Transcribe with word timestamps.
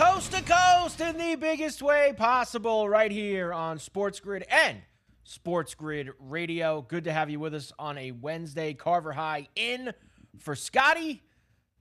coast 0.00 0.32
to 0.32 0.42
coast 0.42 0.98
in 1.02 1.18
the 1.18 1.34
biggest 1.34 1.82
way 1.82 2.14
possible 2.16 2.88
right 2.88 3.10
here 3.10 3.52
on 3.52 3.78
Sports 3.78 4.18
Grid 4.18 4.46
and 4.50 4.78
Sports 5.24 5.74
Grid 5.74 6.08
Radio. 6.18 6.80
Good 6.80 7.04
to 7.04 7.12
have 7.12 7.28
you 7.28 7.38
with 7.38 7.52
us 7.52 7.70
on 7.78 7.98
a 7.98 8.10
Wednesday. 8.10 8.72
Carver 8.72 9.12
High 9.12 9.48
in 9.56 9.92
for 10.38 10.56
Scotty. 10.56 11.22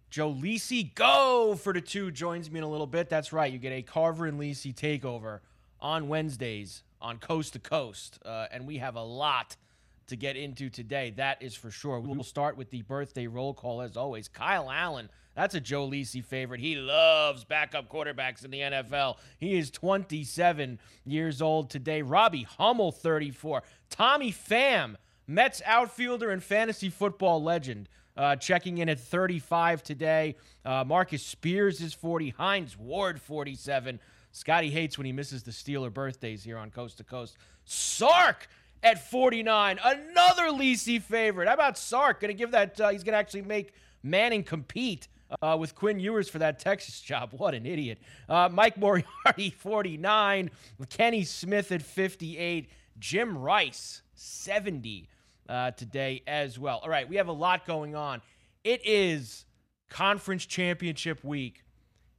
Joe 0.09 0.34
Lisi, 0.34 0.94
go 0.94 1.58
for 1.58 1.72
the 1.72 1.80
two, 1.80 2.12
joins 2.12 2.52
me 2.52 2.58
in 2.58 2.66
a 2.66 2.70
little 2.70 2.88
bit. 2.88 3.08
That's 3.08 3.31
right. 3.31 3.53
You 3.53 3.58
get 3.58 3.72
a 3.72 3.84
Carver 3.84 4.25
and 4.25 4.38
Lisi 4.38 4.75
takeover 4.75 5.40
on 5.80 6.09
Wednesdays 6.09 6.84
on 7.00 7.20
Coast 7.20 7.53
to 7.53 7.59
Coast. 7.59 8.20
Uh, 8.25 8.47
and 8.52 8.67
we 8.67 8.80
have 8.80 8.97
a 8.97 9.03
lot 9.03 9.56
to 10.10 10.16
get 10.16 10.36
into 10.36 10.70
today. 10.70 11.12
That 11.16 11.42
is 11.42 11.56
for 11.56 11.72
sure. 11.72 12.00
We 12.00 12.16
will 12.16 12.24
start 12.24 12.58
with 12.58 12.70
the 12.70 12.82
birthday 12.84 13.28
roll 13.28 13.54
call 13.54 13.82
as 13.82 13.98
always. 13.98 14.28
Kyle 14.28 14.70
Allen, 14.70 15.10
that's 15.36 15.56
a 15.56 15.60
Joe 15.60 15.88
Lisi 15.88 16.24
favorite. 16.24 16.60
He 16.60 16.76
loves 16.76 17.44
backup 17.44 17.90
quarterbacks 17.90 18.44
in 18.44 18.52
the 18.52 18.60
NFL. 18.60 19.18
He 19.38 19.58
is 19.58 19.72
27 19.72 20.80
years 21.06 21.42
old 21.42 21.70
today. 21.70 22.02
Robbie 22.02 22.44
Hummel, 22.44 22.92
34. 22.92 23.64
Tommy 23.90 24.32
Pham, 24.32 24.96
Mets 25.28 25.62
outfielder 25.66 26.32
and 26.32 26.44
fantasy 26.44 26.90
football 26.90 27.42
legend. 27.42 27.88
Uh, 28.18 28.36
checking 28.36 28.80
in 28.80 28.90
at 28.90 29.00
35 29.00 29.82
today. 29.82 30.36
Uh, 30.66 30.84
Marcus 30.86 31.24
Spears 31.24 31.80
is 31.80 31.94
40. 31.94 32.32
Hines 32.32 32.78
Ward, 32.78 33.22
47. 33.22 34.00
Scotty 34.32 34.70
hates 34.70 34.98
when 34.98 35.06
he 35.06 35.14
misses 35.14 35.44
the 35.44 35.52
Steeler 35.52 35.94
birthdays 35.94 36.44
here 36.44 36.58
on 36.58 36.70
Coast 36.70 36.98
to 36.98 37.04
Coast. 37.04 37.38
Sark 37.64 38.48
at 38.83 39.09
49. 39.09 39.80
Another 39.83 40.49
Lisi 40.49 41.02
favorite. 41.02 41.47
How 41.47 41.53
about 41.53 41.78
Sark? 41.78 42.22
Going 42.22 42.29
to 42.29 42.38
give 42.38 42.51
that, 42.51 42.79
uh, 42.79 42.90
he's 42.90 43.03
going 43.03 43.13
to 43.13 43.19
actually 43.19 43.41
make 43.41 43.73
Manning 44.03 44.44
compete 44.44 45.07
uh, 45.41 45.57
with 45.59 45.75
Quinn 45.75 46.00
Ewers 46.00 46.29
for 46.29 46.40
that 46.40 46.59
Texas 46.59 47.01
job. 47.01 47.34
What 47.34 47.53
an 47.53 47.66
idiot. 47.66 48.00
Uh, 48.28 48.50
Mike 48.51 48.78
Moriarty, 48.78 49.50
49. 49.57 50.51
Kenny 50.89 51.23
Smith 51.23 51.72
at 51.72 51.81
58. 51.81 52.69
Jim 53.00 53.38
Rice, 53.38 54.01
70 54.16 55.07
uh, 55.47 55.72
today 55.72 56.22
as 56.28 56.59
well. 56.59 56.79
All 56.84 56.89
right, 56.89 57.07
we 57.07 57.16
have 57.16 57.28
a 57.28 57.34
lot 57.34 57.66
going 57.66 57.95
on. 57.95 58.22
It 58.63 58.85
is 58.85 59.45
conference 59.89 60.45
championship 60.45 61.23
week 61.23 61.63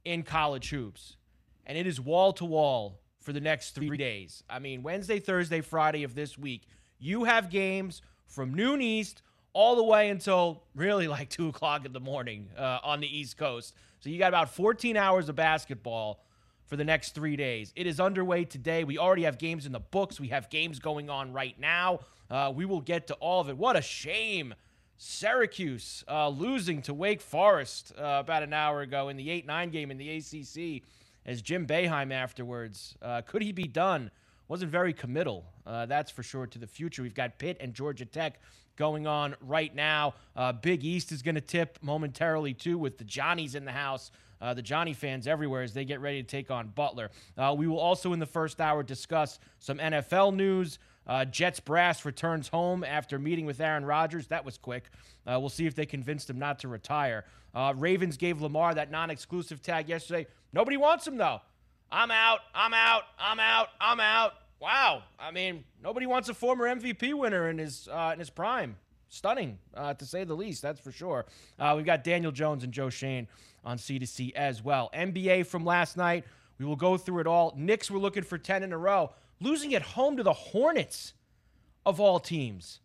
in 0.03 0.23
college 0.23 0.71
hoops, 0.71 1.17
and 1.65 1.77
it 1.77 1.85
is 1.85 2.01
wall 2.01 2.33
to 2.33 2.45
wall 2.45 2.99
for 3.21 3.31
the 3.31 3.39
next 3.39 3.71
three 3.75 3.97
days. 3.97 4.43
I 4.49 4.59
mean, 4.59 4.83
Wednesday, 4.83 5.19
Thursday, 5.19 5.61
Friday 5.61 6.03
of 6.03 6.15
this 6.15 6.37
week, 6.37 6.63
you 6.99 7.23
have 7.23 7.49
games 7.49 8.01
from 8.25 8.53
noon 8.53 8.81
East 8.81 9.21
all 9.53 9.75
the 9.75 9.83
way 9.83 10.09
until 10.09 10.63
really 10.75 11.07
like 11.07 11.29
2 11.29 11.49
o'clock 11.49 11.85
in 11.85 11.93
the 11.93 11.99
morning 11.99 12.49
uh, 12.57 12.79
on 12.83 12.99
the 12.99 13.19
East 13.19 13.37
Coast. 13.37 13.75
So 13.99 14.09
you 14.09 14.17
got 14.17 14.29
about 14.29 14.49
14 14.53 14.97
hours 14.97 15.29
of 15.29 15.35
basketball 15.35 16.23
for 16.65 16.75
the 16.75 16.83
next 16.83 17.13
three 17.13 17.35
days. 17.35 17.71
It 17.75 17.85
is 17.85 17.99
underway 17.99 18.45
today. 18.45 18.83
We 18.83 18.97
already 18.97 19.23
have 19.23 19.37
games 19.37 19.65
in 19.65 19.71
the 19.71 19.79
books, 19.79 20.19
we 20.19 20.29
have 20.29 20.49
games 20.49 20.79
going 20.79 21.09
on 21.09 21.33
right 21.33 21.59
now. 21.59 21.99
Uh, 22.29 22.51
we 22.55 22.65
will 22.65 22.81
get 22.81 23.07
to 23.07 23.13
all 23.15 23.41
of 23.41 23.49
it. 23.49 23.57
What 23.57 23.75
a 23.75 23.81
shame. 23.81 24.53
Syracuse 24.97 26.03
uh, 26.07 26.29
losing 26.29 26.81
to 26.83 26.93
Wake 26.93 27.21
Forest 27.21 27.91
uh, 27.97 28.17
about 28.19 28.43
an 28.43 28.53
hour 28.53 28.81
ago 28.81 29.09
in 29.09 29.17
the 29.17 29.31
8 29.31 29.47
9 29.47 29.69
game 29.71 29.91
in 29.91 29.97
the 29.97 30.17
ACC 30.17 30.83
as 31.25 31.41
Jim 31.41 31.65
Boeheim 31.67 32.11
afterwards. 32.13 32.95
Uh, 33.01 33.21
could 33.21 33.41
he 33.41 33.51
be 33.51 33.65
done? 33.65 34.11
Wasn't 34.47 34.69
very 34.69 34.93
committal, 34.93 35.45
uh, 35.65 35.85
that's 35.85 36.11
for 36.11 36.23
sure, 36.23 36.45
to 36.47 36.59
the 36.59 36.67
future. 36.67 37.01
We've 37.01 37.13
got 37.13 37.37
Pitt 37.37 37.57
and 37.61 37.73
Georgia 37.73 38.05
Tech 38.05 38.39
going 38.75 39.07
on 39.07 39.35
right 39.41 39.73
now. 39.73 40.13
Uh, 40.35 40.51
Big 40.51 40.83
East 40.83 41.11
is 41.11 41.21
going 41.21 41.35
to 41.35 41.41
tip 41.41 41.79
momentarily, 41.81 42.53
too, 42.53 42.77
with 42.77 42.97
the 42.97 43.03
Johnnies 43.03 43.55
in 43.55 43.63
the 43.63 43.71
house. 43.71 44.11
Uh, 44.41 44.55
the 44.55 44.61
Johnny 44.61 44.93
fans 44.93 45.27
everywhere 45.27 45.61
as 45.61 45.73
they 45.73 45.85
get 45.85 46.01
ready 46.01 46.21
to 46.21 46.27
take 46.27 46.49
on 46.49 46.69
Butler. 46.69 47.11
Uh, 47.37 47.53
we 47.55 47.67
will 47.67 47.79
also, 47.79 48.11
in 48.11 48.19
the 48.19 48.25
first 48.25 48.59
hour, 48.59 48.81
discuss 48.81 49.39
some 49.59 49.77
NFL 49.77 50.35
news. 50.35 50.79
Uh, 51.07 51.25
Jets 51.25 51.59
brass 51.59 52.05
returns 52.05 52.47
home 52.47 52.83
after 52.83 53.17
meeting 53.17 53.45
with 53.45 53.59
Aaron 53.59 53.85
Rodgers. 53.85 54.27
That 54.27 54.45
was 54.45 54.57
quick. 54.57 54.89
Uh, 55.25 55.39
we'll 55.39 55.49
see 55.49 55.65
if 55.65 55.75
they 55.75 55.85
convinced 55.85 56.29
him 56.29 56.39
not 56.39 56.59
to 56.59 56.67
retire. 56.67 57.25
Uh, 57.53 57.73
Ravens 57.75 58.17
gave 58.17 58.41
Lamar 58.41 58.73
that 58.75 58.91
non 58.91 59.09
exclusive 59.09 59.61
tag 59.61 59.89
yesterday. 59.89 60.27
Nobody 60.53 60.77
wants 60.77 61.07
him, 61.07 61.17
though. 61.17 61.41
I'm 61.91 62.11
out. 62.11 62.39
I'm 62.55 62.73
out. 62.73 63.03
I'm 63.19 63.39
out. 63.39 63.67
I'm 63.79 63.99
out. 63.99 64.33
Wow. 64.61 65.03
I 65.19 65.31
mean, 65.31 65.63
nobody 65.83 66.05
wants 66.05 66.29
a 66.29 66.33
former 66.33 66.67
MVP 66.67 67.13
winner 67.13 67.49
in 67.49 67.57
his, 67.57 67.89
uh, 67.91 68.11
in 68.13 68.19
his 68.19 68.29
prime. 68.29 68.77
Stunning, 69.09 69.57
uh, 69.73 69.93
to 69.95 70.05
say 70.05 70.23
the 70.23 70.33
least. 70.33 70.61
That's 70.61 70.79
for 70.79 70.91
sure. 70.91 71.25
Uh, 71.59 71.73
we've 71.75 71.85
got 71.85 72.05
Daniel 72.05 72.31
Jones 72.31 72.63
and 72.63 72.71
Joe 72.71 72.89
Schoen 72.89 73.27
on 73.65 73.77
C2C 73.77 74.31
as 74.35 74.63
well. 74.63 74.89
NBA 74.93 75.47
from 75.47 75.65
last 75.65 75.97
night. 75.97 76.23
We 76.57 76.65
will 76.65 76.77
go 76.77 76.95
through 76.95 77.19
it 77.19 77.27
all. 77.27 77.53
Knicks 77.57 77.91
were 77.91 77.99
looking 77.99 78.23
for 78.23 78.37
10 78.37 78.63
in 78.63 78.71
a 78.71 78.77
row 78.77 79.11
losing 79.41 79.73
at 79.73 79.81
home 79.81 80.17
to 80.17 80.23
the 80.23 80.33
Hornets 80.33 81.13
of 81.85 81.99
all 81.99 82.19
teams. 82.19 82.79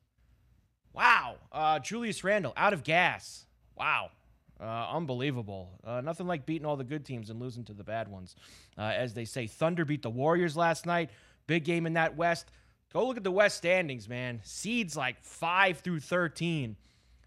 Wow. 0.93 1.37
Uh, 1.53 1.79
Julius 1.79 2.25
Randle 2.25 2.55
out 2.57 2.73
of 2.73 2.83
gas. 2.83 3.45
Wow. 3.77 4.11
Uh, 4.59 4.89
unbelievable. 4.91 5.79
Uh, 5.85 6.01
nothing 6.01 6.27
like 6.27 6.47
beating 6.47 6.67
all 6.67 6.77
the 6.77 6.85
good 6.85 7.05
teams 7.05 7.29
and 7.29 7.39
losing 7.39 7.65
to 7.65 7.75
the 7.75 7.85
bad 7.85 8.09
ones. 8.09 8.35
Uh, 8.79 8.93
as 8.97 9.13
they 9.13 9.27
say, 9.27 9.47
Thunder 9.47 9.85
beat 9.85 10.03
the 10.03 10.11
Warriors 10.11 10.57
last 10.57 10.87
night. 10.87 11.11
Big 11.47 11.65
game 11.65 11.87
in 11.87 11.93
that 11.93 12.17
West. 12.17 12.51
Go 12.93 13.07
look 13.07 13.19
at 13.19 13.25
the 13.25 13.31
West 13.31 13.59
standings, 13.59 14.09
man. 14.09 14.41
Seeds 14.43 14.97
like 14.97 15.23
5 15.23 15.81
through 15.81 16.01
13, 16.01 16.77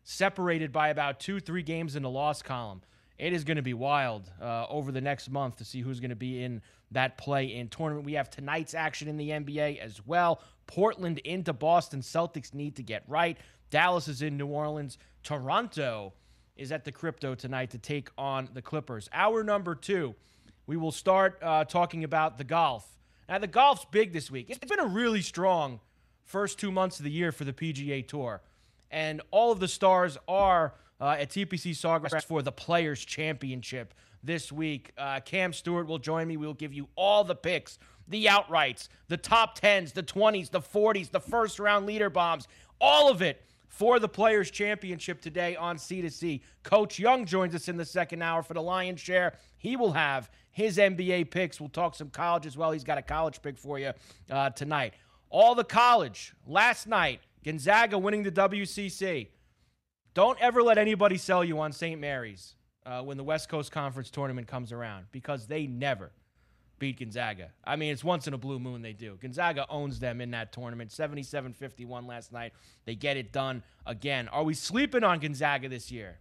separated 0.04 0.72
by 0.72 0.90
about 0.90 1.20
two, 1.20 1.40
three 1.40 1.62
games 1.62 1.96
in 1.96 2.02
the 2.02 2.10
loss 2.10 2.42
column. 2.42 2.82
It 3.20 3.34
is 3.34 3.44
going 3.44 3.58
to 3.58 3.64
be 3.64 3.74
wild 3.74 4.32
uh, 4.42 4.66
over 4.70 4.94
the 4.94 5.02
next 5.02 5.30
month 5.30 5.58
to 5.58 5.66
see 5.66 5.82
who's 5.82 6.00
going 6.00 6.10
to 6.10 6.16
be 6.16 6.42
in 6.42 6.62
that 6.92 7.18
play 7.18 7.54
in 7.54 7.68
tournament. 7.68 8.06
We 8.06 8.14
have 8.14 8.30
tonight's 8.30 8.74
action 8.74 9.10
in 9.10 9.18
the 9.18 9.30
NBA 9.30 9.80
as 9.80 10.02
well. 10.08 10.42
Portland 10.68 11.20
into 11.20 11.52
Boston. 11.52 12.00
Celtics 12.00 12.54
need 12.54 12.78
to 12.78 12.84
get 12.84 13.04
right. 13.08 13.38
Dallas 13.70 14.08
is 14.08 14.22
in 14.22 14.38
New 14.38 14.48
Orleans. 14.48 14.98
Toronto 15.22 16.14
is 16.56 16.72
at 16.72 16.86
the 16.86 16.92
crypto 16.94 17.36
tonight 17.36 17.72
to 17.72 17.78
take 17.78 18.10
on 18.18 18.50
the 18.54 18.62
Clippers. 18.62 19.10
Hour 19.12 19.44
number 19.44 19.76
two, 19.76 20.16
we 20.66 20.78
will 20.78 20.92
start 20.92 21.38
uh, 21.42 21.66
talking 21.66 22.06
about 22.06 22.38
the 22.38 22.44
golf. 22.46 22.88
Now, 23.28 23.38
the 23.38 23.48
golf's 23.48 23.86
big 23.92 24.14
this 24.14 24.32
week. 24.32 24.50
It's 24.50 24.60
been 24.60 24.80
a 24.80 24.88
really 24.88 25.22
strong 25.22 25.82
first 26.24 26.58
two 26.58 26.72
months 26.72 27.00
of 27.00 27.04
the 27.04 27.12
year 27.12 27.32
for 27.32 27.44
the 27.44 27.54
PGA 27.54 28.08
Tour. 28.08 28.42
And 28.92 29.22
all 29.32 29.52
of 29.52 29.60
the 29.60 29.68
stars 29.68 30.18
are 30.28 30.74
uh, 31.00 31.18
at 31.20 31.30
TPC 31.30 31.72
Sawgrass 31.72 32.24
for 32.24 32.42
the 32.42 32.52
Players' 32.52 33.04
Championship 33.04 33.94
this 34.24 34.52
week. 34.52 34.92
Uh, 34.98 35.20
Cam 35.22 35.54
Stewart 35.54 35.88
will 35.88 36.00
join 36.00 36.28
me. 36.28 36.38
We'll 36.38 36.54
give 36.54 36.74
you 36.74 36.88
all 36.96 37.24
the 37.24 37.36
picks, 37.36 37.80
the 38.08 38.26
outrights, 38.26 38.90
the 39.08 39.18
top 39.18 39.58
10s, 39.60 39.94
the 39.94 40.04
20s, 40.04 40.50
the 40.50 40.62
40s, 40.62 41.12
the 41.12 41.20
first 41.20 41.60
round 41.60 41.86
leader 41.86 42.10
bombs, 42.10 42.48
all 42.82 43.10
of 43.10 43.22
it 43.22 43.42
for 43.68 44.00
the 44.00 44.10
Players' 44.10 44.52
Championship 44.52 45.22
today 45.22 45.56
on 45.56 45.78
C2C. 45.78 46.42
Coach 46.64 47.00
Young 47.00 47.24
joins 47.26 47.56
us 47.56 47.68
in 47.68 47.78
the 47.78 47.86
second 47.86 48.22
hour 48.22 48.44
for 48.44 48.54
the 48.54 48.62
Lion's 48.62 49.00
Share. 49.00 49.34
He 49.58 49.76
will 49.76 49.94
have 49.94 50.30
his 50.52 50.78
NBA 50.78 51.32
picks. 51.32 51.62
We'll 51.62 51.70
talk 51.70 51.96
some 51.96 52.10
college 52.10 52.46
as 52.46 52.58
well. 52.58 52.72
He's 52.72 52.84
got 52.84 52.98
a 52.98 53.02
college 53.02 53.42
pick 53.42 53.58
for 53.58 53.80
you 53.80 53.94
uh, 54.30 54.50
tonight. 54.50 54.96
All 55.30 55.56
the 55.56 55.64
college 55.64 56.34
last 56.46 56.88
night. 56.88 57.22
Gonzaga 57.46 57.98
winning 57.98 58.24
the 58.24 58.32
WCC. 58.32 59.28
Don't 60.14 60.40
ever 60.42 60.64
let 60.64 60.78
anybody 60.78 61.18
sell 61.18 61.44
you 61.44 61.60
on 61.60 61.72
St. 61.72 62.00
Mary's 62.00 62.56
uh, 62.86 63.02
when 63.02 63.18
the 63.18 63.24
West 63.24 63.50
Coast 63.50 63.72
Conference 63.72 64.10
tournament 64.10 64.48
comes 64.48 64.72
around 64.72 65.06
because 65.12 65.48
they 65.48 65.68
never 65.68 66.12
beat 66.80 67.00
Gonzaga. 67.00 67.52
I 67.64 67.76
mean, 67.76 67.92
it's 67.92 68.04
once 68.04 68.28
in 68.28 68.34
a 68.34 68.38
blue 68.38 68.60
moon 68.60 68.82
they 68.82 68.94
do. 68.94 69.18
Gonzaga 69.22 69.66
owns 69.70 70.00
them 70.00 70.22
in 70.22 70.32
that 70.32 70.52
tournament. 70.52 70.92
77 70.92 71.54
51 71.54 72.08
last 72.08 72.32
night. 72.32 72.54
They 72.86 72.96
get 72.96 73.18
it 73.18 73.32
done 73.32 73.64
again. 73.86 74.28
Are 74.30 74.44
we 74.44 74.54
sleeping 74.54 75.04
on 75.04 75.20
Gonzaga 75.20 75.70
this 75.70 75.92
year? 75.92 76.18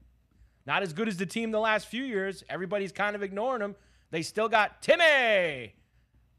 Not 0.67 0.83
as 0.83 0.93
good 0.93 1.09
as 1.09 1.17
the 1.17 1.27
team 1.27 1.51
the 1.51 1.61
last 1.61 1.87
few 1.87 2.05
years. 2.05 2.45
Everybody's 2.49 2.93
kind 2.93 3.17
of 3.17 3.23
ignoring 3.23 3.61
them. 3.61 3.77
They 4.11 4.23
still 4.23 4.49
got 4.49 4.83
Timmy. 4.83 5.75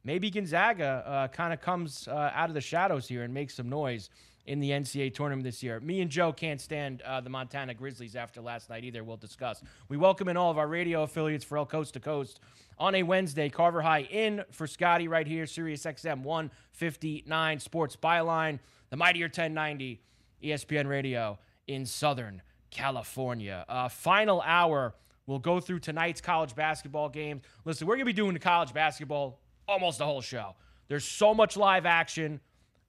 Maybe 0.03 0.29
Gonzaga 0.29 1.03
uh, 1.05 1.27
kind 1.29 1.53
of 1.53 1.61
comes 1.61 2.07
uh, 2.07 2.31
out 2.33 2.49
of 2.49 2.53
the 2.53 2.61
shadows 2.61 3.07
here 3.07 3.23
and 3.23 3.33
makes 3.33 3.55
some 3.55 3.69
noise 3.69 4.09
in 4.49 4.59
the 4.59 4.71
NCAA 4.71 5.13
tournament 5.13 5.43
this 5.43 5.61
year. 5.61 5.79
Me 5.79 6.01
and 6.01 6.09
Joe 6.09 6.33
can't 6.33 6.59
stand 6.59 7.03
uh, 7.03 7.21
the 7.21 7.29
Montana 7.29 7.75
Grizzlies 7.75 8.15
after 8.15 8.41
last 8.41 8.67
night 8.67 8.83
either. 8.83 9.03
We'll 9.03 9.15
discuss. 9.15 9.61
We 9.89 9.95
welcome 9.95 10.27
in 10.27 10.37
all 10.37 10.49
of 10.49 10.57
our 10.57 10.67
radio 10.67 11.03
affiliates 11.03 11.45
for 11.45 11.59
El 11.59 11.67
Coast 11.67 11.93
to 11.93 11.99
Coast 11.99 12.39
on 12.79 12.95
a 12.95 13.03
Wednesday. 13.03 13.49
Carver 13.49 13.83
High 13.83 14.07
in 14.09 14.43
for 14.49 14.65
Scotty 14.65 15.07
right 15.07 15.27
here, 15.27 15.45
Sirius 15.45 15.83
XM 15.83 16.23
159 16.23 17.59
Sports 17.59 17.95
Byline, 17.95 18.57
the 18.89 18.97
Mightier 18.97 19.27
1090 19.27 20.01
ESPN 20.43 20.87
Radio 20.87 21.37
in 21.67 21.85
Southern 21.85 22.41
California. 22.71 23.63
Uh, 23.69 23.87
final 23.87 24.41
hour. 24.41 24.95
We'll 25.27 25.37
go 25.37 25.59
through 25.59 25.81
tonight's 25.81 26.21
college 26.21 26.55
basketball 26.55 27.09
games. 27.09 27.43
Listen, 27.65 27.85
we're 27.85 27.97
going 27.97 27.99
to 27.99 28.05
be 28.05 28.13
doing 28.13 28.33
the 28.33 28.39
college 28.39 28.73
basketball 28.73 29.41
almost 29.67 29.99
the 29.99 30.05
whole 30.05 30.21
show. 30.21 30.55
There's 30.87 31.05
so 31.05 31.35
much 31.35 31.55
live 31.55 31.85
action. 31.85 32.39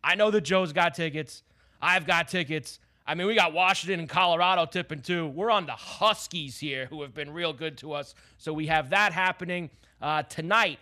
I 0.02 0.14
know 0.14 0.30
that 0.30 0.40
Joe's 0.40 0.72
got 0.72 0.94
tickets. 0.94 1.42
I've 1.80 2.06
got 2.06 2.28
tickets. 2.28 2.78
I 3.06 3.14
mean, 3.14 3.26
we 3.26 3.34
got 3.34 3.52
Washington 3.52 4.00
and 4.00 4.08
Colorado 4.08 4.66
tipping 4.66 5.00
too. 5.00 5.26
We're 5.28 5.50
on 5.50 5.66
the 5.66 5.72
Huskies 5.72 6.58
here, 6.58 6.86
who 6.86 7.02
have 7.02 7.14
been 7.14 7.32
real 7.32 7.52
good 7.52 7.78
to 7.78 7.92
us. 7.92 8.14
So 8.38 8.52
we 8.52 8.66
have 8.66 8.90
that 8.90 9.12
happening 9.12 9.70
uh, 10.00 10.22
tonight. 10.24 10.78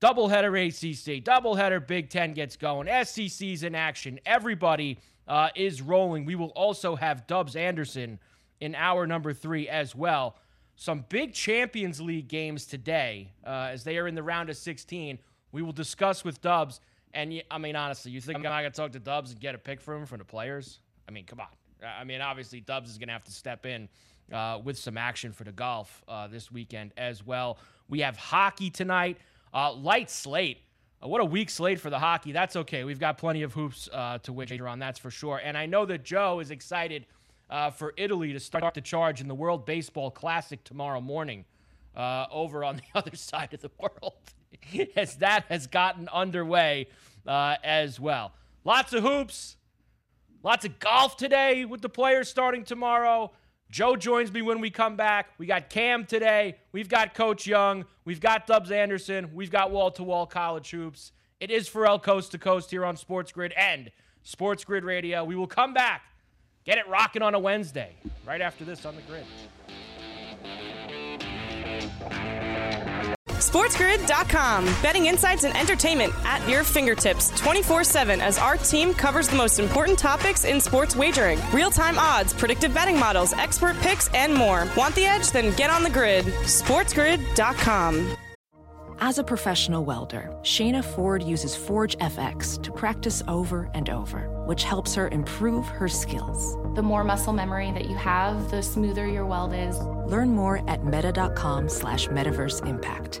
Doubleheader 0.00 0.68
ACC, 0.68 1.24
doubleheader 1.24 1.86
Big 1.86 2.10
Ten 2.10 2.34
gets 2.34 2.56
going. 2.56 2.88
SEC's 3.04 3.62
in 3.62 3.74
action. 3.74 4.20
Everybody 4.26 4.98
uh, 5.26 5.48
is 5.54 5.80
rolling. 5.80 6.26
We 6.26 6.34
will 6.34 6.50
also 6.50 6.96
have 6.96 7.26
Dubs 7.26 7.56
Anderson 7.56 8.18
in 8.60 8.74
hour 8.74 9.06
number 9.06 9.32
three 9.32 9.68
as 9.68 9.94
well. 9.94 10.36
Some 10.76 11.04
big 11.08 11.32
Champions 11.32 12.00
League 12.00 12.28
games 12.28 12.66
today 12.66 13.30
uh, 13.46 13.68
as 13.72 13.84
they 13.84 13.96
are 13.96 14.08
in 14.08 14.14
the 14.14 14.22
round 14.22 14.50
of 14.50 14.56
16. 14.56 15.18
We 15.52 15.62
will 15.62 15.72
discuss 15.72 16.24
with 16.24 16.40
Dubs. 16.42 16.80
And 17.14 17.42
I 17.50 17.58
mean, 17.58 17.76
honestly, 17.76 18.10
you 18.10 18.20
think 18.20 18.36
I'm 18.36 18.42
not 18.42 18.60
going 18.60 18.72
to 18.72 18.76
talk 18.76 18.92
to 18.92 18.98
Dubs 18.98 19.30
and 19.30 19.40
get 19.40 19.54
a 19.54 19.58
pick 19.58 19.80
from 19.80 20.00
him 20.00 20.06
from 20.06 20.18
the 20.18 20.24
players? 20.24 20.80
I 21.08 21.12
mean, 21.12 21.24
come 21.24 21.40
on. 21.40 21.46
I 21.84 22.04
mean, 22.04 22.20
obviously, 22.20 22.60
Dubs 22.60 22.90
is 22.90 22.98
going 22.98 23.08
to 23.08 23.12
have 23.12 23.24
to 23.24 23.32
step 23.32 23.66
in 23.66 23.88
uh, 24.32 24.60
with 24.62 24.78
some 24.78 24.96
action 24.96 25.32
for 25.32 25.44
the 25.44 25.52
golf 25.52 26.02
uh, 26.08 26.26
this 26.26 26.50
weekend 26.50 26.92
as 26.96 27.24
well. 27.24 27.58
We 27.88 28.00
have 28.00 28.16
hockey 28.16 28.70
tonight. 28.70 29.18
Uh, 29.52 29.72
light 29.72 30.10
slate. 30.10 30.58
Uh, 31.02 31.08
what 31.08 31.20
a 31.20 31.24
weak 31.24 31.50
slate 31.50 31.78
for 31.78 31.90
the 31.90 31.98
hockey. 31.98 32.32
That's 32.32 32.56
okay. 32.56 32.84
We've 32.84 32.98
got 32.98 33.18
plenty 33.18 33.42
of 33.42 33.52
hoops 33.52 33.88
uh, 33.92 34.18
to 34.18 34.32
wager 34.32 34.66
on, 34.66 34.78
that's 34.78 34.98
for 34.98 35.10
sure. 35.10 35.40
And 35.42 35.56
I 35.56 35.66
know 35.66 35.86
that 35.86 36.04
Joe 36.04 36.40
is 36.40 36.50
excited 36.50 37.06
uh, 37.50 37.70
for 37.70 37.94
Italy 37.96 38.32
to 38.32 38.40
start 38.40 38.74
the 38.74 38.80
charge 38.80 39.20
in 39.20 39.28
the 39.28 39.34
World 39.34 39.66
Baseball 39.66 40.10
Classic 40.10 40.62
tomorrow 40.64 41.00
morning 41.00 41.44
over 41.96 42.64
on 42.64 42.76
the 42.94 42.98
other 42.98 43.14
side 43.14 43.54
of 43.54 43.60
the 43.60 43.70
world, 43.78 44.14
as 44.96 45.16
that 45.16 45.44
has 45.48 45.66
gotten 45.66 46.08
underway 46.08 46.88
uh, 47.26 47.56
as 47.62 47.98
well. 47.98 48.32
Lots 48.64 48.92
of 48.92 49.02
hoops. 49.02 49.56
Lots 50.42 50.64
of 50.64 50.78
golf 50.78 51.16
today 51.16 51.64
with 51.64 51.80
the 51.80 51.88
players 51.88 52.28
starting 52.28 52.64
tomorrow. 52.64 53.32
Joe 53.70 53.96
joins 53.96 54.30
me 54.30 54.42
when 54.42 54.60
we 54.60 54.70
come 54.70 54.94
back. 54.94 55.30
We 55.38 55.46
got 55.46 55.70
Cam 55.70 56.04
today. 56.04 56.56
We've 56.72 56.88
got 56.88 57.14
Coach 57.14 57.46
Young. 57.46 57.86
We've 58.04 58.20
got 58.20 58.46
Dubs 58.46 58.70
Anderson. 58.70 59.30
We've 59.34 59.50
got 59.50 59.70
wall 59.70 59.90
to 59.92 60.04
wall 60.04 60.26
college 60.26 60.70
hoops. 60.70 61.12
It 61.40 61.50
is 61.50 61.66
Ferrall 61.66 61.98
Coast 61.98 62.30
to 62.32 62.38
Coast 62.38 62.70
here 62.70 62.84
on 62.84 62.96
Sports 62.96 63.32
Grid 63.32 63.52
and 63.56 63.90
Sports 64.22 64.64
Grid 64.64 64.84
Radio. 64.84 65.24
We 65.24 65.34
will 65.34 65.46
come 65.46 65.74
back, 65.74 66.02
get 66.64 66.78
it 66.78 66.86
rocking 66.88 67.22
on 67.22 67.34
a 67.34 67.38
Wednesday, 67.38 67.96
right 68.26 68.40
after 68.40 68.64
this 68.64 68.86
on 68.86 68.94
the 68.96 69.02
grid. 69.02 69.24
SportsGrid.com. 73.48 74.64
Betting 74.82 75.06
insights 75.06 75.44
and 75.44 75.56
entertainment 75.56 76.12
at 76.24 76.46
your 76.48 76.64
fingertips 76.64 77.30
24 77.38 77.84
7 77.84 78.20
as 78.20 78.38
our 78.38 78.56
team 78.56 78.94
covers 78.94 79.28
the 79.28 79.36
most 79.36 79.58
important 79.58 79.98
topics 79.98 80.44
in 80.44 80.60
sports 80.60 80.96
wagering 80.96 81.38
real 81.52 81.70
time 81.70 81.98
odds, 81.98 82.32
predictive 82.32 82.72
betting 82.72 82.98
models, 82.98 83.32
expert 83.34 83.76
picks, 83.80 84.08
and 84.14 84.32
more. 84.34 84.66
Want 84.76 84.94
the 84.94 85.04
edge? 85.04 85.30
Then 85.30 85.54
get 85.56 85.70
on 85.70 85.82
the 85.82 85.90
grid. 85.90 86.24
SportsGrid.com. 86.24 88.16
As 89.00 89.18
a 89.18 89.24
professional 89.24 89.84
welder, 89.84 90.30
Shayna 90.42 90.82
Ford 90.82 91.22
uses 91.22 91.54
Forge 91.54 91.98
FX 91.98 92.62
to 92.62 92.72
practice 92.72 93.22
over 93.28 93.68
and 93.74 93.90
over, 93.90 94.20
which 94.46 94.62
helps 94.64 94.94
her 94.94 95.08
improve 95.08 95.66
her 95.66 95.88
skills. 95.88 96.56
The 96.76 96.82
more 96.82 97.04
muscle 97.04 97.32
memory 97.32 97.72
that 97.72 97.90
you 97.90 97.96
have, 97.96 98.50
the 98.50 98.62
smoother 98.62 99.06
your 99.06 99.26
weld 99.26 99.52
is. 99.52 99.78
Learn 100.06 100.30
more 100.30 100.62
at 100.70 100.84
meta.com 100.84 101.68
slash 101.68 102.06
metaverse 102.06 102.66
impact. 102.66 103.20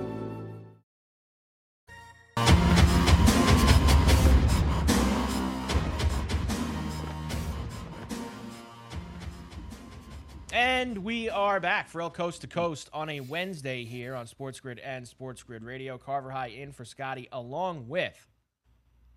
And 10.81 10.97
we 10.97 11.29
are 11.29 11.59
back 11.59 11.89
for 11.89 12.01
El 12.01 12.09
Coast 12.09 12.41
to 12.41 12.47
Coast 12.47 12.89
on 12.91 13.07
a 13.07 13.19
Wednesday 13.19 13.85
here 13.85 14.15
on 14.15 14.25
Sports 14.25 14.59
Grid 14.59 14.79
and 14.79 15.07
Sports 15.07 15.43
Grid 15.43 15.63
Radio. 15.63 15.99
Carver 15.99 16.31
High 16.31 16.47
in 16.47 16.71
for 16.71 16.85
Scotty, 16.85 17.29
along 17.31 17.87
with 17.87 18.27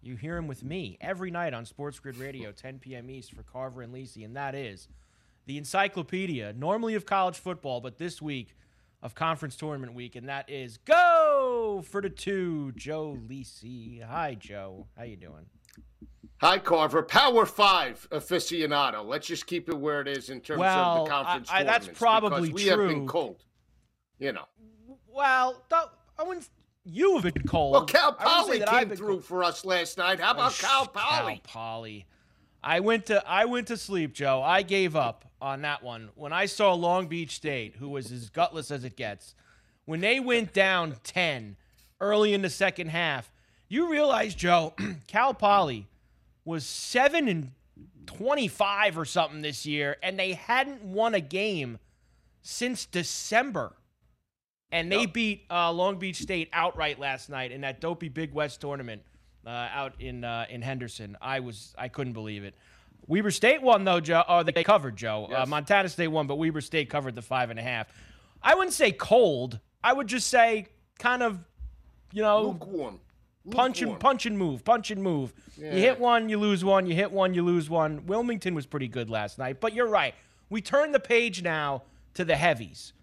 you 0.02 0.16
hear 0.16 0.36
him 0.36 0.46
with 0.46 0.62
me 0.62 0.98
every 1.00 1.30
night 1.30 1.54
on 1.54 1.64
Sports 1.64 1.98
Grid 1.98 2.18
Radio, 2.18 2.52
10 2.54 2.80
p.m. 2.80 3.08
East 3.08 3.32
for 3.32 3.42
Carver 3.44 3.80
and 3.80 3.94
Lisi, 3.94 4.26
and 4.26 4.36
that 4.36 4.54
is 4.54 4.88
the 5.46 5.56
encyclopedia, 5.56 6.52
normally 6.52 6.96
of 6.96 7.06
college 7.06 7.38
football, 7.38 7.80
but 7.80 7.96
this 7.96 8.20
week 8.20 8.54
of 9.02 9.14
conference 9.14 9.56
tournament 9.56 9.94
week, 9.94 10.16
and 10.16 10.28
that 10.28 10.50
is 10.50 10.76
go 10.76 11.82
for 11.88 12.02
the 12.02 12.10
two, 12.10 12.72
Joe 12.76 13.16
Lisi. 13.26 14.02
Hi, 14.02 14.34
Joe. 14.34 14.86
How 14.98 15.04
you 15.04 15.16
doing? 15.16 15.46
Hi, 16.44 16.58
Carver. 16.58 17.02
Power 17.02 17.46
Five 17.46 18.06
aficionado. 18.10 19.02
Let's 19.02 19.26
just 19.26 19.46
keep 19.46 19.70
it 19.70 19.78
where 19.78 20.02
it 20.02 20.08
is 20.08 20.28
in 20.28 20.42
terms 20.42 20.58
Well, 20.60 20.98
of 20.98 21.04
the 21.06 21.10
conference 21.10 21.48
I- 21.50 21.60
I- 21.60 21.62
that's 21.62 21.88
probably 21.88 22.48
because 22.50 22.52
we 22.62 22.66
have 22.68 22.78
been 22.86 23.06
cold. 23.06 23.42
You 24.18 24.32
know. 24.32 24.44
Well, 25.08 25.62
th- 25.70 25.84
I 26.18 26.22
wouldn't. 26.22 26.46
You 26.84 27.14
have 27.18 27.22
been 27.32 27.44
cold. 27.48 27.72
Well, 27.72 27.86
Cal 27.86 28.12
Poly 28.12 28.60
came 28.60 28.90
through 28.90 29.06
cold. 29.08 29.24
for 29.24 29.42
us 29.42 29.64
last 29.64 29.96
night. 29.96 30.20
How 30.20 30.32
about 30.32 30.52
Oh, 30.52 30.66
Cal 30.66 30.86
Poly? 30.86 31.40
Cal 31.44 31.62
Poly. 31.62 32.06
I 32.62 32.80
went 32.80 33.06
to 33.06 33.26
I 33.26 33.46
went 33.46 33.68
to 33.68 33.78
sleep, 33.78 34.12
Joe. 34.12 34.42
I 34.42 34.60
gave 34.60 34.94
up 34.94 35.24
on 35.40 35.62
that 35.62 35.82
one 35.82 36.10
when 36.14 36.34
I 36.34 36.44
saw 36.44 36.74
Long 36.74 37.06
Beach 37.06 37.36
State, 37.36 37.76
who 37.76 37.88
was 37.88 38.12
as 38.12 38.28
gutless 38.28 38.70
as 38.70 38.84
it 38.84 38.96
gets, 38.98 39.34
when 39.86 40.00
they 40.02 40.20
went 40.20 40.52
down 40.52 40.96
ten 41.04 41.56
early 42.02 42.34
in 42.34 42.42
the 42.42 42.50
second 42.50 42.88
half. 42.88 43.32
You 43.66 43.88
realize, 43.90 44.34
Joe, 44.34 44.74
Cal 45.06 45.32
Poly 45.32 45.88
was 46.44 46.64
seven 46.66 47.28
and 47.28 47.50
twenty-five 48.06 48.98
or 48.98 49.04
something 49.04 49.42
this 49.42 49.64
year, 49.66 49.96
and 50.02 50.18
they 50.18 50.32
hadn't 50.32 50.82
won 50.82 51.14
a 51.14 51.20
game 51.20 51.78
since 52.42 52.86
December. 52.86 53.74
and 54.70 54.90
they 54.90 55.06
beat 55.06 55.44
uh, 55.50 55.70
Long 55.72 55.98
Beach 55.98 56.16
State 56.20 56.48
outright 56.52 56.98
last 56.98 57.30
night 57.30 57.52
in 57.52 57.60
that 57.62 57.80
dopey 57.80 58.08
Big 58.08 58.32
West 58.34 58.60
tournament 58.60 59.02
uh, 59.46 59.50
out 59.50 59.94
in 60.00 60.24
uh, 60.24 60.46
in 60.50 60.62
Henderson. 60.62 61.16
I 61.22 61.40
was 61.40 61.74
I 61.78 61.88
couldn't 61.88 62.12
believe 62.12 62.44
it. 62.44 62.54
Weber 63.06 63.30
State 63.30 63.62
won 63.62 63.84
though, 63.84 64.00
Joe. 64.00 64.24
Oh, 64.28 64.42
they 64.42 64.64
covered 64.64 64.96
Joe. 64.96 65.26
Uh, 65.26 65.38
Yes. 65.40 65.48
Montana 65.48 65.88
State 65.88 66.08
won, 66.08 66.26
but 66.26 66.36
Weber 66.36 66.60
State 66.60 66.88
covered 66.90 67.14
the 67.14 67.22
five 67.22 67.50
and 67.50 67.58
a 67.58 67.62
half. 67.62 67.86
I 68.42 68.54
wouldn't 68.54 68.72
say 68.74 68.92
cold. 68.92 69.58
I 69.82 69.92
would 69.92 70.06
just 70.06 70.28
say 70.28 70.66
kind 70.98 71.22
of, 71.22 71.38
you 72.12 72.22
know, 72.22 72.42
Lukewarm. 72.48 73.00
Punch 73.50 73.82
and 73.82 74.00
punch 74.00 74.24
and 74.24 74.38
move, 74.38 74.64
punch 74.64 74.90
and 74.90 75.02
move. 75.02 75.34
You 75.58 75.68
hit 75.68 76.00
one, 76.00 76.28
you 76.30 76.38
lose 76.38 76.64
one. 76.64 76.86
You 76.86 76.94
hit 76.94 77.12
one, 77.12 77.34
you 77.34 77.42
lose 77.42 77.68
one. 77.68 78.06
Wilmington 78.06 78.54
was 78.54 78.64
pretty 78.64 78.88
good 78.88 79.10
last 79.10 79.38
night, 79.38 79.60
but 79.60 79.74
you're 79.74 79.88
right. 79.88 80.14
We 80.48 80.62
turn 80.62 80.92
the 80.92 81.00
page 81.00 81.42
now 81.42 81.82
to 82.14 82.24
the 82.24 82.36
heavies, 82.36 82.94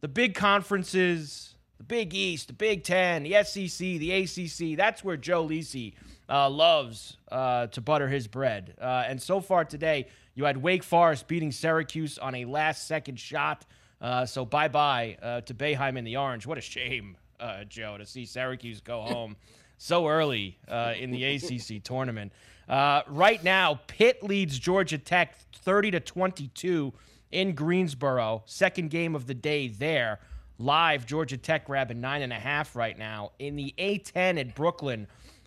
the 0.00 0.08
big 0.08 0.34
conferences, 0.34 1.54
the 1.78 1.84
Big 1.84 2.12
East, 2.12 2.48
the 2.48 2.52
Big 2.52 2.84
Ten, 2.84 3.22
the 3.22 3.42
SEC, 3.42 3.78
the 3.78 4.12
ACC. 4.12 4.76
That's 4.76 5.02
where 5.02 5.16
Joe 5.16 5.46
Lisi 5.46 5.94
uh, 6.28 6.50
loves 6.50 7.16
uh, 7.32 7.68
to 7.68 7.80
butter 7.80 8.06
his 8.06 8.28
bread. 8.28 8.74
Uh, 8.78 9.04
and 9.06 9.20
so 9.20 9.40
far 9.40 9.64
today, 9.64 10.08
you 10.34 10.44
had 10.44 10.58
Wake 10.58 10.82
Forest 10.82 11.26
beating 11.26 11.50
Syracuse 11.52 12.18
on 12.18 12.34
a 12.34 12.44
last-second 12.44 13.18
shot. 13.18 13.64
Uh, 13.98 14.26
so 14.26 14.44
bye 14.44 14.68
bye 14.68 15.16
uh, 15.22 15.40
to 15.42 15.54
Boeheim 15.54 15.96
in 15.96 16.04
the 16.04 16.18
orange. 16.18 16.46
What 16.46 16.58
a 16.58 16.62
shame, 16.62 17.16
uh, 17.38 17.64
Joe, 17.64 17.96
to 17.96 18.04
see 18.04 18.26
Syracuse 18.26 18.82
go 18.82 19.00
home 19.08 19.36
so 19.80 20.06
early 20.06 20.58
uh, 20.68 20.92
in 20.98 21.10
the 21.10 21.24
ACC 21.24 21.82
tournament. 21.82 22.32
Uh, 22.68 23.00
right 23.08 23.42
now, 23.42 23.80
Pitt 23.86 24.22
leads 24.22 24.58
Georgia 24.58 24.98
Tech 24.98 25.34
30 25.54 25.92
to 25.92 26.00
22 26.00 26.92
in 27.32 27.54
Greensboro. 27.54 28.42
Second 28.44 28.90
game 28.90 29.14
of 29.14 29.26
the 29.26 29.32
day 29.32 29.68
there. 29.68 30.20
Live, 30.58 31.06
Georgia 31.06 31.38
Tech 31.38 31.64
grabbing 31.64 31.98
nine 31.98 32.20
and 32.20 32.32
a 32.32 32.38
half 32.38 32.76
right 32.76 32.98
now. 32.98 33.32
In 33.38 33.56
the 33.56 33.74
A10 33.78 34.38
at 34.38 34.54
Brooklyn, 34.54 35.06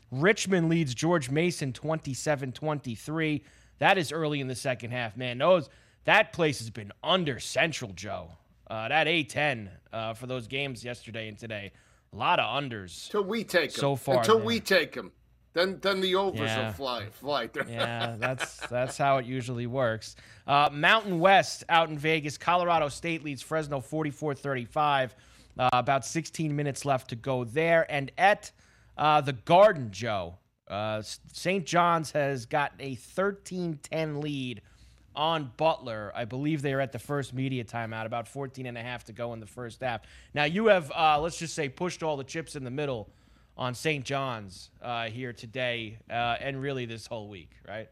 Richmond 0.10 0.68
leads 0.68 0.96
George 0.96 1.30
Mason 1.30 1.72
27 1.72 2.54
23. 2.54 3.44
That 3.78 4.00
is 4.00 4.12
early 4.12 4.42
in 4.42 4.48
the 4.48 4.56
second 4.56 4.90
half, 4.90 5.16
man. 5.16 5.38
Those 5.38 5.70
that 6.06 6.34
place 6.34 6.58
has 6.58 6.72
been 6.72 6.92
under 7.04 7.40
Central, 7.40 7.92
Joe. 7.94 8.32
Uh, 8.68 8.88
that 8.88 9.06
A10 9.06 9.70
uh, 9.92 10.16
for 10.16 10.26
those 10.26 10.48
games 10.48 10.84
yesterday 10.84 11.28
and 11.28 11.38
today, 11.38 11.72
a 12.14 12.16
lot 12.18 12.40
of 12.40 12.46
unders. 12.64 13.08
Until 13.08 13.24
we 13.24 13.44
take 13.44 13.72
them. 13.74 13.80
So 13.80 13.96
far, 13.96 14.20
Until 14.20 14.38
man. 14.38 14.46
we 14.48 14.60
take 14.60 14.94
them. 14.94 15.12
Then, 15.54 15.80
then 15.82 16.02
the 16.02 16.16
overs 16.16 16.40
Yeah. 16.50 16.66
will 16.68 16.74
fly. 16.74 17.06
fly. 17.12 17.50
Yeah, 17.70 18.16
that's 18.20 18.58
that's 18.68 18.98
how 18.98 19.18
it 19.18 19.26
usually 19.26 19.68
works. 19.68 20.16
Uh, 20.48 20.70
Mountain 20.72 21.20
West 21.20 21.64
out 21.70 21.90
in 21.90 21.98
Vegas, 21.98 22.38
Colorado 22.38 22.90
State 22.90 23.24
leads 23.24 23.42
Fresno 23.42 23.80
44-35. 23.80 25.12
Uh, 25.58 25.70
about 25.74 26.04
16 26.06 26.56
minutes 26.56 26.86
left 26.86 27.10
to 27.10 27.16
go 27.16 27.44
there. 27.44 27.86
And 27.92 28.12
at 28.18 28.52
uh, 28.98 29.22
the 29.22 29.34
Garden, 29.34 29.92
Joe, 29.92 30.40
uh, 30.68 31.04
St. 31.32 31.64
John's 31.64 32.10
has 32.12 32.48
got 32.48 32.72
a 32.80 32.96
13-10 32.96 34.24
lead 34.24 34.62
on 35.16 35.52
Butler. 35.58 36.12
I 36.16 36.26
believe 36.26 36.62
they 36.62 36.74
are 36.74 36.82
at 36.82 36.92
the 36.92 37.00
first 37.00 37.34
media 37.34 37.64
timeout, 37.64 38.06
about 38.06 38.28
14 38.28 38.66
and 38.66 38.78
a 38.78 38.82
half 38.82 39.04
to 39.06 39.14
go 39.14 39.34
in 39.34 39.40
the 39.40 39.46
first 39.46 39.82
half. 39.82 40.02
Now 40.34 40.46
you 40.46 40.68
have, 40.68 40.92
uh, 40.92 41.20
let's 41.20 41.38
just 41.38 41.54
say, 41.54 41.70
pushed 41.70 42.04
all 42.04 42.18
the 42.18 42.24
chips 42.24 42.56
in 42.56 42.64
the 42.64 42.72
middle 42.72 43.10
on 43.58 43.76
St. 43.76 44.04
John's 44.04 44.72
uh, 44.82 45.06
here 45.06 45.34
today 45.34 45.98
uh, 46.10 46.36
and 46.40 46.62
really 46.62 46.86
this 46.86 47.08
whole 47.08 47.30
week, 47.30 47.52
right? 47.68 47.90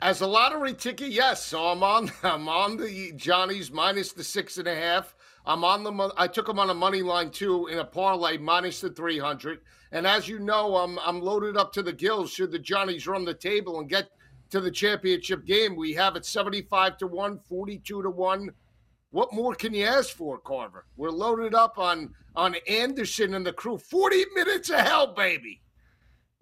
As 0.00 0.20
a 0.20 0.26
lottery 0.26 0.74
ticket, 0.74 1.10
yes. 1.10 1.44
So 1.44 1.66
I'm 1.66 1.82
on. 1.82 2.10
I'm 2.22 2.48
on 2.48 2.76
the 2.76 3.12
Johnny's 3.16 3.72
minus 3.72 4.12
the 4.12 4.22
six 4.22 4.56
and 4.58 4.68
a 4.68 4.74
half. 4.74 5.16
I'm 5.44 5.64
on 5.64 5.82
the. 5.82 6.12
I 6.16 6.28
took 6.28 6.46
them 6.46 6.58
on 6.58 6.70
a 6.70 6.74
money 6.74 7.02
line 7.02 7.30
too 7.30 7.66
in 7.66 7.78
a 7.78 7.84
parlay 7.84 8.38
minus 8.38 8.80
the 8.80 8.90
three 8.90 9.18
hundred. 9.18 9.60
And 9.90 10.06
as 10.06 10.28
you 10.28 10.38
know, 10.38 10.76
I'm 10.76 11.00
I'm 11.00 11.20
loaded 11.20 11.56
up 11.56 11.72
to 11.72 11.82
the 11.82 11.92
gills. 11.92 12.30
Should 12.30 12.52
the 12.52 12.60
Johnnies 12.60 13.08
run 13.08 13.24
the 13.24 13.34
table 13.34 13.80
and 13.80 13.88
get 13.88 14.10
to 14.50 14.60
the 14.60 14.70
championship 14.70 15.44
game, 15.44 15.76
we 15.76 15.92
have 15.94 16.16
it 16.16 16.24
75 16.24 16.98
to 16.98 17.06
one, 17.06 17.38
42 17.38 18.02
to 18.02 18.10
one. 18.10 18.50
What 19.10 19.32
more 19.32 19.54
can 19.54 19.72
you 19.72 19.86
ask 19.86 20.10
for, 20.10 20.38
Carver? 20.38 20.84
We're 20.96 21.10
loaded 21.10 21.54
up 21.54 21.78
on 21.78 22.14
on 22.36 22.54
Anderson 22.68 23.34
and 23.34 23.44
the 23.44 23.52
crew. 23.52 23.78
40 23.78 24.24
minutes 24.34 24.70
of 24.70 24.80
hell, 24.80 25.14
baby. 25.14 25.60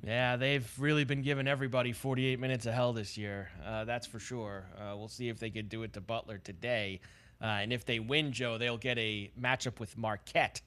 Yeah, 0.04 0.36
they've 0.36 0.70
really 0.78 1.04
been 1.04 1.22
giving 1.22 1.48
everybody 1.48 1.92
48 1.92 2.38
minutes 2.38 2.66
of 2.66 2.74
hell 2.74 2.92
this 2.92 3.16
year. 3.16 3.48
Uh, 3.64 3.84
that's 3.84 4.06
for 4.06 4.18
sure. 4.18 4.66
Uh, 4.76 4.94
we'll 4.96 5.08
see 5.08 5.28
if 5.28 5.38
they 5.38 5.48
can 5.48 5.68
do 5.68 5.84
it 5.84 5.94
to 5.94 6.00
Butler 6.00 6.38
today. 6.38 7.00
Uh, 7.40 7.46
and 7.46 7.72
if 7.72 7.84
they 7.84 7.98
win, 7.98 8.30
Joe, 8.32 8.58
they'll 8.58 8.78
get 8.78 8.98
a 8.98 9.30
matchup 9.40 9.80
with 9.80 9.96
Marquette 9.96 10.60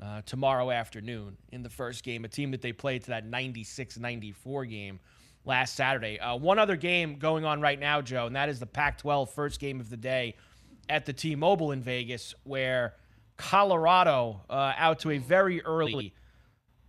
uh, 0.00 0.20
tomorrow 0.26 0.70
afternoon 0.70 1.36
in 1.52 1.62
the 1.62 1.70
first 1.70 2.04
game, 2.04 2.24
a 2.24 2.28
team 2.28 2.50
that 2.50 2.60
they 2.60 2.72
played 2.72 3.02
to 3.04 3.10
that 3.10 3.24
96 3.24 3.98
94 3.98 4.66
game 4.66 5.00
last 5.46 5.74
Saturday. 5.76 6.18
Uh, 6.20 6.36
one 6.36 6.58
other 6.58 6.76
game 6.76 7.16
going 7.18 7.44
on 7.46 7.60
right 7.62 7.80
now, 7.80 8.02
Joe, 8.02 8.26
and 8.26 8.36
that 8.36 8.48
is 8.50 8.60
the 8.60 8.66
Pac 8.66 8.98
12 8.98 9.30
first 9.32 9.58
game 9.60 9.80
of 9.80 9.88
the 9.88 9.96
day 9.96 10.34
at 10.88 11.06
the 11.06 11.12
T 11.14 11.34
Mobile 11.34 11.72
in 11.72 11.80
Vegas, 11.82 12.34
where 12.44 12.94
Colorado 13.38 14.42
uh, 14.50 14.72
out 14.76 14.98
to 15.00 15.10
a 15.12 15.18
very 15.18 15.62
early 15.62 16.12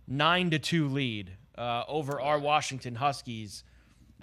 nine 0.06 0.50
to 0.50 0.58
two 0.58 0.88
lead 0.88 1.32
uh, 1.56 1.84
over 1.88 2.20
our 2.20 2.38
Washington 2.38 2.94
Huskies. 2.96 3.64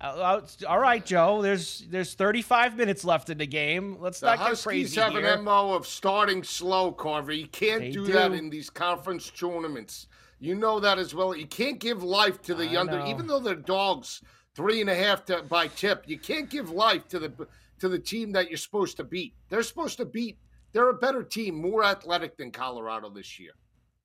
Uh, 0.01 0.05
uh, 0.07 0.41
all 0.67 0.79
right, 0.79 1.05
Joe. 1.05 1.41
There's 1.41 1.85
there's 1.89 2.13
35 2.15 2.75
minutes 2.75 3.05
left 3.05 3.29
in 3.29 3.37
the 3.37 3.47
game. 3.47 3.97
Let's 4.01 4.19
The 4.19 4.25
not 4.27 4.39
get 4.39 4.47
Huskies 4.49 4.63
crazy 4.65 4.99
have 5.01 5.13
here. 5.13 5.25
an 5.25 5.43
MO 5.45 5.73
of 5.73 5.87
starting 5.87 6.43
slow, 6.43 6.91
Carver. 6.91 7.31
You 7.31 7.47
can't 7.47 7.79
They 7.81 7.91
do, 7.91 8.05
that 8.07 8.33
in 8.33 8.49
these 8.49 8.69
conference 8.69 9.29
tournaments. 9.29 10.07
You 10.39 10.55
know 10.55 10.79
that 10.79 10.99
as 10.99 11.15
well. 11.15 11.35
You 11.35 11.47
can't 11.47 11.79
give 11.79 12.03
life 12.03 12.41
to 12.43 12.53
the 12.55 12.67
I 12.75 12.79
under, 12.81 12.99
know. 12.99 13.07
even 13.07 13.25
though 13.27 13.39
they're 13.39 13.55
dogs 13.55 14.21
three 14.55 14.81
and 14.81 14.89
a 14.89 14.95
half 14.95 15.25
to, 15.25 15.43
by 15.43 15.67
tip. 15.67 16.03
You 16.07 16.17
can't 16.19 16.49
give 16.49 16.69
life 16.69 17.07
to 17.09 17.19
the 17.19 17.47
to 17.79 17.89
the 17.89 17.99
team 17.99 18.31
that 18.33 18.49
you're 18.49 18.57
supposed 18.57 18.97
to 18.97 19.03
beat. 19.03 19.33
They're 19.49 19.63
supposed 19.63 19.97
to 19.97 20.05
beat. 20.05 20.37
They're 20.71 20.89
a 20.89 20.93
better 20.93 21.23
team, 21.23 21.55
more 21.55 21.83
athletic 21.83 22.37
than 22.37 22.51
Colorado 22.51 23.09
this 23.09 23.39
year, 23.39 23.51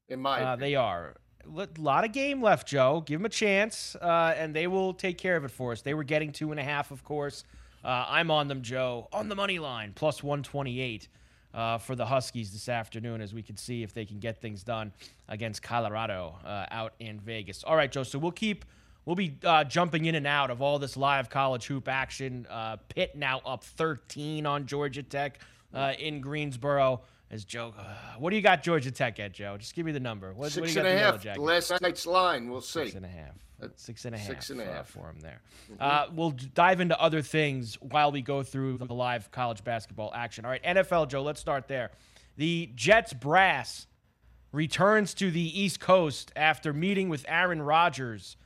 in 0.09 0.21
my 0.21 0.39
Uh, 0.41 0.55
opinion. 0.55 0.61
they 0.61 0.75
are. 0.77 1.17
A 1.47 1.69
lot 1.81 2.05
of 2.05 2.13
game 2.13 2.43
left, 2.43 2.67
Joe. 2.69 3.03
Give 3.07 3.19
them 3.21 3.27
a 3.27 3.31
chance, 3.31 3.97
uh, 3.97 4.35
and 4.37 4.55
they 4.55 4.67
will 4.67 4.93
take 4.93 5.19
care 5.19 5.37
of 5.37 5.45
it 5.45 5.51
for 5.51 5.73
us. 5.73 5.83
They 5.83 5.95
were 5.95 6.05
getting 6.05 6.33
two 6.33 6.51
and 6.51 6.61
a 6.61 6.65
half, 6.65 6.91
of 6.91 7.03
course. 7.05 7.45
Uh, 7.85 8.05
I'm 8.09 8.31
on 8.31 8.49
them, 8.49 8.61
Joe, 8.63 9.09
on 9.13 9.29
the 9.29 9.35
money 9.35 9.59
line, 9.59 9.93
plus 9.95 10.23
128 10.23 11.09
uh, 11.55 11.79
for 11.79 11.97
the 11.97 12.07
Huskies 12.07 12.53
this 12.53 12.69
afternoon, 12.69 13.21
as 13.21 13.35
we 13.35 13.43
can 13.43 13.57
see 13.57 13.83
if 13.83 13.93
they 13.93 14.05
can 14.05 14.19
get 14.19 14.41
things 14.41 14.63
done 14.63 14.93
against 15.29 15.63
Colorado 15.63 16.35
uh, 16.45 16.67
out 16.71 16.95
in 17.01 17.19
Vegas. 17.21 17.65
All 17.65 17.77
right, 17.77 17.91
Joe. 17.91 18.03
So 18.03 18.19
we'll 18.19 18.33
keep. 18.33 18.65
We'll 19.07 19.17
be 19.17 19.37
uh, 19.45 19.65
jumping 19.65 20.05
in 20.05 20.15
and 20.15 20.27
out 20.27 20.51
of 20.51 20.61
all 20.61 20.79
this 20.79 20.97
live 20.97 21.31
college 21.31 21.67
hoop 21.67 21.89
action. 21.89 22.47
Uh, 22.51 22.77
Pitt 22.89 23.17
now 23.17 23.41
up 23.47 23.65
13 23.65 24.47
on 24.47 24.67
Georgia 24.67 25.03
Tech 25.03 25.41
uh, 25.75 25.95
in 25.99 26.21
Greensboro. 26.21 27.01
As 27.33 27.45
Joe, 27.45 27.73
uh, 27.79 27.85
what 28.19 28.31
do 28.31 28.37
you 28.37 28.43
got 28.43 28.63
Georgia 28.63 28.91
Tech 28.91 29.21
at, 29.21 29.33
Joe? 29.33 29.57
Just 29.57 29.75
give 29.77 29.87
me 29.87 29.93
the 29.93 30.01
number. 30.01 30.31
What, 30.31 30.39
what 30.39 30.53
Six 30.53 30.75
you 30.75 30.81
and 30.81 30.99
got 31.01 31.27
a 31.27 31.33
half. 31.33 31.39
Last 31.39 31.81
night's 31.81 32.05
line. 32.05 32.51
We'll 32.51 32.61
see. 32.61 32.87
Six 32.87 32.95
and 32.97 33.07
a 33.07 33.09
half. 33.09 33.35
Six 33.77 34.05
and 34.05 34.15
a 34.15 34.19
half. 34.19 34.27
six 34.27 34.51
and 34.51 34.61
a 34.61 34.65
uh, 34.65 34.73
half. 34.73 34.89
for 34.89 35.11
him 35.11 35.21
there. 35.21 35.41
Uh, 35.79 36.07
we'll 36.13 36.35
dive 36.55 36.81
into 36.81 37.01
other 37.01 37.23
things 37.23 37.77
while 37.81 38.11
we 38.11 38.21
go 38.21 38.43
through 38.43 38.79
the 38.79 38.93
live 38.93 39.31
college 39.31 39.63
basketball 39.63 40.13
action. 40.15 40.45
All 40.45 40.51
right, 40.51 40.63
NFL, 40.65 41.09
Joe. 41.09 41.23
Let's 41.23 41.41
start 41.41 41.69
there. 41.69 41.91
The 42.37 42.71
Jets 42.75 43.13
brass 43.13 43.87
returns 44.51 45.15
to 45.15 45.31
the 45.31 45.61
East 45.61 45.79
Coast 45.79 46.33
after 46.35 46.73
meeting 46.73 47.09
with 47.09 47.25
Aaron 47.29 47.63
Rodgers 47.63 48.37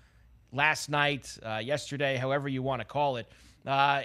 last 0.53 0.91
night, 0.91 1.39
uh, 1.45 1.57
yesterday, 1.57 2.17
however 2.17 2.49
you 2.49 2.63
want 2.63 2.81
to 2.81 2.85
call 2.85 3.17
it. 3.17 3.31
Uh, 3.65 4.03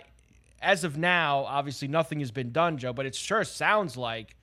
as 0.61 0.83
of 0.83 0.97
now, 0.97 1.39
obviously 1.45 1.87
nothing 1.87 2.19
has 2.19 2.31
been 2.31 2.51
done, 2.51 2.77
Joe, 2.77 2.93
but 2.93 3.05
it 3.05 3.15
sure 3.15 3.43
sounds 3.43 3.97
like 3.97 4.35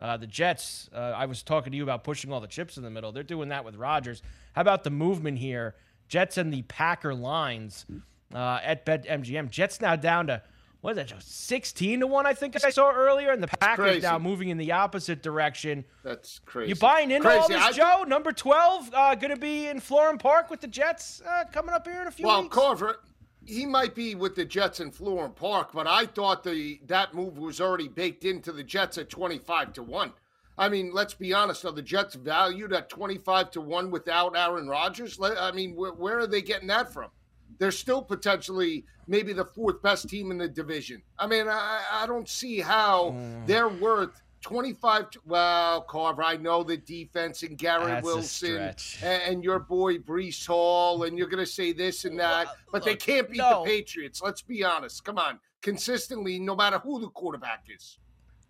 uh, 0.00 0.16
the 0.16 0.26
Jets. 0.26 0.88
Uh, 0.94 0.98
I 0.98 1.26
was 1.26 1.42
talking 1.42 1.70
to 1.72 1.76
you 1.76 1.82
about 1.82 2.04
pushing 2.04 2.32
all 2.32 2.40
the 2.40 2.46
chips 2.46 2.76
in 2.76 2.82
the 2.82 2.90
middle. 2.90 3.12
They're 3.12 3.22
doing 3.22 3.50
that 3.50 3.64
with 3.64 3.76
Rodgers. 3.76 4.22
How 4.54 4.62
about 4.62 4.84
the 4.84 4.90
movement 4.90 5.38
here? 5.38 5.74
Jets 6.08 6.36
and 6.38 6.52
the 6.52 6.62
Packer 6.62 7.14
lines 7.14 7.86
uh, 8.34 8.58
at 8.62 8.84
Bet 8.84 9.06
MGM. 9.06 9.50
Jets 9.50 9.80
now 9.80 9.96
down 9.96 10.26
to 10.28 10.42
what 10.80 10.92
is 10.92 10.96
that? 10.96 11.08
Joe? 11.08 11.16
Sixteen 11.20 12.00
to 12.00 12.06
one, 12.06 12.24
I 12.24 12.32
think 12.32 12.56
I 12.64 12.70
saw 12.70 12.90
earlier, 12.90 13.30
and 13.32 13.42
the 13.42 13.48
Packers 13.48 13.84
crazy. 13.84 14.00
now 14.00 14.18
moving 14.18 14.48
in 14.48 14.56
the 14.56 14.72
opposite 14.72 15.22
direction. 15.22 15.84
That's 16.02 16.38
crazy. 16.46 16.70
You 16.70 16.74
buying 16.76 17.10
into 17.10 17.28
all 17.28 17.46
this, 17.46 17.62
I- 17.62 17.72
Joe? 17.72 18.04
Number 18.08 18.32
twelve, 18.32 18.88
uh, 18.94 19.14
going 19.14 19.30
to 19.34 19.36
be 19.40 19.68
in 19.68 19.78
Florham 19.78 20.18
Park 20.18 20.48
with 20.50 20.62
the 20.62 20.66
Jets 20.66 21.20
uh, 21.28 21.44
coming 21.52 21.74
up 21.74 21.86
here 21.86 22.00
in 22.00 22.06
a 22.08 22.10
few 22.10 22.24
weeks. 22.24 22.32
Well, 22.32 22.42
weeks. 22.44 22.54
Carver, 22.56 23.00
he 23.46 23.66
might 23.66 23.94
be 23.94 24.14
with 24.14 24.34
the 24.34 24.44
Jets 24.44 24.80
in 24.80 24.90
Florham 24.90 25.34
Park, 25.34 25.70
but 25.72 25.86
I 25.86 26.06
thought 26.06 26.44
the 26.44 26.80
that 26.86 27.14
move 27.14 27.38
was 27.38 27.60
already 27.60 27.88
baked 27.88 28.24
into 28.24 28.52
the 28.52 28.62
Jets 28.64 28.98
at 28.98 29.10
twenty-five 29.10 29.72
to 29.74 29.82
one. 29.82 30.12
I 30.58 30.68
mean, 30.68 30.92
let's 30.92 31.14
be 31.14 31.32
honest. 31.32 31.64
Are 31.64 31.72
the 31.72 31.82
Jets 31.82 32.14
valued 32.14 32.72
at 32.72 32.88
twenty-five 32.90 33.50
to 33.52 33.60
one 33.60 33.90
without 33.90 34.36
Aaron 34.36 34.68
Rodgers? 34.68 35.18
I 35.22 35.52
mean, 35.52 35.74
where, 35.74 35.92
where 35.92 36.18
are 36.18 36.26
they 36.26 36.42
getting 36.42 36.68
that 36.68 36.92
from? 36.92 37.10
They're 37.58 37.70
still 37.72 38.02
potentially 38.02 38.84
maybe 39.06 39.32
the 39.32 39.44
fourth 39.44 39.82
best 39.82 40.08
team 40.08 40.30
in 40.30 40.38
the 40.38 40.48
division. 40.48 41.02
I 41.18 41.26
mean, 41.26 41.48
I, 41.48 41.82
I 41.92 42.06
don't 42.06 42.28
see 42.28 42.60
how 42.60 43.10
Mm. 43.10 43.46
they're 43.46 43.68
worth 43.68 44.22
25. 44.40 45.06
Well, 45.26 45.82
Carver, 45.82 46.22
I 46.22 46.36
know 46.36 46.62
the 46.62 46.76
defense 46.76 47.42
and 47.42 47.58
Garrett 47.58 47.88
That's 47.88 48.04
Wilson 48.04 48.74
and, 49.02 49.44
your 49.44 49.58
boy 49.58 49.98
Breece 49.98 50.46
Hall, 50.46 51.04
and 51.04 51.18
you're 51.18 51.28
going 51.28 51.44
to 51.44 51.50
say 51.50 51.72
this 51.72 52.04
and 52.04 52.18
that, 52.18 52.46
Well, 52.46 52.56
but 52.72 52.84
they 52.84 52.96
can't 52.96 53.30
beat 53.30 53.38
no. 53.38 53.64
the 53.64 53.70
Patriots. 53.70 54.22
Let's 54.22 54.42
be 54.42 54.64
honest. 54.64 55.04
Come 55.04 55.18
on. 55.18 55.38
Consistently, 55.62 56.38
no 56.38 56.56
matter 56.56 56.78
who 56.78 57.00
the 57.00 57.08
quarterback 57.08 57.64
is. 57.74 57.98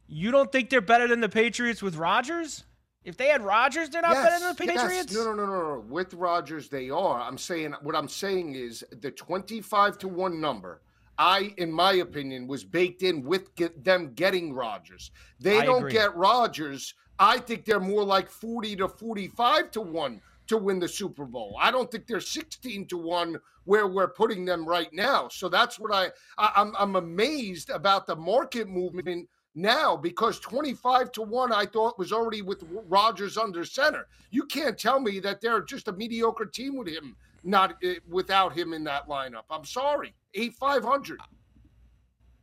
You 0.07 0.31
don't 0.31 0.51
think 0.51 0.71
they're 0.71 0.81
better 0.81 1.09
than 1.09 1.21
the 1.21 1.29
Patriots 1.29 1.83
with 1.83 1.97
Rodgers? 1.97 2.65
If 3.05 3.17
they 3.17 3.29
had 3.29 3.43
Rodgers, 3.43 3.89
they're 3.89 4.03
not 4.03 4.15
better 4.15 4.45
than 4.45 4.55
the 4.55 4.65
yes. 4.67 4.83
Patriots. 4.83 5.15
No, 5.15 5.25
no, 5.25 5.33
no, 5.35 5.47
no, 5.47 5.75
no. 5.75 5.85
With 5.89 6.13
Rodgers, 6.15 6.69
they 6.69 6.91
are. 6.91 7.21
I'm 7.21 7.39
saying 7.39 7.75
what 7.83 7.97
I'm 7.97 8.09
saying 8.09 8.55
is 8.57 8.85
the 9.01 9.11
25 9.11 9.99
to 9.99 10.09
one 10.09 10.41
number. 10.41 10.83
I, 11.19 11.53
in 11.59 11.71
my 11.71 11.95
opinion, 11.95 12.47
was 12.47 12.65
baked 12.65 13.03
in 13.03 13.23
with 13.23 13.55
get 13.55 13.85
them 13.85 14.13
getting 14.15 14.53
Rodgers. 14.55 15.11
They 15.39 15.59
I 15.59 15.65
don't 15.65 15.79
agree. 15.79 15.93
get 15.93 16.17
Rodgers. 16.17 16.95
I 17.19 17.39
think 17.39 17.65
they're 17.65 17.81
more 17.81 18.05
like 18.05 18.31
40 18.31 18.77
to 18.77 18.89
45 18.89 19.71
to 19.73 19.81
one 19.83 20.21
to 20.47 20.57
win 20.57 20.81
the 20.81 20.89
Super 20.89 21.27
Bowl. 21.27 21.57
I 21.61 21.71
don't 21.71 21.91
think 21.91 22.07
they're 22.07 22.21
16 22.21 22.87
to 22.87 22.97
one 22.97 23.39
where 23.65 23.87
we're 23.87 24.09
putting 24.09 24.45
them 24.45 24.67
right 24.67 24.93
now. 24.93 25.29
So 25.29 25.49
that's 25.49 25.79
what 25.79 25.95
I, 25.95 26.11
I 26.39 26.53
I'm 26.57 26.75
I'm 26.77 26.97
amazed 26.97 27.71
about 27.71 28.07
the 28.07 28.17
market 28.17 28.69
movement 28.69 29.29
now 29.55 29.97
because 29.97 30.41
25 30.41 31.13
to 31.13 31.23
1 31.23 31.53
I 31.53 31.67
thought 31.67 31.99
was 31.99 32.13
already 32.13 32.43
with 32.43 32.65
Rodgers 32.89 33.37
under 33.37 33.65
center. 33.65 34.07
You 34.31 34.45
can't 34.45 34.79
tell 34.79 35.01
me 35.01 35.21
that 35.21 35.41
they're 35.41 35.63
just 35.63 35.89
a 35.89 35.93
mediocre 35.93 36.47
team 36.47 36.77
with 36.77 36.89
him 36.89 37.17
not 37.43 37.77
uh, 37.85 37.95
without 38.09 38.57
him 38.57 38.73
in 38.73 38.85
that 38.85 39.09
lineup. 39.09 39.45
I'm 39.51 39.65
sorry. 39.65 40.15
8 40.35 40.55
500. 40.55 41.19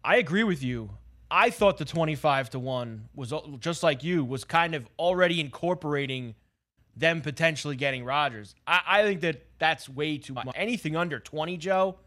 I 0.04 0.18
agree 0.18 0.44
with 0.44 0.63
you. 0.63 0.92
I 1.30 1.50
thought 1.50 1.77
the 1.77 1.86
25 1.86 2.51
to 2.51 2.60
1 2.60 3.10
was 3.13 3.34
just 3.60 3.84
like 3.84 4.04
you, 4.04 4.24
was 4.24 4.44
kind 4.46 4.75
of 4.75 4.88
already 4.98 5.42
incorporating 5.42 6.36
them 6.96 7.22
potentially 7.22 7.75
getting 7.75 8.06
Rodgers. 8.06 8.56
I, 8.66 8.82
I 8.88 9.04
think 9.04 9.22
that 9.22 9.46
that's 9.60 9.89
way 9.89 10.18
too 10.18 10.34
much. 10.34 10.48
Anything 10.56 10.96
under 10.96 11.20
20, 11.20 11.58
Joe, 11.58 11.98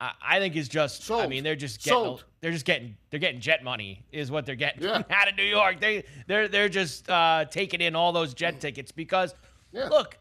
I, 0.00 0.12
I 0.22 0.38
think 0.40 0.56
is 0.56 0.68
just. 0.68 1.08
I 1.10 1.28
mean, 1.28 1.44
they're 1.44 1.54
just 1.54 1.82
getting. 1.84 1.92
Sold. 2.04 2.24
They're 2.40 2.50
just 2.50 2.64
getting. 2.64 2.96
They're 3.10 3.20
getting 3.20 3.40
jet 3.40 3.62
money, 3.62 4.04
is 4.10 4.30
what 4.30 4.44
they're 4.44 4.56
getting 4.56 4.82
Yeah. 4.82 5.02
out 5.10 5.28
of 5.28 5.36
New 5.36 5.44
York. 5.44 5.80
They 5.80 6.04
they're 6.26 6.48
they're 6.48 6.68
just 6.68 7.08
uh, 7.08 7.44
taking 7.50 7.80
in 7.80 7.94
all 7.94 8.12
those 8.12 8.34
jet 8.34 8.60
tickets 8.60 8.90
because, 8.90 9.34
Yeah. 9.72 9.88
look, 9.88 10.18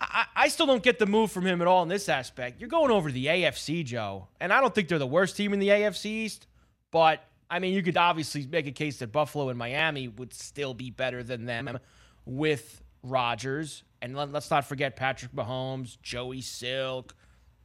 I, 0.00 0.26
I 0.36 0.48
still 0.48 0.66
don't 0.66 0.82
get 0.82 0.98
the 0.98 1.06
move 1.06 1.32
from 1.32 1.46
him 1.46 1.60
at 1.60 1.66
all 1.66 1.82
in 1.82 1.88
this 1.88 2.08
aspect. 2.08 2.60
You're 2.60 2.68
going 2.68 2.90
over 2.90 3.10
the 3.10 3.26
AFC, 3.26 3.84
Joe, 3.84 4.28
and 4.40 4.52
I 4.52 4.60
don't 4.60 4.74
think 4.74 4.88
they're 4.88 4.98
the 4.98 5.06
worst 5.06 5.36
team 5.36 5.52
in 5.52 5.58
the 5.58 5.68
AFC 5.68 6.06
East, 6.06 6.46
but 6.90 7.24
I 7.50 7.58
mean, 7.58 7.74
you 7.74 7.82
could 7.82 7.96
obviously 7.96 8.46
make 8.46 8.66
a 8.66 8.72
case 8.72 8.98
that 8.98 9.12
Buffalo 9.12 9.48
and 9.48 9.58
Miami 9.58 10.08
would 10.08 10.34
still 10.34 10.74
be 10.74 10.90
better 10.90 11.22
than 11.22 11.46
them 11.46 11.78
with 12.26 12.82
Rodgers. 13.02 13.82
And 14.02 14.16
let, 14.16 14.34
us 14.34 14.50
not 14.50 14.66
forget 14.66 14.96
Patrick 14.96 15.32
Mahomes, 15.32 16.00
Joey 16.02 16.42
Silk, 16.42 17.14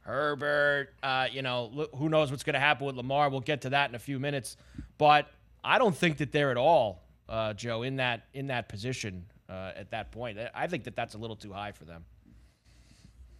Herbert. 0.00 0.94
Uh, 1.02 1.26
you 1.30 1.42
know, 1.42 1.88
who 1.94 2.08
knows 2.08 2.30
what's 2.30 2.42
going 2.42 2.54
to 2.54 2.60
happen 2.60 2.86
with 2.86 2.96
Lamar? 2.96 3.28
We'll 3.28 3.40
get 3.40 3.62
to 3.62 3.70
that 3.70 3.90
in 3.90 3.94
a 3.94 4.00
few 4.00 4.18
minutes. 4.18 4.56
But 4.96 5.28
I 5.62 5.78
don't 5.78 5.96
think 5.96 6.18
that 6.18 6.32
they're 6.32 6.50
at 6.50 6.56
all, 6.56 7.02
uh, 7.28 7.52
Joe, 7.52 7.82
in 7.82 7.96
that 7.96 8.26
in 8.32 8.48
that 8.48 8.68
position 8.68 9.26
uh, 9.48 9.72
at 9.76 9.90
that 9.90 10.12
point. 10.12 10.38
I 10.54 10.66
think 10.66 10.84
that 10.84 10.96
that's 10.96 11.14
a 11.14 11.18
little 11.18 11.36
too 11.36 11.52
high 11.52 11.72
for 11.72 11.84
them. 11.84 12.04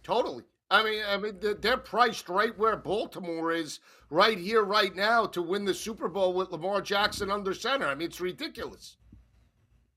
Totally. 0.05 0.43
I 0.69 0.83
mean, 0.83 1.03
I 1.07 1.17
mean, 1.17 1.39
they're- 1.39 1.77
priced 1.77 2.29
right 2.29 2.57
where 2.57 2.77
Baltimore 2.77 3.51
is 3.51 3.79
right 4.09 4.37
here, 4.37 4.63
right 4.63 4.95
now, 4.95 5.25
to 5.25 5.41
win 5.41 5.65
the 5.65 5.73
Super 5.73 6.07
Bowl 6.07 6.33
with 6.33 6.51
Lamar 6.51 6.81
Jackson 6.81 7.31
under 7.31 7.53
center. 7.53 7.87
I 7.87 7.95
mean, 7.95 8.07
it's 8.07 8.21
ridiculous. 8.21 8.97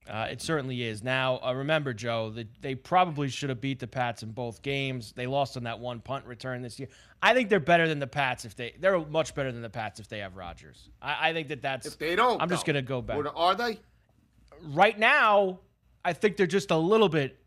Uh, 0.09 0.27
it 0.31 0.41
certainly 0.41 0.83
is. 0.83 1.05
Now, 1.05 1.39
uh, 1.45 1.53
remember, 1.53 1.93
Joe, 1.93 2.31
that 2.31 2.49
they 2.63 2.75
probably 2.75 3.29
should 3.29 3.51
have 3.51 3.61
beat 3.61 3.79
the 3.79 3.87
Pats 3.87 4.23
in 4.23 4.33
both 4.33 4.63
games. 4.63 5.13
They 5.13 5.27
lost 5.27 5.59
on 5.59 5.65
that 5.65 5.79
one 5.79 6.01
punt 6.01 6.25
return 6.25 6.63
this 6.63 6.79
year. 6.79 6.89
I 7.23 7.35
think 7.35 7.51
they're 7.51 7.61
better 7.61 7.87
than 7.87 7.99
the 7.99 8.07
Pats 8.07 8.47
if 8.47 8.57
they. 8.57 8.75
They're 8.81 8.99
much 8.99 9.35
better 9.35 9.53
than 9.53 9.61
the 9.61 9.69
Pats 9.69 10.01
if 10.01 10.09
they 10.09 10.21
have 10.21 10.37
Rodgers. 10.37 10.89
I, 11.03 11.29
I 11.29 11.33
think 11.35 11.49
that 11.49 11.61
that's. 11.61 11.87
If 11.87 11.99
they 11.99 12.17
don't, 12.17 12.41
I'm 12.41 12.49
just 12.49 12.65
gonna 12.65 12.81
go 12.81 13.03
back. 13.03 13.19
Are 13.37 13.55
they? 13.55 13.81
right 14.63 14.99
now, 14.99 15.61
I 16.05 16.15
think 16.15 16.37
they're 16.39 16.47
just 16.47 16.71
a 16.71 16.77
little 16.77 17.09
bit 17.11 17.39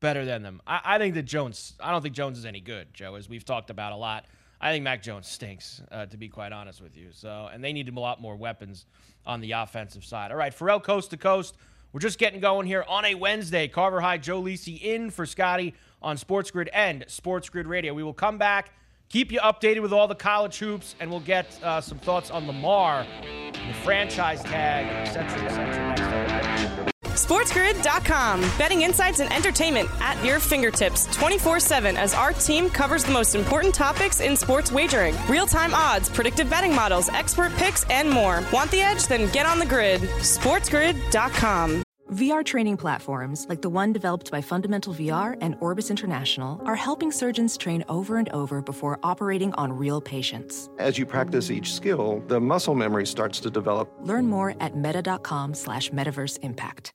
better 0.00 0.24
than 0.24 0.42
them. 0.42 0.60
I, 0.66 0.80
I 0.84 0.98
think 0.98 1.14
that 1.14 1.24
Jones. 1.24 1.74
I 1.80 1.90
don't 1.90 2.02
think 2.02 2.14
Jones 2.14 2.38
is 2.38 2.44
any 2.44 2.60
good, 2.60 2.92
Joe, 2.92 3.14
as 3.14 3.28
we've 3.28 3.44
talked 3.44 3.70
about 3.70 3.92
a 3.92 3.96
lot. 3.96 4.26
I 4.60 4.72
think 4.72 4.82
Mac 4.82 5.02
Jones 5.02 5.28
stinks, 5.28 5.80
uh, 5.92 6.06
to 6.06 6.16
be 6.16 6.28
quite 6.28 6.52
honest 6.52 6.82
with 6.82 6.96
you. 6.96 7.08
So, 7.12 7.48
and 7.52 7.62
they 7.62 7.72
need 7.72 7.88
a 7.88 8.00
lot 8.00 8.20
more 8.20 8.34
weapons 8.34 8.86
on 9.24 9.40
the 9.40 9.52
offensive 9.52 10.04
side. 10.04 10.32
All 10.32 10.36
right, 10.36 10.52
Ferrall 10.52 10.80
coast 10.80 11.10
to 11.10 11.16
coast. 11.16 11.56
We're 11.92 12.00
just 12.00 12.18
getting 12.18 12.40
going 12.40 12.66
here 12.66 12.84
on 12.88 13.04
a 13.04 13.14
Wednesday. 13.14 13.68
Carver 13.68 14.00
High, 14.00 14.18
Joe 14.18 14.42
Lisi 14.42 14.80
in 14.82 15.10
for 15.10 15.26
Scotty 15.26 15.74
on 16.02 16.16
Sports 16.16 16.50
Grid 16.50 16.68
and 16.72 17.04
Sports 17.08 17.48
Grid 17.48 17.66
Radio. 17.66 17.94
We 17.94 18.02
will 18.02 18.12
come 18.12 18.36
back, 18.36 18.72
keep 19.08 19.32
you 19.32 19.40
updated 19.40 19.80
with 19.80 19.92
all 19.92 20.08
the 20.08 20.14
college 20.14 20.58
hoops, 20.58 20.96
and 21.00 21.10
we'll 21.10 21.20
get 21.20 21.58
uh, 21.62 21.80
some 21.80 21.98
thoughts 21.98 22.30
on 22.30 22.46
Lamar, 22.46 23.06
the 23.52 23.74
franchise 23.84 24.42
tag, 24.42 25.08
etc., 25.08 25.44
etc. 25.44 26.92
next 27.18 27.30
up. 27.30 27.38
SportsGrid.com. 27.38 28.40
Betting 28.58 28.82
insights 28.82 29.20
and 29.20 29.32
entertainment 29.32 29.88
at 30.00 30.22
your 30.24 30.40
fingertips 30.40 31.06
24 31.16 31.60
7 31.60 31.96
as 31.96 32.14
our 32.14 32.32
team 32.32 32.70
covers 32.70 33.04
the 33.04 33.12
most 33.12 33.34
important 33.34 33.74
topics 33.74 34.20
in 34.20 34.36
sports 34.36 34.72
wagering 34.72 35.14
real 35.28 35.46
time 35.46 35.74
odds, 35.74 36.08
predictive 36.08 36.48
betting 36.48 36.74
models, 36.74 37.08
expert 37.10 37.52
picks, 37.54 37.84
and 37.90 38.10
more. 38.10 38.42
Want 38.52 38.70
the 38.70 38.80
edge? 38.80 39.06
Then 39.06 39.30
get 39.32 39.46
on 39.46 39.58
the 39.58 39.66
grid. 39.66 40.00
SportsGrid.com. 40.00 41.82
VR 42.12 42.42
training 42.42 42.78
platforms, 42.78 43.44
like 43.50 43.60
the 43.60 43.68
one 43.68 43.92
developed 43.92 44.30
by 44.30 44.40
Fundamental 44.40 44.94
VR 44.94 45.36
and 45.42 45.56
Orbis 45.60 45.90
International, 45.90 46.58
are 46.64 46.74
helping 46.74 47.12
surgeons 47.12 47.58
train 47.58 47.84
over 47.90 48.16
and 48.16 48.30
over 48.30 48.62
before 48.62 48.98
operating 49.02 49.52
on 49.54 49.74
real 49.74 50.00
patients. 50.00 50.70
As 50.78 50.96
you 50.96 51.04
practice 51.04 51.50
each 51.50 51.74
skill, 51.74 52.22
the 52.26 52.40
muscle 52.40 52.74
memory 52.74 53.06
starts 53.06 53.40
to 53.40 53.50
develop. 53.50 53.92
Learn 54.00 54.26
more 54.26 54.54
at 54.58 54.74
meta.com 54.74 55.52
slash 55.52 55.90
metaverse 55.90 56.38
impact. 56.40 56.94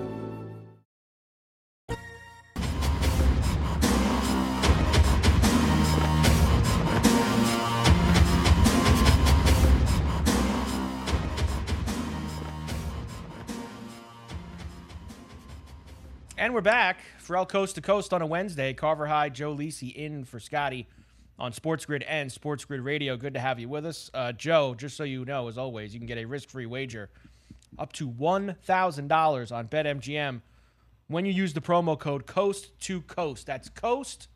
And 16.41 16.53
we're 16.55 16.61
back. 16.61 17.01
for 17.19 17.35
Ferrall 17.35 17.45
Coast 17.45 17.75
to 17.75 17.81
Coast 17.81 18.11
on 18.13 18.23
a 18.23 18.25
Wednesday. 18.25 18.73
Carver 18.73 19.05
High, 19.05 19.29
Joe 19.29 19.55
Lisi 19.55 19.93
in 19.93 20.25
for 20.25 20.39
Scotty 20.39 20.87
on 21.37 21.53
Sports 21.53 21.85
Grid 21.85 22.01
and 22.01 22.31
Sports 22.31 22.65
Grid 22.65 22.81
Radio. 22.81 23.15
Good 23.15 23.35
to 23.35 23.39
have 23.39 23.59
you 23.59 23.69
with 23.69 23.85
us. 23.85 24.09
Uh, 24.11 24.31
Joe, 24.31 24.73
just 24.73 24.97
so 24.97 25.03
you 25.03 25.23
know, 25.23 25.49
as 25.49 25.59
always, 25.59 25.93
you 25.93 25.99
can 25.99 26.07
get 26.07 26.17
a 26.17 26.25
risk 26.25 26.49
free 26.49 26.65
wager 26.65 27.11
up 27.77 27.93
to 27.93 28.09
$1,000 28.09 29.51
on 29.51 29.67
BetMGM 29.67 30.41
when 31.09 31.27
you 31.27 31.31
use 31.31 31.53
the 31.53 31.61
promo 31.61 31.95
code 31.95 32.25
Coast 32.25 32.71
to 32.79 33.01
Coast. 33.01 33.45
That's 33.45 33.69
Coast, 33.69 34.27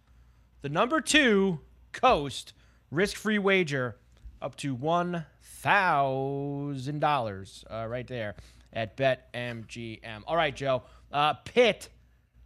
the 0.62 0.70
number 0.70 1.02
two, 1.02 1.62
Coast, 1.92 2.54
risk 2.92 3.18
free 3.18 3.40
wager 3.40 3.98
up 4.44 4.56
to 4.58 4.78
$1,000 4.78 7.64
uh, 7.72 7.88
right 7.88 8.08
there 8.08 8.36
at 8.72 8.96
BetMGM. 8.96 10.22
All 10.28 10.36
right, 10.36 10.56
Joe. 10.56 10.84
Uh, 11.12 11.34
Pitt, 11.34 11.90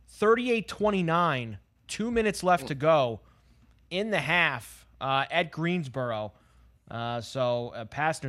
38 0.09 0.67
29, 0.67 1.57
two 1.87 2.11
minutes 2.11 2.43
left 2.43 2.67
to 2.67 2.75
go 2.75 3.19
in 3.89 4.09
the 4.11 4.19
half 4.19 4.85
uh, 4.99 5.25
at 5.31 5.51
Greensboro. 5.51 6.33
Uh, 6.89 7.21
so 7.21 7.71
uh, 7.75 7.85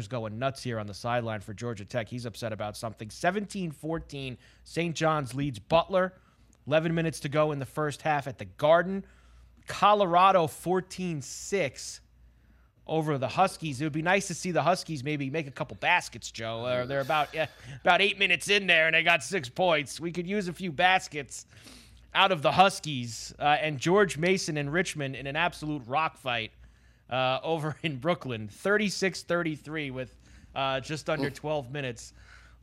going 0.08 0.38
nuts 0.38 0.62
here 0.62 0.78
on 0.78 0.86
the 0.86 0.94
sideline 0.94 1.40
for 1.40 1.54
Georgia 1.54 1.84
Tech. 1.84 2.08
He's 2.08 2.26
upset 2.26 2.52
about 2.52 2.76
something. 2.76 3.08
17 3.08 3.70
14, 3.70 4.36
St. 4.64 4.94
John's 4.94 5.34
leads 5.34 5.58
Butler. 5.58 6.12
11 6.66 6.94
minutes 6.94 7.20
to 7.20 7.28
go 7.28 7.52
in 7.52 7.58
the 7.58 7.66
first 7.66 8.02
half 8.02 8.26
at 8.26 8.38
the 8.38 8.44
Garden. 8.44 9.04
Colorado 9.66 10.46
14 10.46 11.22
6 11.22 12.00
over 12.86 13.18
the 13.18 13.28
Huskies. 13.28 13.80
It 13.80 13.84
would 13.84 13.92
be 13.92 14.02
nice 14.02 14.26
to 14.28 14.34
see 14.34 14.50
the 14.50 14.62
Huskies 14.62 15.04
maybe 15.04 15.30
make 15.30 15.46
a 15.46 15.50
couple 15.50 15.76
baskets, 15.80 16.30
Joe. 16.30 16.64
Uh, 16.64 16.86
they're 16.86 17.00
about 17.00 17.34
yeah, 17.34 17.46
about 17.82 18.00
eight 18.00 18.18
minutes 18.18 18.48
in 18.48 18.66
there 18.66 18.86
and 18.86 18.94
they 18.94 19.02
got 19.02 19.22
six 19.22 19.48
points. 19.48 20.00
We 20.00 20.12
could 20.12 20.26
use 20.26 20.48
a 20.48 20.52
few 20.52 20.72
baskets 20.72 21.46
out 22.14 22.32
of 22.32 22.42
the 22.42 22.52
Huskies 22.52 23.32
uh, 23.38 23.56
and 23.60 23.78
George 23.78 24.18
Mason 24.18 24.56
and 24.56 24.72
Richmond 24.72 25.14
in 25.14 25.26
an 25.26 25.36
absolute 25.36 25.82
rock 25.86 26.16
fight 26.16 26.52
uh, 27.08 27.38
over 27.42 27.76
in 27.82 27.98
Brooklyn, 27.98 28.48
36-33 28.48 29.92
with 29.92 30.16
uh, 30.54 30.80
just 30.80 31.08
under 31.08 31.30
12 31.30 31.70
minutes 31.70 32.12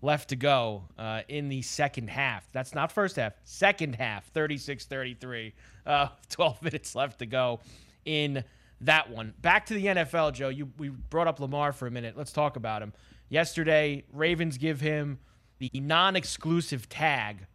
left 0.02 0.30
to 0.30 0.36
go 0.36 0.84
uh, 0.98 1.22
in 1.28 1.50
the 1.50 1.62
second 1.62 2.10
half. 2.10 2.48
That's 2.52 2.76
not 2.76 2.92
first 2.92 3.16
half, 3.16 3.34
second 3.44 3.96
half, 3.96 4.32
36-33. 4.34 5.54
Uh, 5.86 6.08
12 6.30 6.62
minutes 6.62 6.96
left 6.96 7.20
to 7.20 7.26
go 7.26 7.60
in 8.06 8.44
that 8.82 9.10
one. 9.10 9.34
Back 9.42 9.66
to 9.68 9.74
the 9.74 9.86
NFL, 9.86 10.34
Joe. 10.34 10.50
You 10.50 10.70
we 10.78 10.90
brought 10.90 11.28
up 11.28 11.40
Lamar 11.40 11.72
for 11.72 11.88
a 11.88 11.92
minute. 11.92 12.16
Let's 12.18 12.32
talk 12.32 12.56
about 12.56 12.82
him. 12.82 12.94
Yesterday, 13.30 14.04
Ravens 14.14 14.58
give 14.58 14.80
him 14.80 15.20
the 15.60 15.72
non-exclusive 15.74 16.88
tag, 16.88 17.48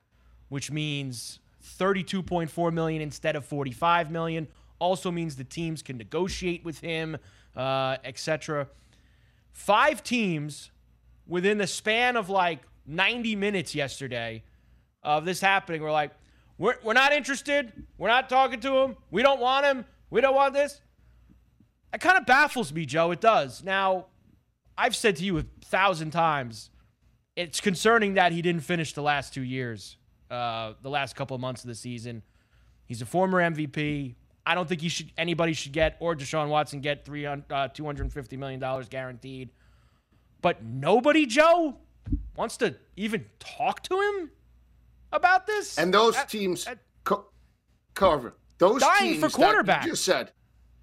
which 0.48 0.70
means 0.70 1.38
32.4 1.78 2.72
million 2.72 3.00
instead 3.00 3.36
of 3.36 3.44
45 3.44 4.10
million. 4.10 4.48
Also 4.78 5.10
means 5.10 5.36
the 5.36 5.44
teams 5.44 5.82
can 5.82 5.96
negotiate 5.96 6.64
with 6.64 6.80
him, 6.80 7.16
uh, 7.56 7.96
etc. 8.04 8.66
Five 9.52 10.02
teams 10.02 10.70
within 11.26 11.58
the 11.58 11.66
span 11.66 12.16
of 12.16 12.28
like 12.28 12.60
90 12.86 13.36
minutes 13.36 13.74
yesterday 13.74 14.42
of 15.02 15.24
this 15.24 15.40
happening 15.40 15.82
were 15.82 15.92
like, 15.92 16.10
we're, 16.58 16.76
we're 16.82 16.92
not 16.92 17.12
interested. 17.12 17.72
We're 17.96 18.08
not 18.08 18.28
talking 18.28 18.60
to 18.60 18.78
him. 18.78 18.96
We 19.10 19.22
don't 19.22 19.40
want 19.40 19.64
him. 19.66 19.84
We 20.10 20.20
don't 20.20 20.34
want 20.34 20.54
this. 20.54 20.80
It 21.92 22.00
kind 22.00 22.16
of 22.16 22.26
baffles 22.26 22.72
me, 22.72 22.86
Joe. 22.86 23.10
It 23.10 23.20
does. 23.20 23.62
Now, 23.62 24.06
I've 24.76 24.96
said 24.96 25.16
to 25.16 25.24
you 25.24 25.38
a 25.38 25.44
thousand 25.64 26.10
times, 26.10 26.70
it's 27.36 27.60
concerning 27.60 28.14
that 28.14 28.32
he 28.32 28.42
didn't 28.42 28.62
finish 28.62 28.92
the 28.94 29.02
last 29.02 29.34
two 29.34 29.42
years, 29.42 29.96
uh, 30.30 30.72
the 30.82 30.90
last 30.90 31.16
couple 31.16 31.34
of 31.34 31.40
months 31.40 31.62
of 31.62 31.68
the 31.68 31.74
season. 31.74 32.22
He's 32.86 33.02
a 33.02 33.06
former 33.06 33.40
MVP. 33.40 34.14
I 34.44 34.54
don't 34.54 34.68
think 34.68 34.80
he 34.80 34.88
should 34.88 35.12
anybody 35.16 35.52
should 35.52 35.72
get 35.72 35.96
or 36.00 36.16
Deshaun 36.16 36.48
Watson 36.48 36.80
get 36.80 37.04
three 37.04 37.26
uh, 37.26 37.68
two 37.72 37.84
hundred 37.84 38.02
and 38.04 38.12
fifty 38.12 38.36
million 38.36 38.58
dollars 38.58 38.88
guaranteed. 38.88 39.50
But 40.40 40.64
nobody, 40.64 41.26
Joe, 41.26 41.76
wants 42.36 42.56
to 42.58 42.74
even 42.96 43.24
talk 43.38 43.82
to 43.84 44.00
him 44.00 44.30
about 45.12 45.46
this. 45.46 45.78
And 45.78 45.94
those 45.94 46.16
at, 46.16 46.28
teams, 46.28 46.66
at, 46.66 46.78
Carver, 47.94 48.34
those 48.58 48.80
dying 48.80 49.12
teams 49.12 49.20
for 49.20 49.30
quarterback. 49.30 49.84
you 49.84 49.92
just 49.92 50.04
said 50.04 50.32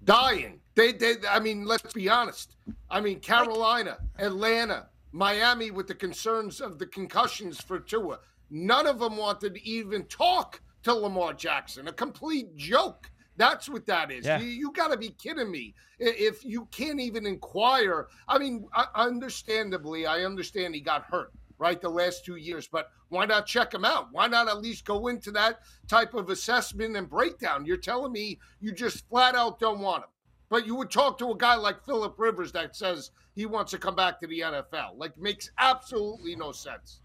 dying. 0.02 0.59
They, 0.74 0.92
they, 0.92 1.14
I 1.28 1.40
mean, 1.40 1.64
let's 1.64 1.92
be 1.92 2.08
honest. 2.08 2.56
I 2.90 3.00
mean, 3.00 3.20
Carolina, 3.20 3.98
Atlanta, 4.18 4.88
Miami, 5.12 5.70
with 5.70 5.86
the 5.86 5.94
concerns 5.94 6.60
of 6.60 6.78
the 6.78 6.86
concussions 6.86 7.60
for 7.60 7.80
Tua, 7.80 8.20
none 8.50 8.86
of 8.86 8.98
them 9.00 9.16
wanted 9.16 9.54
to 9.54 9.68
even 9.68 10.04
talk 10.04 10.60
to 10.84 10.94
Lamar 10.94 11.34
Jackson. 11.34 11.88
A 11.88 11.92
complete 11.92 12.54
joke. 12.56 13.10
That's 13.36 13.68
what 13.68 13.86
that 13.86 14.10
is. 14.10 14.26
Yeah. 14.26 14.38
You, 14.38 14.46
you 14.46 14.72
got 14.72 14.92
to 14.92 14.96
be 14.96 15.10
kidding 15.10 15.50
me. 15.50 15.74
If 15.98 16.44
you 16.44 16.66
can't 16.70 17.00
even 17.00 17.26
inquire, 17.26 18.08
I 18.28 18.38
mean, 18.38 18.66
understandably, 18.94 20.06
I 20.06 20.24
understand 20.24 20.74
he 20.74 20.80
got 20.80 21.04
hurt, 21.04 21.32
right, 21.58 21.80
the 21.80 21.88
last 21.88 22.24
two 22.24 22.36
years, 22.36 22.68
but 22.68 22.90
why 23.08 23.26
not 23.26 23.46
check 23.46 23.74
him 23.74 23.84
out? 23.84 24.08
Why 24.12 24.28
not 24.28 24.48
at 24.48 24.60
least 24.60 24.84
go 24.84 25.08
into 25.08 25.30
that 25.32 25.60
type 25.88 26.14
of 26.14 26.30
assessment 26.30 26.96
and 26.96 27.08
breakdown? 27.08 27.66
You're 27.66 27.76
telling 27.76 28.12
me 28.12 28.38
you 28.60 28.72
just 28.72 29.08
flat 29.08 29.34
out 29.34 29.58
don't 29.58 29.80
want 29.80 30.04
him. 30.04 30.10
But 30.50 30.66
you 30.66 30.74
would 30.74 30.90
talk 30.90 31.16
to 31.18 31.30
a 31.30 31.36
guy 31.36 31.54
like 31.54 31.82
Philip 31.84 32.18
Rivers 32.18 32.52
that 32.52 32.76
says 32.76 33.12
he 33.34 33.46
wants 33.46 33.70
to 33.70 33.78
come 33.78 33.94
back 33.94 34.20
to 34.20 34.26
the 34.26 34.40
NFL. 34.40 34.98
Like, 34.98 35.16
makes 35.16 35.50
absolutely 35.58 36.34
no 36.34 36.50
sense. 36.52 37.00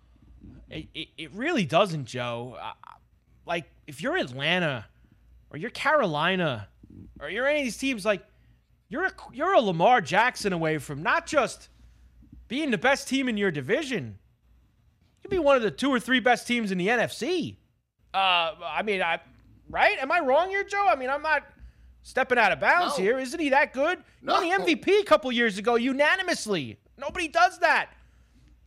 It, 0.70 0.88
it, 0.96 1.08
it 1.18 1.32
really 1.32 1.64
doesn't, 1.64 2.06
Joe. 2.06 2.58
Uh, 2.60 2.74
like, 3.46 3.66
if 3.86 4.02
you're 4.02 4.18
Atlanta 4.18 4.86
or 5.52 5.58
you're 5.58 5.70
Carolina 5.70 6.68
or 7.20 7.30
you're 7.30 7.46
any 7.48 7.60
of 7.60 7.66
these 7.66 7.78
teams, 7.78 8.04
like, 8.04 8.26
you're 8.90 9.06
a, 9.06 9.12
you're 9.32 9.54
a 9.54 9.62
Lamar 9.62 10.02
Jackson 10.02 10.52
away 10.52 10.80
from 10.80 11.04
not 11.04 11.28
just 11.28 11.70
being 12.48 12.72
the 12.72 12.78
best 12.80 13.08
team 13.08 13.30
in 13.30 13.38
your 13.38 13.52
division. 13.52 14.18
You'd 15.24 15.30
be 15.30 15.40
one 15.40 15.56
of 15.56 15.62
the 15.62 15.72
two 15.72 15.90
or 15.90 16.00
three 16.00 16.20
best 16.20 16.48
teams 16.48 16.72
in 16.72 16.80
the 16.80 16.88
NFC. 16.88 17.58
Uh, 18.14 18.54
I 18.64 18.82
mean, 18.84 19.02
I 19.02 19.20
right? 19.70 19.98
Am 20.00 20.12
I 20.12 20.20
wrong 20.20 20.50
here, 20.50 20.64
Joe? 20.64 20.86
I 20.88 20.96
mean, 20.96 21.10
I'm 21.10 21.22
not 21.22 21.44
stepping 22.06 22.38
out 22.38 22.52
of 22.52 22.60
bounds 22.60 22.98
no. 22.98 23.04
here. 23.04 23.20
Isn't 23.20 23.40
he 23.40 23.50
that 23.50 23.74
good? 23.74 23.98
No. 24.22 24.40
He 24.40 24.50
won 24.50 24.64
the 24.64 24.76
MVP 24.76 25.02
a 25.02 25.04
couple 25.04 25.32
years 25.32 25.58
ago 25.58 25.76
unanimously. 25.76 26.78
Nobody 26.98 27.28
does 27.28 27.60
that. 27.60 27.90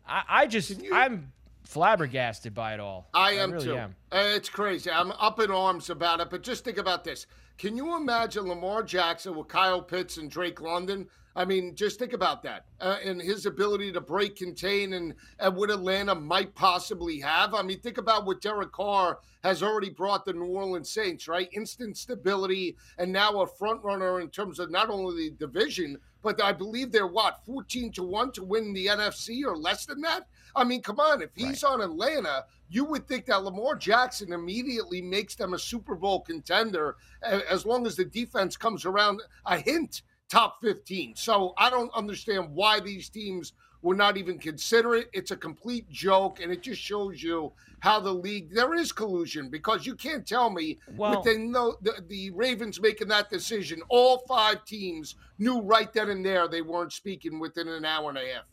I, 0.05 0.23
I 0.29 0.47
just, 0.47 0.83
you, 0.83 0.93
I'm 0.93 1.33
flabbergasted 1.63 2.53
by 2.53 2.75
it 2.75 2.81
all. 2.81 3.09
I 3.15 3.33
am 3.33 3.53
really 3.53 3.67
too. 3.67 3.77
Am. 3.77 3.95
Uh, 4.11 4.33
it's 4.35 4.49
crazy. 4.49 4.91
I'm 4.91 5.13
up 5.13 5.39
in 5.39 5.53
arms 5.53 5.89
about 5.89 6.21
it. 6.21 6.31
But 6.31 6.43
just 6.43 6.65
think 6.65 6.79
about 6.79 7.05
this. 7.05 7.27
Can 7.59 7.77
you 7.77 7.97
imagine 7.97 8.49
Lamar 8.49 8.83
Jackson 8.83 9.37
with 9.37 9.47
Kyle 9.47 9.83
Pitts 9.83 10.17
and 10.17 10.29
Drake 10.29 10.61
London? 10.61 11.07
I 11.39 11.45
mean, 11.45 11.77
just 11.77 12.01
think 12.01 12.15
about 12.15 12.43
that 12.43 12.65
uh, 12.81 12.97
and 13.05 13.23
his 13.23 13.47
ability 13.47 13.93
to 13.93 14.01
break, 14.01 14.35
contain, 14.35 14.95
and, 14.95 15.15
and 15.39 15.55
what 15.55 15.71
Atlanta 15.71 16.13
might 16.13 16.53
possibly 16.57 17.21
have. 17.21 17.55
I 17.55 17.63
mean, 17.63 17.79
think 17.79 17.97
about 17.97 18.27
what 18.27 18.41
Derek 18.41 18.73
Carr 18.73 19.21
has 19.45 19.63
already 19.63 19.91
brought 19.91 20.25
the 20.25 20.33
New 20.33 20.47
Orleans 20.47 20.91
Saints, 20.91 21.29
right? 21.29 21.49
Instant 21.53 21.97
stability, 21.97 22.77
and 22.99 23.13
now 23.13 23.41
a 23.41 23.47
front 23.47 23.85
runner 23.85 24.21
in 24.21 24.31
terms 24.31 24.59
of 24.59 24.73
not 24.73 24.91
only 24.91 25.29
the 25.29 25.37
division, 25.37 25.97
but 26.25 26.43
I 26.43 26.51
believe 26.51 26.91
they're 26.91 27.07
what, 27.07 27.45
14 27.47 27.93
to 27.93 28.03
1 28.03 28.33
to 28.33 28.43
win 28.43 28.73
the 28.73 28.87
NFC 28.87 29.45
or 29.47 29.57
less 29.57 29.87
than 29.87 30.01
that? 30.01 30.27
I 30.57 30.65
mean, 30.65 30.83
come 30.83 30.99
on. 30.99 31.23
If 31.23 31.31
he's 31.37 31.63
right. 31.63 31.71
on 31.71 31.81
Atlanta, 31.83 32.47
you 32.69 32.85
would 32.85 33.07
think 33.07 33.27
that 33.27 33.45
Lamar 33.45 33.77
Jackson 33.77 34.33
immediately 34.33 35.01
makes 35.01 35.37
them 35.37 35.55
a 35.55 35.59
Super 35.59 35.95
Bowl 35.95 36.21
contender 36.21 36.97
as 37.23 37.65
long 37.65 37.87
as 37.87 37.95
the 37.95 38.05
defense 38.05 38.57
comes 38.57 38.85
around 38.85 39.23
a 39.47 39.57
hint 39.57 40.03
top 40.29 40.61
15. 40.61 41.15
So 41.17 41.55
I 41.59 41.71
don't 41.71 41.93
understand 41.95 42.51
why 42.51 42.81
these 42.81 43.09
teams 43.09 43.53
would 43.83 43.97
not 43.97 44.17
even 44.17 44.39
consider 44.39 44.95
it. 44.95 45.09
It's 45.13 45.31
a 45.31 45.37
complete 45.37 45.89
joke, 45.89 46.41
and 46.41 46.51
it 46.51 46.63
just 46.63 46.81
shows 46.81 47.23
you 47.23 47.53
how 47.81 48.01
the 48.01 48.13
league 48.13 48.53
there 48.53 48.75
is 48.75 48.91
collusion 48.91 49.49
because 49.51 49.87
you 49.87 49.95
can't 49.95 50.27
tell 50.27 50.51
me 50.51 50.79
well, 50.97 51.19
within 51.19 51.53
the, 51.53 51.75
the, 51.83 51.93
the 52.09 52.31
Ravens 52.31 52.81
making 52.81 53.09
that 53.09 53.31
decision, 53.31 53.81
all 53.89 54.25
five 54.27 54.65
teams 54.65 55.15
knew 55.39 55.61
right 55.61 55.93
then 55.93 56.11
and 56.11 56.27
there 56.27 56.49
they 56.49 56.63
weren't 56.63 56.93
speaking 56.93 57.39
within 57.39 57.69
an 57.69 57.85
hour 57.85 58.09
and 58.09 58.19
a 58.19 58.35
half. 58.35 58.45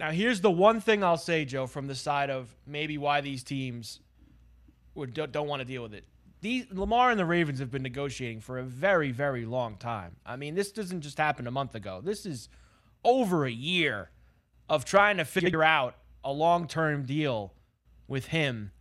Now, 0.00 0.10
here's 0.10 0.40
the 0.40 0.50
one 0.50 0.80
thing 0.80 1.04
I'll 1.04 1.16
say, 1.16 1.44
Joe, 1.44 1.66
from 1.66 1.86
the 1.86 1.94
side 1.94 2.28
of 2.28 2.54
maybe 2.66 2.98
why 2.98 3.20
these 3.20 3.44
teams 3.44 4.00
would 4.94 5.14
don't, 5.14 5.30
don't 5.30 5.46
want 5.46 5.60
to 5.60 5.64
deal 5.64 5.84
with 5.84 5.94
it 5.94 6.04
these 6.40 6.66
Lamar 6.70 7.10
and 7.10 7.18
the 7.18 7.24
Ravens 7.24 7.58
have 7.60 7.70
been 7.70 7.82
negotiating 7.82 8.40
for 8.40 8.58
a 8.58 8.62
very, 8.62 9.10
very 9.10 9.44
long 9.44 9.76
time. 9.76 10.16
I 10.24 10.36
mean, 10.36 10.54
this 10.54 10.70
doesn't 10.70 11.00
just 11.00 11.18
happen 11.18 11.46
a 11.46 11.50
month 11.50 11.74
ago. 11.74 12.00
This 12.02 12.26
is 12.26 12.48
over 13.04 13.44
a 13.44 13.50
year 13.50 14.10
of 14.68 14.84
trying 14.84 15.16
to 15.16 15.24
figure 15.24 15.62
out 15.62 15.96
a 16.24 16.32
long-term 16.32 17.04
deal 17.04 17.54
with 18.08 18.26
him, 18.26 18.72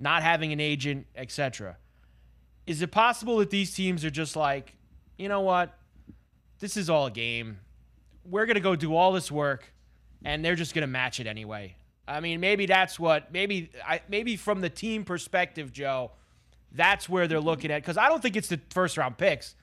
not 0.00 0.22
having 0.22 0.52
an 0.52 0.60
agent, 0.60 1.06
etc. 1.14 1.76
Is 2.66 2.82
it 2.82 2.90
possible 2.90 3.38
that 3.38 3.50
these 3.50 3.74
teams 3.74 4.04
are 4.04 4.10
just 4.10 4.36
like, 4.36 4.76
you 5.18 5.28
know 5.28 5.42
what? 5.42 5.78
This 6.58 6.76
is 6.76 6.88
all 6.88 7.06
a 7.06 7.10
game. 7.10 7.58
We're 8.24 8.46
going 8.46 8.54
to 8.54 8.60
go 8.60 8.74
do 8.74 8.96
all 8.96 9.12
this 9.12 9.30
work 9.30 9.72
and 10.24 10.44
they're 10.44 10.54
just 10.54 10.74
going 10.74 10.82
to 10.82 10.88
match 10.88 11.20
it 11.20 11.26
anyway. 11.26 11.76
I 12.08 12.20
mean, 12.20 12.40
maybe 12.40 12.66
that's 12.66 12.98
what 12.98 13.32
maybe 13.32 13.70
I 13.86 14.02
maybe 14.08 14.36
from 14.36 14.60
the 14.60 14.68
team 14.68 15.04
perspective, 15.04 15.72
Joe, 15.72 16.12
that's 16.74 17.08
where 17.08 17.26
they're 17.26 17.40
looking 17.40 17.70
at 17.70 17.82
because 17.82 17.96
I 17.96 18.08
don't 18.08 18.20
think 18.20 18.36
it's 18.36 18.48
the 18.48 18.60
first 18.70 18.96
round 18.96 19.16
picks. 19.16 19.54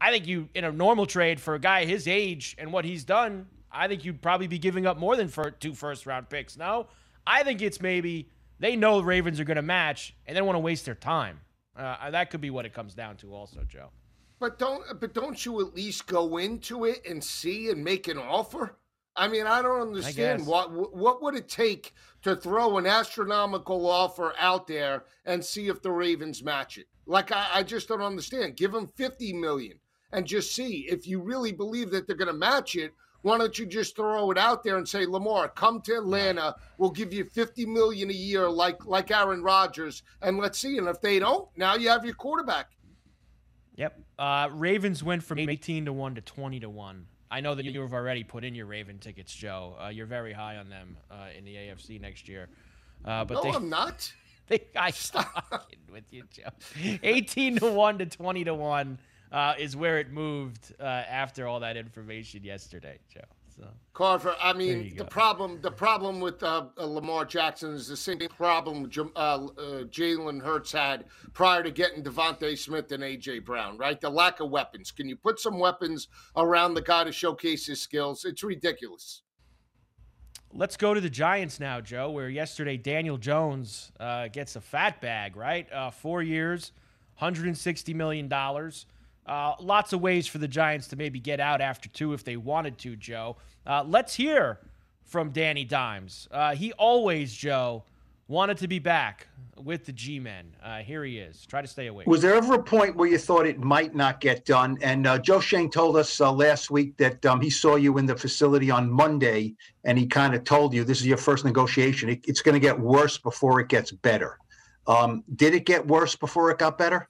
I 0.00 0.10
think 0.10 0.26
you 0.26 0.48
in 0.54 0.64
a 0.64 0.72
normal 0.72 1.06
trade 1.06 1.40
for 1.40 1.54
a 1.54 1.58
guy 1.58 1.84
his 1.84 2.08
age 2.08 2.56
and 2.58 2.72
what 2.72 2.84
he's 2.84 3.04
done, 3.04 3.46
I 3.70 3.86
think 3.86 4.04
you'd 4.04 4.22
probably 4.22 4.46
be 4.46 4.58
giving 4.58 4.86
up 4.86 4.98
more 4.98 5.16
than 5.16 5.28
for 5.28 5.50
two 5.50 5.74
first 5.74 6.06
round 6.06 6.28
picks. 6.28 6.56
No, 6.56 6.88
I 7.26 7.42
think 7.42 7.62
it's 7.62 7.80
maybe 7.80 8.28
they 8.58 8.76
know 8.76 8.98
the 8.98 9.04
Ravens 9.04 9.38
are 9.38 9.44
going 9.44 9.56
to 9.56 9.62
match 9.62 10.14
and 10.26 10.34
they 10.34 10.38
don't 10.38 10.46
want 10.46 10.56
to 10.56 10.60
waste 10.60 10.86
their 10.86 10.94
time. 10.94 11.40
Uh, 11.76 12.10
that 12.10 12.30
could 12.30 12.40
be 12.40 12.50
what 12.50 12.66
it 12.66 12.74
comes 12.74 12.94
down 12.94 13.16
to, 13.16 13.32
also, 13.32 13.60
Joe. 13.66 13.90
But 14.38 14.58
don't 14.58 14.82
but 14.98 15.12
don't 15.12 15.44
you 15.44 15.60
at 15.60 15.74
least 15.74 16.06
go 16.06 16.38
into 16.38 16.86
it 16.86 17.06
and 17.08 17.22
see 17.22 17.68
and 17.68 17.84
make 17.84 18.08
an 18.08 18.16
offer? 18.16 18.74
I 19.16 19.28
mean, 19.28 19.46
I 19.46 19.60
don't 19.60 19.80
understand 19.80 20.42
I 20.42 20.44
what 20.44 20.94
what 20.94 21.22
would 21.22 21.34
it 21.34 21.48
take 21.48 21.94
to 22.22 22.36
throw 22.36 22.78
an 22.78 22.86
astronomical 22.86 23.88
offer 23.88 24.34
out 24.38 24.66
there 24.66 25.04
and 25.24 25.44
see 25.44 25.68
if 25.68 25.82
the 25.82 25.90
Ravens 25.90 26.42
match 26.42 26.78
it. 26.78 26.86
Like 27.06 27.32
I, 27.32 27.46
I 27.54 27.62
just 27.62 27.88
don't 27.88 28.02
understand. 28.02 28.56
Give 28.56 28.72
them 28.72 28.88
fifty 28.96 29.32
million 29.32 29.78
and 30.12 30.26
just 30.26 30.54
see 30.54 30.86
if 30.88 31.06
you 31.06 31.20
really 31.20 31.52
believe 31.52 31.90
that 31.90 32.06
they're 32.06 32.16
going 32.16 32.28
to 32.28 32.34
match 32.34 32.76
it. 32.76 32.92
Why 33.22 33.36
don't 33.36 33.58
you 33.58 33.66
just 33.66 33.96
throw 33.96 34.30
it 34.30 34.38
out 34.38 34.64
there 34.64 34.78
and 34.78 34.88
say, 34.88 35.04
Lamar, 35.04 35.48
come 35.48 35.82
to 35.82 35.96
Atlanta. 35.96 36.56
We'll 36.78 36.90
give 36.90 37.12
you 37.12 37.24
50 37.24 37.66
million 37.66 38.08
a 38.08 38.14
year, 38.14 38.48
like 38.48 38.86
like 38.86 39.10
Aaron 39.10 39.42
Rodgers, 39.42 40.02
and 40.22 40.38
let's 40.38 40.58
see. 40.58 40.78
And 40.78 40.88
if 40.88 41.00
they 41.00 41.18
don't, 41.18 41.48
now 41.56 41.74
you 41.74 41.90
have 41.90 42.04
your 42.04 42.14
quarterback. 42.14 42.70
Yep. 43.76 44.00
Uh, 44.18 44.48
Ravens 44.52 45.02
went 45.02 45.22
from 45.22 45.38
18 45.38 45.86
to 45.86 45.92
one 45.92 46.14
to 46.14 46.20
20 46.20 46.60
to 46.60 46.70
one. 46.70 47.06
I 47.30 47.40
know 47.40 47.54
that 47.54 47.64
you 47.64 47.80
have 47.80 47.92
already 47.92 48.24
put 48.24 48.44
in 48.44 48.54
your 48.54 48.66
Raven 48.66 48.98
tickets, 48.98 49.32
Joe. 49.32 49.76
Uh, 49.82 49.88
you're 49.88 50.06
very 50.06 50.32
high 50.32 50.56
on 50.56 50.68
them 50.68 50.96
uh, 51.10 51.26
in 51.36 51.44
the 51.44 51.54
AFC 51.54 52.00
next 52.00 52.28
year. 52.28 52.48
Uh, 53.04 53.24
but 53.24 53.34
no, 53.34 53.42
they, 53.42 53.50
I'm 53.50 53.68
not. 53.68 54.12
They, 54.48 54.62
I 54.74 54.90
stop 54.90 55.68
with 55.92 56.02
you, 56.10 56.24
Joe. 56.28 56.98
18 57.04 57.58
to 57.58 57.70
one 57.70 57.98
to 57.98 58.06
20 58.06 58.42
to 58.42 58.54
one 58.54 58.98
uh, 59.30 59.54
is 59.56 59.76
where 59.76 60.00
it 60.00 60.10
moved 60.10 60.74
uh, 60.80 60.82
after 60.82 61.46
all 61.46 61.60
that 61.60 61.76
information 61.76 62.42
yesterday, 62.42 62.98
Joe. 63.14 63.20
So 63.60 63.68
Carver, 63.92 64.34
I 64.42 64.54
mean, 64.54 64.96
the 64.96 65.04
problem 65.04 65.60
the 65.60 65.70
problem 65.70 66.20
with 66.20 66.42
uh, 66.42 66.66
uh, 66.78 66.86
Lamar 66.86 67.26
Jackson 67.26 67.74
is 67.74 67.86
the 67.86 67.96
same 67.96 68.20
problem 68.38 68.90
uh, 68.96 69.18
uh, 69.18 69.46
Jalen 69.84 70.42
Hurts 70.42 70.72
had 70.72 71.04
prior 71.34 71.62
to 71.62 71.70
getting 71.70 72.02
DeVonta 72.02 72.56
Smith 72.56 72.90
and 72.92 73.02
AJ 73.02 73.44
Brown, 73.44 73.76
right? 73.76 74.00
The 74.00 74.08
lack 74.08 74.40
of 74.40 74.48
weapons. 74.50 74.90
Can 74.90 75.08
you 75.08 75.16
put 75.16 75.38
some 75.38 75.58
weapons 75.58 76.08
around 76.36 76.72
the 76.72 76.80
guy 76.80 77.04
to 77.04 77.12
showcase 77.12 77.66
his 77.66 77.82
skills? 77.82 78.24
It's 78.24 78.42
ridiculous. 78.42 79.22
Let's 80.52 80.78
go 80.78 80.94
to 80.94 81.00
the 81.00 81.10
Giants 81.10 81.60
now, 81.60 81.82
Joe, 81.82 82.10
where 82.10 82.30
yesterday 82.30 82.78
Daniel 82.78 83.18
Jones 83.18 83.92
uh, 84.00 84.28
gets 84.28 84.56
a 84.56 84.60
fat 84.60 85.00
bag, 85.00 85.36
right? 85.36 85.70
Uh, 85.70 85.90
four 85.90 86.22
years, 86.22 86.72
$160 87.20 87.94
million. 87.94 88.28
Uh, 89.30 89.54
lots 89.60 89.92
of 89.92 90.00
ways 90.00 90.26
for 90.26 90.38
the 90.38 90.48
Giants 90.48 90.88
to 90.88 90.96
maybe 90.96 91.20
get 91.20 91.38
out 91.38 91.60
after 91.60 91.88
two 91.88 92.12
if 92.14 92.24
they 92.24 92.36
wanted 92.36 92.78
to, 92.78 92.96
Joe. 92.96 93.36
Uh, 93.64 93.84
let's 93.86 94.16
hear 94.16 94.58
from 95.04 95.30
Danny 95.30 95.64
Dimes. 95.64 96.26
Uh, 96.32 96.56
he 96.56 96.72
always, 96.72 97.32
Joe, 97.32 97.84
wanted 98.26 98.58
to 98.58 98.66
be 98.66 98.80
back 98.80 99.28
with 99.56 99.86
the 99.86 99.92
G 99.92 100.18
Men. 100.18 100.56
Uh, 100.60 100.78
here 100.78 101.04
he 101.04 101.18
is. 101.18 101.46
Try 101.46 101.62
to 101.62 101.68
stay 101.68 101.86
away. 101.86 102.02
Was 102.08 102.22
there 102.22 102.34
ever 102.34 102.54
a 102.54 102.62
point 102.62 102.96
where 102.96 103.08
you 103.08 103.18
thought 103.18 103.46
it 103.46 103.60
might 103.60 103.94
not 103.94 104.20
get 104.20 104.44
done? 104.46 104.76
And 104.82 105.06
uh, 105.06 105.18
Joe 105.18 105.38
Schoen 105.38 105.70
told 105.70 105.96
us 105.96 106.20
uh, 106.20 106.32
last 106.32 106.72
week 106.72 106.96
that 106.96 107.24
um, 107.24 107.40
he 107.40 107.50
saw 107.50 107.76
you 107.76 107.98
in 107.98 108.06
the 108.06 108.16
facility 108.16 108.68
on 108.68 108.90
Monday 108.90 109.54
and 109.84 109.96
he 109.96 110.08
kind 110.08 110.34
of 110.34 110.42
told 110.42 110.74
you 110.74 110.82
this 110.82 110.98
is 111.00 111.06
your 111.06 111.18
first 111.18 111.44
negotiation. 111.44 112.08
It, 112.08 112.24
it's 112.26 112.42
going 112.42 112.54
to 112.54 112.60
get 112.60 112.80
worse 112.80 113.16
before 113.16 113.60
it 113.60 113.68
gets 113.68 113.92
better. 113.92 114.38
Um, 114.88 115.22
did 115.36 115.54
it 115.54 115.66
get 115.66 115.86
worse 115.86 116.16
before 116.16 116.50
it 116.50 116.58
got 116.58 116.76
better? 116.76 117.08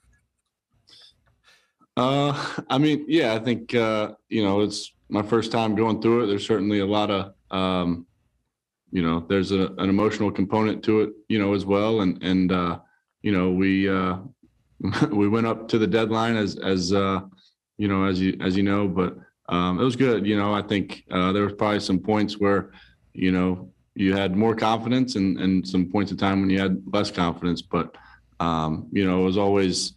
Uh, 1.97 2.63
I 2.71 2.79
mean, 2.79 3.05
yeah, 3.09 3.35
I 3.35 3.39
think 3.39 3.75
uh, 3.75 4.13
you 4.29 4.43
know 4.43 4.61
it's 4.61 4.93
my 5.09 5.23
first 5.23 5.53
time 5.53 5.75
going 5.75 6.01
through 6.01 6.25
it. 6.25 6.27
There's 6.29 6.47
certainly 6.47 6.81
a 6.81 6.87
lot 6.87 7.11
of 7.11 7.35
um, 7.51 8.07
you 8.93 9.03
know, 9.03 9.25
there's 9.29 9.53
a, 9.53 9.69
an 9.79 9.89
emotional 9.89 10.31
component 10.31 10.83
to 10.85 11.01
it, 11.03 11.11
you 11.29 11.39
know, 11.39 11.55
as 11.55 11.65
well. 11.65 12.01
And 12.01 12.23
and 12.23 12.53
uh, 12.53 12.79
you 13.23 13.33
know, 13.33 13.51
we 13.51 13.89
uh, 13.89 14.19
we 15.11 15.29
went 15.29 15.47
up 15.47 15.69
to 15.69 15.79
the 15.79 15.87
deadline 15.87 16.37
as 16.37 16.57
as 16.57 16.93
uh, 16.93 17.21
you 17.79 17.89
know, 17.89 18.05
as 18.05 18.21
you 18.21 18.37
as 18.41 18.57
you 18.57 18.63
know, 18.63 18.89
but 18.89 19.17
um, 19.49 19.81
it 19.81 19.85
was 19.85 19.97
good. 19.97 20.27
You 20.27 20.37
know, 20.37 20.53
I 20.53 20.63
think 20.63 21.05
uh, 21.11 21.33
there 21.33 21.45
was 21.45 21.55
probably 21.55 21.81
some 21.81 21.99
points 21.99 22.39
where, 22.39 22.73
you 23.15 23.33
know, 23.33 23.71
you 23.95 24.15
had 24.15 24.37
more 24.37 24.55
confidence 24.55 25.17
and 25.17 25.39
and 25.41 25.67
some 25.67 25.91
points 25.91 26.11
of 26.13 26.19
time 26.19 26.41
when 26.41 26.51
you 26.51 26.61
had 26.61 26.83
less 26.93 27.11
confidence. 27.11 27.63
But 27.63 27.97
um, 28.41 28.89
you 28.93 29.07
know, 29.07 29.23
it 29.23 29.25
was 29.25 29.39
always 29.39 29.95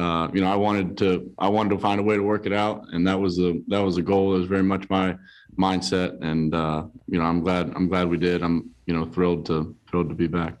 uh, 0.00 0.30
you 0.32 0.40
know, 0.40 0.50
I 0.50 0.56
wanted 0.56 0.96
to 0.98 1.30
I 1.38 1.48
wanted 1.48 1.70
to 1.70 1.78
find 1.78 2.00
a 2.00 2.02
way 2.02 2.16
to 2.16 2.22
work 2.22 2.46
it 2.46 2.54
out, 2.54 2.86
and 2.92 3.06
that 3.06 3.20
was 3.20 3.36
the 3.36 3.62
that 3.68 3.80
was 3.80 3.96
the 3.96 4.02
goal. 4.02 4.34
It 4.34 4.38
was 4.38 4.46
very 4.46 4.62
much 4.62 4.88
my 4.88 5.16
mindset, 5.58 6.22
and 6.22 6.54
uh, 6.54 6.86
you 7.06 7.18
know, 7.18 7.24
I'm 7.24 7.40
glad 7.40 7.72
I'm 7.76 7.86
glad 7.86 8.08
we 8.08 8.16
did. 8.16 8.42
I'm 8.42 8.70
you 8.86 8.94
know 8.94 9.04
thrilled 9.04 9.44
to 9.46 9.76
thrilled 9.88 10.08
to 10.08 10.14
be 10.14 10.26
back. 10.26 10.54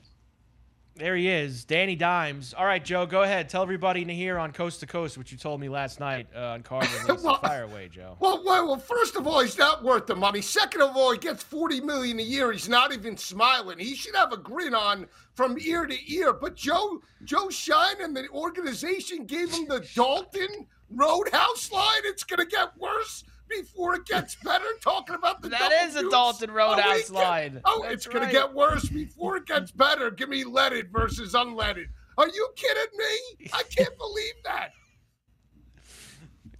There 1.00 1.16
he 1.16 1.30
is, 1.30 1.64
Danny 1.64 1.96
Dimes. 1.96 2.52
All 2.52 2.66
right, 2.66 2.84
Joe, 2.84 3.06
go 3.06 3.22
ahead. 3.22 3.48
Tell 3.48 3.62
everybody 3.62 4.04
to 4.04 4.12
hear 4.14 4.36
on 4.36 4.52
Coast 4.52 4.80
to 4.80 4.86
Coast 4.86 5.16
what 5.16 5.32
you 5.32 5.38
told 5.38 5.58
me 5.58 5.70
last 5.70 5.98
night 5.98 6.26
uh, 6.36 6.48
on 6.48 6.62
Carver. 6.62 7.14
well, 7.24 7.38
Fire 7.38 7.62
away, 7.62 7.88
Joe. 7.88 8.18
Well, 8.20 8.42
well, 8.44 8.66
well, 8.66 8.78
first 8.78 9.16
of 9.16 9.26
all, 9.26 9.40
he's 9.40 9.56
not 9.56 9.82
worth 9.82 10.06
the 10.06 10.14
money. 10.14 10.42
Second 10.42 10.82
of 10.82 10.94
all, 10.94 11.10
he 11.10 11.16
gets 11.16 11.42
forty 11.42 11.80
million 11.80 12.18
a 12.18 12.22
year. 12.22 12.52
He's 12.52 12.68
not 12.68 12.92
even 12.92 13.16
smiling. 13.16 13.78
He 13.78 13.94
should 13.94 14.14
have 14.14 14.34
a 14.34 14.36
grin 14.36 14.74
on 14.74 15.06
from 15.32 15.56
ear 15.58 15.86
to 15.86 16.12
ear. 16.12 16.34
But 16.34 16.54
Joe, 16.54 17.00
Joe 17.24 17.48
Schoen 17.48 18.02
and 18.02 18.14
the 18.14 18.28
organization 18.28 19.24
gave 19.24 19.50
him 19.50 19.68
the 19.68 19.80
Dalton 19.94 20.66
Roadhouse 20.90 21.72
line. 21.72 22.02
It's 22.04 22.24
going 22.24 22.40
to 22.40 22.46
get 22.46 22.76
worse 22.76 23.24
before 23.50 23.94
it 23.94 24.06
gets 24.06 24.36
better. 24.36 24.64
Talking 24.80 25.14
about 25.14 25.42
the 25.42 25.48
that 25.50 25.72
is 25.84 25.96
a 25.96 26.08
Dalton 26.08 26.50
Roadhouse 26.50 27.10
oh, 27.10 27.14
line. 27.14 27.60
Oh, 27.64 27.82
That's 27.82 27.94
it's 27.94 28.06
going 28.06 28.26
to 28.26 28.32
get 28.32 28.52
worse 28.52 28.88
before 28.88 29.36
it 29.36 29.46
gets 29.46 29.70
better. 29.70 30.10
Give 30.10 30.28
me 30.28 30.44
leaded 30.44 30.90
versus 30.92 31.34
unleaded. 31.34 31.86
Are 32.18 32.28
you 32.28 32.48
kidding 32.56 32.98
me? 32.98 33.48
I 33.52 33.62
can't 33.64 33.96
believe 33.98 34.34
that. 34.44 34.72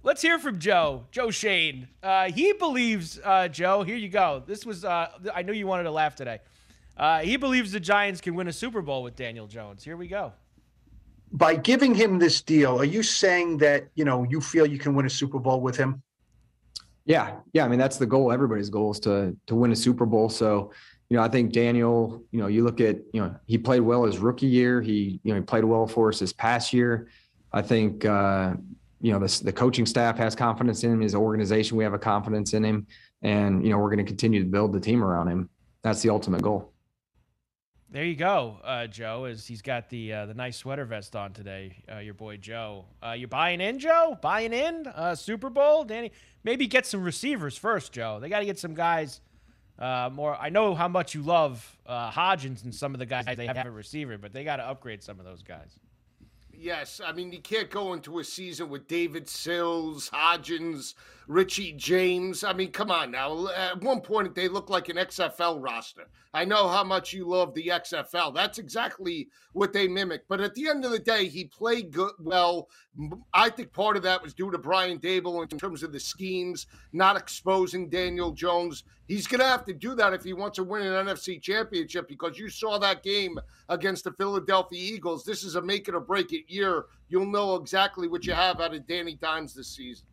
Let's 0.03 0.21
hear 0.21 0.39
from 0.39 0.57
Joe. 0.57 1.05
Joe 1.11 1.29
Schoen. 1.29 1.87
Uh, 2.01 2.31
he 2.31 2.53
believes, 2.53 3.19
uh, 3.23 3.47
Joe. 3.47 3.83
Here 3.83 3.95
you 3.95 4.09
go. 4.09 4.41
This 4.45 4.65
was. 4.65 4.83
Uh, 4.83 5.09
I 5.33 5.43
knew 5.43 5.53
you 5.53 5.67
wanted 5.67 5.83
to 5.83 5.91
laugh 5.91 6.15
today. 6.15 6.39
Uh, 6.97 7.19
he 7.19 7.37
believes 7.37 7.71
the 7.71 7.79
Giants 7.79 8.19
can 8.19 8.33
win 8.33 8.47
a 8.47 8.53
Super 8.53 8.81
Bowl 8.81 9.03
with 9.03 9.15
Daniel 9.15 9.47
Jones. 9.47 9.83
Here 9.83 9.95
we 9.95 10.07
go. 10.07 10.33
By 11.33 11.55
giving 11.55 11.95
him 11.95 12.19
this 12.19 12.41
deal, 12.41 12.79
are 12.79 12.85
you 12.85 13.03
saying 13.03 13.59
that 13.59 13.87
you 13.95 14.03
know 14.03 14.23
you 14.23 14.41
feel 14.41 14.65
you 14.65 14.79
can 14.79 14.95
win 14.95 15.05
a 15.05 15.09
Super 15.09 15.39
Bowl 15.39 15.61
with 15.61 15.77
him? 15.77 16.01
Yeah, 17.05 17.37
yeah. 17.53 17.65
I 17.65 17.67
mean, 17.67 17.79
that's 17.79 17.97
the 17.97 18.05
goal. 18.05 18.31
Everybody's 18.31 18.69
goal 18.69 18.91
is 18.91 18.99
to 19.01 19.35
to 19.47 19.55
win 19.55 19.71
a 19.71 19.75
Super 19.75 20.05
Bowl. 20.05 20.29
So, 20.29 20.71
you 21.09 21.17
know, 21.17 21.23
I 21.23 21.27
think 21.27 21.51
Daniel. 21.51 22.23
You 22.31 22.39
know, 22.39 22.47
you 22.47 22.63
look 22.63 22.79
at 22.79 22.97
you 23.13 23.21
know 23.21 23.35
he 23.45 23.57
played 23.57 23.81
well 23.81 24.03
his 24.03 24.19
rookie 24.19 24.47
year. 24.47 24.81
He 24.81 25.19
you 25.23 25.33
know 25.33 25.39
he 25.39 25.45
played 25.45 25.63
well 25.63 25.87
for 25.87 26.09
us 26.09 26.19
this 26.19 26.33
past 26.33 26.73
year. 26.73 27.09
I 27.51 27.61
think 27.61 28.05
uh, 28.05 28.53
you 29.01 29.11
know 29.11 29.19
the 29.19 29.43
the 29.43 29.51
coaching 29.51 29.85
staff 29.85 30.17
has 30.17 30.35
confidence 30.35 30.83
in 30.83 30.93
him. 30.93 31.01
His 31.01 31.15
organization, 31.15 31.77
we 31.77 31.83
have 31.83 31.93
a 31.93 31.99
confidence 31.99 32.53
in 32.53 32.63
him, 32.63 32.87
and 33.21 33.63
you 33.63 33.71
know 33.71 33.79
we're 33.79 33.89
going 33.89 34.05
to 34.05 34.09
continue 34.09 34.43
to 34.43 34.49
build 34.49 34.73
the 34.73 34.79
team 34.79 35.03
around 35.03 35.27
him. 35.27 35.49
That's 35.83 36.01
the 36.01 36.09
ultimate 36.09 36.43
goal. 36.43 36.71
There 37.93 38.05
you 38.05 38.15
go, 38.15 38.55
uh, 38.63 38.87
Joe. 38.87 39.25
As 39.25 39.45
he's 39.45 39.61
got 39.61 39.89
the 39.89 40.13
uh, 40.13 40.25
the 40.25 40.33
nice 40.33 40.55
sweater 40.55 40.85
vest 40.85 41.13
on 41.13 41.33
today, 41.33 41.75
uh, 41.91 41.97
your 41.97 42.13
boy 42.13 42.37
Joe. 42.37 42.85
Uh, 43.05 43.11
you're 43.11 43.27
buying 43.27 43.59
in, 43.59 43.79
Joe? 43.79 44.17
Buying 44.21 44.53
in? 44.53 44.87
Uh, 44.87 45.13
Super 45.13 45.49
Bowl, 45.49 45.83
Danny? 45.83 46.13
Maybe 46.45 46.67
get 46.67 46.85
some 46.85 47.03
receivers 47.03 47.57
first, 47.57 47.91
Joe. 47.91 48.19
They 48.21 48.29
got 48.29 48.39
to 48.39 48.45
get 48.45 48.57
some 48.57 48.75
guys 48.75 49.19
uh, 49.77 50.09
more. 50.13 50.37
I 50.37 50.47
know 50.47 50.73
how 50.73 50.87
much 50.87 51.13
you 51.13 51.21
love 51.21 51.77
Hodgins 51.85 52.63
and 52.63 52.73
some 52.73 52.93
of 52.93 52.99
the 52.99 53.05
guys 53.05 53.25
they 53.35 53.45
have 53.45 53.65
a 53.65 53.71
receiver, 53.71 54.17
but 54.17 54.31
they 54.31 54.45
got 54.45 54.55
to 54.55 54.63
upgrade 54.63 55.03
some 55.03 55.19
of 55.19 55.25
those 55.25 55.43
guys. 55.43 55.77
Yes, 56.61 57.01
I 57.03 57.11
mean 57.11 57.31
you 57.31 57.41
can't 57.41 57.71
go 57.71 57.93
into 57.93 58.19
a 58.19 58.23
season 58.23 58.69
with 58.69 58.87
David 58.87 59.27
Sills, 59.27 60.11
Hodgins, 60.11 60.93
Richie 61.27 61.71
James. 61.71 62.43
I 62.43 62.53
mean, 62.53 62.71
come 62.71 62.91
on 62.91 63.09
now. 63.09 63.47
At 63.47 63.81
one 63.81 63.99
point, 63.99 64.35
they 64.35 64.47
look 64.47 64.69
like 64.69 64.87
an 64.87 64.97
XFL 64.97 65.57
roster. 65.59 66.03
I 66.35 66.45
know 66.45 66.67
how 66.67 66.83
much 66.83 67.13
you 67.13 67.25
love 67.27 67.55
the 67.55 67.69
XFL. 67.69 68.35
That's 68.35 68.59
exactly 68.59 69.29
what 69.53 69.73
they 69.73 69.87
mimic. 69.87 70.27
But 70.27 70.39
at 70.39 70.53
the 70.53 70.69
end 70.69 70.85
of 70.85 70.91
the 70.91 70.99
day, 70.99 71.27
he 71.27 71.45
played 71.45 71.91
good, 71.91 72.11
well. 72.19 72.69
I 73.33 73.49
think 73.49 73.73
part 73.73 73.97
of 73.97 74.03
that 74.03 74.21
was 74.21 74.35
due 74.35 74.51
to 74.51 74.59
Brian 74.59 74.99
Daboll 74.99 75.51
in 75.51 75.57
terms 75.57 75.81
of 75.81 75.91
the 75.91 75.99
schemes, 75.99 76.67
not 76.93 77.17
exposing 77.17 77.89
Daniel 77.89 78.33
Jones. 78.33 78.83
He's 79.11 79.27
going 79.27 79.41
to 79.41 79.45
have 79.45 79.65
to 79.65 79.73
do 79.73 79.93
that 79.95 80.13
if 80.13 80.23
he 80.23 80.31
wants 80.31 80.55
to 80.55 80.63
win 80.63 80.83
an 80.83 81.05
NFC 81.05 81.41
championship 81.41 82.07
because 82.07 82.39
you 82.39 82.47
saw 82.47 82.77
that 82.77 83.03
game 83.03 83.37
against 83.67 84.05
the 84.05 84.13
Philadelphia 84.13 84.79
Eagles. 84.79 85.25
This 85.25 85.43
is 85.43 85.55
a 85.55 85.61
make 85.61 85.89
it 85.89 85.95
or 85.95 85.99
break 85.99 86.31
it 86.31 86.45
year. 86.47 86.85
You'll 87.09 87.25
know 87.25 87.55
exactly 87.55 88.07
what 88.07 88.25
you 88.25 88.31
have 88.31 88.61
out 88.61 88.73
of 88.73 88.87
Danny 88.87 89.15
Dimes 89.15 89.53
this 89.53 89.67
season. 89.67 90.05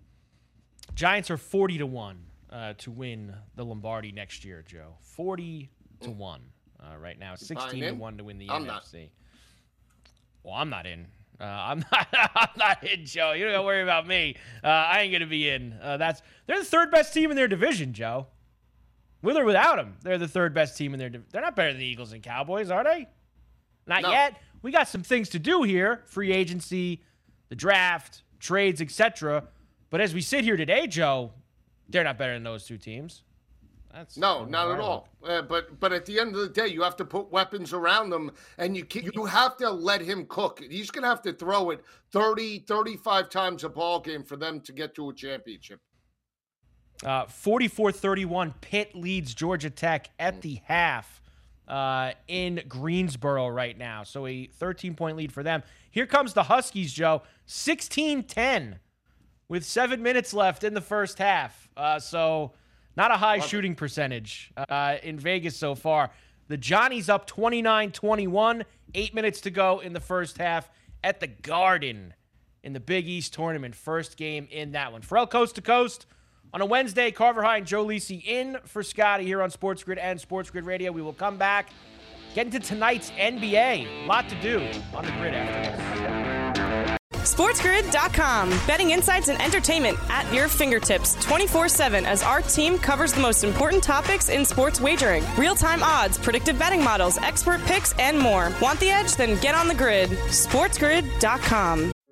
Giants 0.96 1.30
are 1.30 1.36
40 1.36 1.78
to 1.78 1.86
1 1.86 2.18
uh, 2.50 2.72
to 2.78 2.90
win 2.90 3.36
the 3.54 3.64
Lombardi 3.64 4.10
next 4.10 4.44
year, 4.44 4.64
Joe. 4.66 4.96
40 5.02 5.70
to 6.00 6.10
1 6.10 6.40
uh, 6.80 6.98
right 6.98 7.20
now. 7.20 7.36
16 7.36 7.80
to 7.80 7.92
1 7.92 8.18
to 8.18 8.24
win 8.24 8.38
the 8.38 8.50
I'm 8.50 8.64
NFC. 8.64 8.94
Not. 8.94 9.10
Well, 10.42 10.54
I'm 10.54 10.70
not 10.70 10.86
in. 10.86 11.06
Uh, 11.40 11.44
I'm 11.44 11.84
not. 11.92 12.08
I'm 12.34 12.48
not 12.56 12.82
in, 12.82 13.06
Joe. 13.06 13.30
You 13.30 13.44
don't 13.44 13.52
got 13.52 13.58
to 13.58 13.64
worry 13.64 13.82
about 13.84 14.08
me. 14.08 14.34
Uh, 14.64 14.66
I 14.66 15.02
ain't 15.02 15.12
gonna 15.12 15.26
be 15.26 15.48
in. 15.48 15.74
Uh, 15.80 15.98
that's 15.98 16.20
they're 16.48 16.58
the 16.58 16.64
third 16.64 16.90
best 16.90 17.14
team 17.14 17.30
in 17.30 17.36
their 17.36 17.46
division, 17.46 17.92
Joe. 17.92 18.26
With 19.22 19.36
or 19.36 19.44
without 19.44 19.76
them, 19.76 19.96
they're 20.02 20.18
the 20.18 20.28
third 20.28 20.54
best 20.54 20.76
team 20.76 20.94
in 20.94 20.98
their. 21.00 21.10
They're 21.10 21.42
not 21.42 21.56
better 21.56 21.72
than 21.72 21.80
the 21.80 21.86
Eagles 21.86 22.12
and 22.12 22.22
Cowboys, 22.22 22.70
are 22.70 22.84
they? 22.84 23.08
Not 23.86 24.02
no. 24.02 24.10
yet. 24.10 24.40
We 24.62 24.70
got 24.70 24.88
some 24.88 25.02
things 25.02 25.28
to 25.30 25.38
do 25.38 25.62
here: 25.62 26.02
free 26.06 26.32
agency, 26.32 27.02
the 27.48 27.56
draft, 27.56 28.22
trades, 28.38 28.80
etc. 28.80 29.44
But 29.90 30.00
as 30.00 30.14
we 30.14 30.20
sit 30.20 30.44
here 30.44 30.56
today, 30.56 30.86
Joe, 30.86 31.32
they're 31.88 32.04
not 32.04 32.18
better 32.18 32.34
than 32.34 32.44
those 32.44 32.64
two 32.64 32.78
teams. 32.78 33.22
That's 33.92 34.16
no, 34.16 34.44
not 34.44 34.70
at 34.70 34.80
all. 34.80 35.08
Uh, 35.26 35.42
but 35.42 35.80
but 35.80 35.92
at 35.92 36.04
the 36.06 36.20
end 36.20 36.34
of 36.34 36.40
the 36.40 36.48
day, 36.48 36.68
you 36.68 36.82
have 36.82 36.96
to 36.96 37.04
put 37.04 37.32
weapons 37.32 37.72
around 37.72 38.10
them, 38.10 38.30
and 38.58 38.76
you 38.76 38.84
can, 38.84 39.10
you 39.14 39.24
have 39.24 39.56
to 39.56 39.70
let 39.70 40.00
him 40.00 40.26
cook. 40.26 40.62
He's 40.68 40.90
going 40.90 41.02
to 41.02 41.08
have 41.08 41.22
to 41.22 41.32
throw 41.32 41.70
it 41.70 41.82
30, 42.12 42.60
35 42.60 43.28
times 43.30 43.64
a 43.64 43.68
ball 43.68 43.98
game 44.00 44.22
for 44.22 44.36
them 44.36 44.60
to 44.60 44.72
get 44.72 44.94
to 44.96 45.08
a 45.08 45.14
championship. 45.14 45.80
Uh, 47.04 47.26
44-31, 47.26 48.54
Pitt 48.60 48.94
leads 48.94 49.34
Georgia 49.34 49.70
Tech 49.70 50.10
at 50.18 50.42
the 50.42 50.60
half 50.64 51.22
uh, 51.68 52.12
in 52.26 52.62
Greensboro 52.68 53.48
right 53.48 53.76
now. 53.76 54.02
So 54.02 54.26
a 54.26 54.48
13-point 54.60 55.16
lead 55.16 55.32
for 55.32 55.42
them. 55.42 55.62
Here 55.90 56.06
comes 56.06 56.32
the 56.32 56.44
Huskies, 56.44 56.92
Joe. 56.92 57.22
16-10 57.46 58.78
with 59.48 59.64
seven 59.64 60.02
minutes 60.02 60.34
left 60.34 60.64
in 60.64 60.74
the 60.74 60.80
first 60.80 61.18
half. 61.18 61.68
Uh, 61.76 61.98
so 61.98 62.52
not 62.96 63.10
a 63.10 63.16
high 63.16 63.36
Love 63.38 63.48
shooting 63.48 63.72
it. 63.72 63.78
percentage 63.78 64.52
uh, 64.56 64.96
in 65.02 65.18
Vegas 65.18 65.56
so 65.56 65.74
far. 65.74 66.10
The 66.48 66.56
Johnnies 66.56 67.08
up 67.08 67.26
29 67.26 67.92
21, 67.92 68.64
eight 68.94 69.14
minutes 69.14 69.42
to 69.42 69.50
go 69.50 69.80
in 69.80 69.92
the 69.92 70.00
first 70.00 70.38
half 70.38 70.70
at 71.04 71.20
the 71.20 71.26
Garden 71.26 72.14
in 72.62 72.72
the 72.72 72.80
Big 72.80 73.06
East 73.06 73.34
tournament. 73.34 73.74
First 73.74 74.16
game 74.16 74.48
in 74.50 74.72
that 74.72 74.92
one. 74.92 75.02
Ferrall 75.02 75.26
Coast 75.26 75.54
to 75.56 75.62
Coast 75.62 76.06
on 76.52 76.60
a 76.60 76.66
Wednesday. 76.66 77.10
Carver 77.10 77.42
High 77.42 77.58
and 77.58 77.66
Joe 77.66 77.84
Lisi 77.84 78.24
in 78.24 78.58
for 78.64 78.82
Scotty 78.82 79.24
here 79.24 79.42
on 79.42 79.50
Sports 79.50 79.82
Grid 79.82 79.98
and 79.98 80.20
Sports 80.20 80.50
Grid 80.50 80.64
Radio. 80.64 80.92
We 80.92 81.02
will 81.02 81.12
come 81.12 81.36
back, 81.36 81.70
get 82.34 82.46
into 82.46 82.60
tonight's 82.60 83.10
NBA. 83.12 84.04
A 84.04 84.06
lot 84.06 84.28
to 84.28 84.40
do 84.40 84.60
on 84.94 85.04
the 85.04 85.12
grid 85.12 85.34
after 85.34 85.70
this. 85.70 86.18
SportsGrid.com. 87.28 88.50
Betting 88.66 88.90
insights 88.90 89.28
and 89.28 89.40
entertainment 89.40 89.98
at 90.08 90.32
your 90.32 90.48
fingertips 90.48 91.14
24 91.24 91.68
7 91.68 92.06
as 92.06 92.22
our 92.22 92.40
team 92.40 92.78
covers 92.78 93.12
the 93.12 93.20
most 93.20 93.44
important 93.44 93.82
topics 93.82 94.28
in 94.28 94.44
sports 94.44 94.80
wagering 94.80 95.22
real 95.36 95.54
time 95.54 95.82
odds, 95.82 96.16
predictive 96.16 96.58
betting 96.58 96.82
models, 96.82 97.18
expert 97.18 97.60
picks, 97.62 97.92
and 97.98 98.18
more. 98.18 98.50
Want 98.62 98.80
the 98.80 98.90
edge? 98.90 99.14
Then 99.16 99.38
get 99.40 99.54
on 99.54 99.68
the 99.68 99.74
grid. 99.74 100.10
SportsGrid.com. 100.10 101.92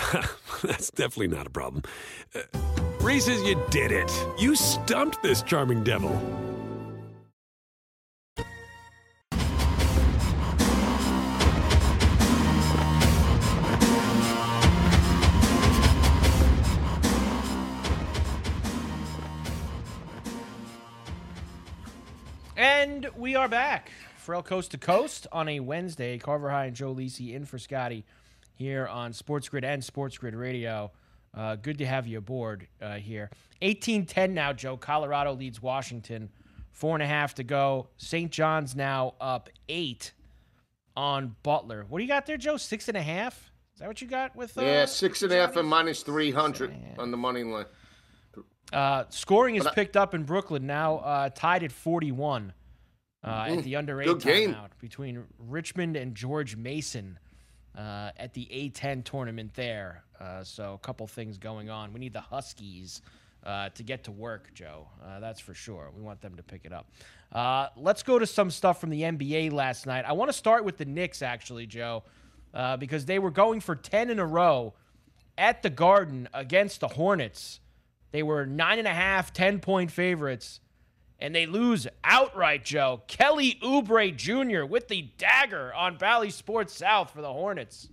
That's 0.62 0.90
definitely 0.90 1.28
not 1.28 1.46
a 1.46 1.50
problem. 1.50 1.82
Uh, 2.34 2.40
Reese's, 3.00 3.42
you 3.42 3.60
did 3.70 3.92
it. 3.92 4.10
You 4.38 4.54
stumped 4.54 5.22
this 5.22 5.42
charming 5.42 5.82
devil. 5.84 6.10
And 22.56 23.08
we 23.16 23.34
are 23.34 23.48
back. 23.48 23.90
Ferrall 24.18 24.42
Coast 24.42 24.72
to 24.72 24.78
Coast 24.78 25.26
on 25.32 25.48
a 25.48 25.60
Wednesday. 25.60 26.18
Carver 26.18 26.50
High 26.50 26.66
and 26.66 26.76
Joe 26.76 26.94
Lisi 26.94 27.32
in 27.34 27.46
for 27.46 27.58
Scotty 27.58 28.04
here 28.60 28.86
on 28.86 29.10
Sports 29.14 29.48
Grid 29.48 29.64
and 29.64 29.82
Sports 29.82 30.18
Grid 30.18 30.34
Radio. 30.34 30.92
Uh, 31.34 31.56
good 31.56 31.78
to 31.78 31.86
have 31.86 32.06
you 32.06 32.18
aboard 32.18 32.68
uh, 32.82 32.96
here. 32.96 33.30
18-10 33.62 34.32
now, 34.32 34.52
Joe. 34.52 34.76
Colorado 34.76 35.32
leads 35.32 35.62
Washington. 35.62 36.28
Four 36.70 36.94
and 36.94 37.02
a 37.02 37.06
half 37.06 37.34
to 37.36 37.42
go. 37.42 37.88
St. 37.96 38.30
John's 38.30 38.76
now 38.76 39.14
up 39.18 39.48
eight 39.70 40.12
on 40.94 41.36
Butler. 41.42 41.86
What 41.88 42.00
do 42.00 42.04
you 42.04 42.08
got 42.08 42.26
there, 42.26 42.36
Joe? 42.36 42.58
Six 42.58 42.88
and 42.88 42.98
a 42.98 43.02
half? 43.02 43.50
Is 43.74 43.80
that 43.80 43.88
what 43.88 44.02
you 44.02 44.08
got 44.08 44.36
with? 44.36 44.58
Uh, 44.58 44.62
yeah, 44.62 44.84
six 44.84 45.22
and 45.22 45.32
a 45.32 45.36
half 45.36 45.56
and 45.56 45.66
minus 45.66 46.02
300 46.02 46.74
on 46.98 47.10
the 47.10 47.16
money 47.16 47.42
line. 47.42 47.64
Uh, 48.74 49.04
scoring 49.08 49.56
is 49.56 49.66
picked 49.74 49.96
up 49.96 50.14
in 50.14 50.24
Brooklyn 50.24 50.66
now, 50.66 50.98
uh, 50.98 51.30
tied 51.30 51.64
at 51.64 51.72
41 51.72 52.52
uh, 53.24 53.44
mm, 53.44 53.56
at 53.56 53.64
the 53.64 53.76
under 53.76 54.02
eight 54.02 54.08
timeout 54.08 54.68
between 54.78 55.24
Richmond 55.38 55.96
and 55.96 56.14
George 56.14 56.56
Mason 56.56 57.18
uh, 57.76 58.10
at 58.16 58.34
the 58.34 58.46
A10 58.46 59.04
tournament 59.04 59.54
there. 59.54 60.04
Uh, 60.20 60.44
so 60.44 60.74
a 60.74 60.78
couple 60.78 61.06
things 61.06 61.38
going 61.38 61.70
on. 61.70 61.92
We 61.92 62.00
need 62.00 62.12
the 62.12 62.20
Huskies 62.20 63.02
uh, 63.44 63.70
to 63.70 63.82
get 63.82 64.04
to 64.04 64.10
work, 64.10 64.52
Joe. 64.54 64.88
Uh, 65.04 65.20
that's 65.20 65.40
for 65.40 65.54
sure. 65.54 65.90
We 65.96 66.02
want 66.02 66.20
them 66.20 66.36
to 66.36 66.42
pick 66.42 66.62
it 66.64 66.72
up. 66.72 66.90
Uh, 67.32 67.68
let's 67.76 68.02
go 68.02 68.18
to 68.18 68.26
some 68.26 68.50
stuff 68.50 68.80
from 68.80 68.90
the 68.90 69.02
NBA 69.02 69.52
last 69.52 69.86
night. 69.86 70.04
I 70.04 70.12
want 70.12 70.28
to 70.28 70.36
start 70.36 70.64
with 70.64 70.76
the 70.76 70.84
Knicks, 70.84 71.22
actually, 71.22 71.66
Joe, 71.66 72.02
uh, 72.52 72.76
because 72.76 73.06
they 73.06 73.18
were 73.18 73.30
going 73.30 73.60
for 73.60 73.76
10 73.76 74.10
in 74.10 74.18
a 74.18 74.26
row 74.26 74.74
at 75.38 75.62
the 75.62 75.70
Garden 75.70 76.28
against 76.34 76.80
the 76.80 76.88
Hornets. 76.88 77.60
They 78.12 78.22
were 78.22 78.44
nine 78.44 78.78
and 78.78 78.88
a 78.88 78.92
half, 78.94 79.32
10 79.32 79.60
point 79.60 79.90
favorites 79.90 80.60
and 81.20 81.34
they 81.34 81.46
lose 81.46 81.86
outright, 82.02 82.64
Joe. 82.64 83.02
Kelly 83.06 83.58
Oubre 83.62 84.14
Jr. 84.16 84.64
with 84.64 84.88
the 84.88 85.10
dagger 85.18 85.72
on 85.74 85.96
Bally 85.96 86.30
Sports 86.30 86.74
South 86.74 87.10
for 87.12 87.20
the 87.20 87.32
Hornets. 87.32 87.88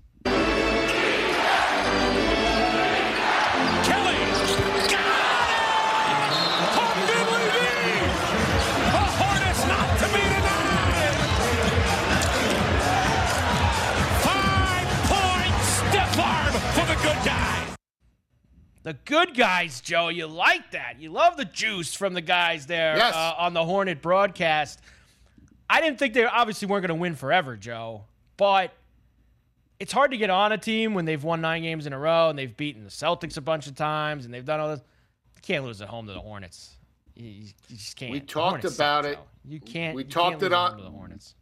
The 18.88 18.93
good 19.04 19.36
guys, 19.36 19.82
Joe. 19.82 20.08
You 20.08 20.28
like 20.28 20.71
that. 20.71 20.93
You 20.97 21.12
love 21.12 21.36
the 21.36 21.43
juice 21.43 21.93
from 21.93 22.13
the 22.13 22.21
guys 22.21 22.67
there 22.67 22.95
yes. 22.95 23.13
uh, 23.13 23.34
on 23.38 23.54
the 23.54 23.65
Hornet 23.65 24.02
broadcast. 24.02 24.80
I 25.69 25.82
didn't 25.82 26.00
think 26.00 26.13
they 26.13 26.23
obviously 26.23 26.69
weren't 26.69 26.88
going 26.88 26.97
to 26.97 27.02
win 27.02 27.13
forever, 27.13 27.58
Joe, 27.58 28.06
but 28.38 28.71
it's 29.78 29.91
hard 29.91 30.12
to 30.12 30.17
get 30.17 30.30
on 30.30 30.54
a 30.54 30.58
team 30.58 30.93
when 30.93 31.04
they've 31.04 31.21
won 31.21 31.41
nine 31.41 31.63
games 31.63 31.86
in 31.86 31.91
a 31.91 32.00
row 32.00 32.30
and 32.30 32.39
they've 32.39 32.56
beaten 32.56 32.86
the 32.86 32.89
Celtics 32.89 33.36
a 33.36 33.41
bunch 33.41 33.67
of 33.67 33.76
times 33.76 34.23
and 34.23 34.34
they've 34.34 34.45
done 34.45 34.62
all 34.62 34.69
this. 34.69 34.80
You 35.36 35.41
can't 35.41 35.65
lose 35.65 35.82
at 35.82 35.89
home 35.89 36.08
to 36.08 36.13
the 36.13 36.21
Hornets. 36.21 36.78
You, 37.13 37.28
you 37.28 37.47
just 37.67 37.97
can't. 37.97 38.13
We 38.13 38.21
talked 38.21 38.63
about 38.63 39.04
suck, 39.04 39.06
it. 39.12 39.15
Joe. 39.15 39.23
You 39.50 39.60
can't. 39.60 39.95
We 39.97 40.04
you 40.04 40.10
talked 40.10 40.39
can't 40.39 40.43
it 40.43 40.54
on 40.54 40.78
the 40.78 40.89
Hornets. 40.89 41.36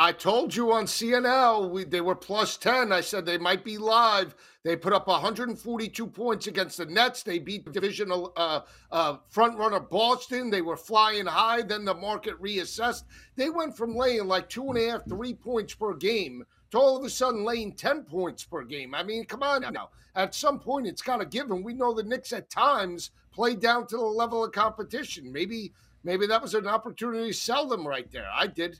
I 0.00 0.12
told 0.12 0.54
you 0.54 0.70
on 0.70 0.84
CNL 0.84 1.70
we, 1.70 1.82
they 1.82 2.00
were 2.00 2.14
plus 2.14 2.56
10. 2.56 2.92
I 2.92 3.00
said 3.00 3.26
they 3.26 3.36
might 3.36 3.64
be 3.64 3.78
live. 3.78 4.36
They 4.62 4.76
put 4.76 4.92
up 4.92 5.08
142 5.08 6.06
points 6.06 6.46
against 6.46 6.76
the 6.76 6.86
Nets. 6.86 7.24
They 7.24 7.40
beat 7.40 7.64
the 7.64 7.72
divisional 7.72 8.32
uh, 8.36 8.60
uh, 8.92 9.16
front 9.28 9.58
runner 9.58 9.80
Boston. 9.80 10.50
They 10.50 10.62
were 10.62 10.76
flying 10.76 11.26
high. 11.26 11.62
Then 11.62 11.84
the 11.84 11.94
market 11.94 12.40
reassessed. 12.40 13.02
They 13.34 13.50
went 13.50 13.76
from 13.76 13.96
laying 13.96 14.28
like 14.28 14.48
two 14.48 14.68
and 14.68 14.78
a 14.78 14.88
half, 14.88 15.08
three 15.08 15.34
points 15.34 15.74
per 15.74 15.94
game 15.94 16.44
to 16.70 16.78
all 16.78 16.96
of 16.96 17.04
a 17.04 17.10
sudden 17.10 17.42
laying 17.42 17.72
10 17.72 18.04
points 18.04 18.44
per 18.44 18.62
game. 18.62 18.94
I 18.94 19.02
mean, 19.02 19.24
come 19.24 19.42
on 19.42 19.62
now. 19.72 19.90
At 20.14 20.32
some 20.32 20.60
point, 20.60 20.86
it's 20.86 21.02
got 21.02 21.16
to 21.16 21.26
give. 21.26 21.50
And 21.50 21.64
we 21.64 21.74
know 21.74 21.92
the 21.92 22.04
Knicks 22.04 22.32
at 22.32 22.50
times 22.50 23.10
play 23.32 23.56
down 23.56 23.88
to 23.88 23.96
the 23.96 24.02
level 24.02 24.44
of 24.44 24.52
competition. 24.52 25.32
Maybe, 25.32 25.72
maybe 26.04 26.28
that 26.28 26.42
was 26.42 26.54
an 26.54 26.68
opportunity 26.68 27.32
to 27.32 27.36
sell 27.36 27.66
them 27.66 27.86
right 27.86 28.08
there. 28.12 28.28
I 28.32 28.46
did. 28.46 28.78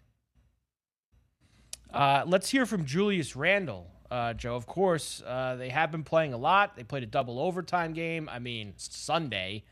Uh, 1.92 2.24
let's 2.26 2.48
hear 2.50 2.66
from 2.66 2.84
Julius 2.84 3.34
Randle, 3.36 3.86
uh, 4.10 4.34
Joe. 4.34 4.56
Of 4.56 4.66
course, 4.66 5.22
uh, 5.26 5.56
they 5.56 5.70
have 5.70 5.90
been 5.90 6.04
playing 6.04 6.32
a 6.34 6.38
lot. 6.38 6.76
They 6.76 6.84
played 6.84 7.02
a 7.02 7.06
double 7.06 7.38
overtime 7.40 7.92
game. 7.92 8.28
I 8.30 8.38
mean, 8.38 8.74
Sunday 8.76 9.64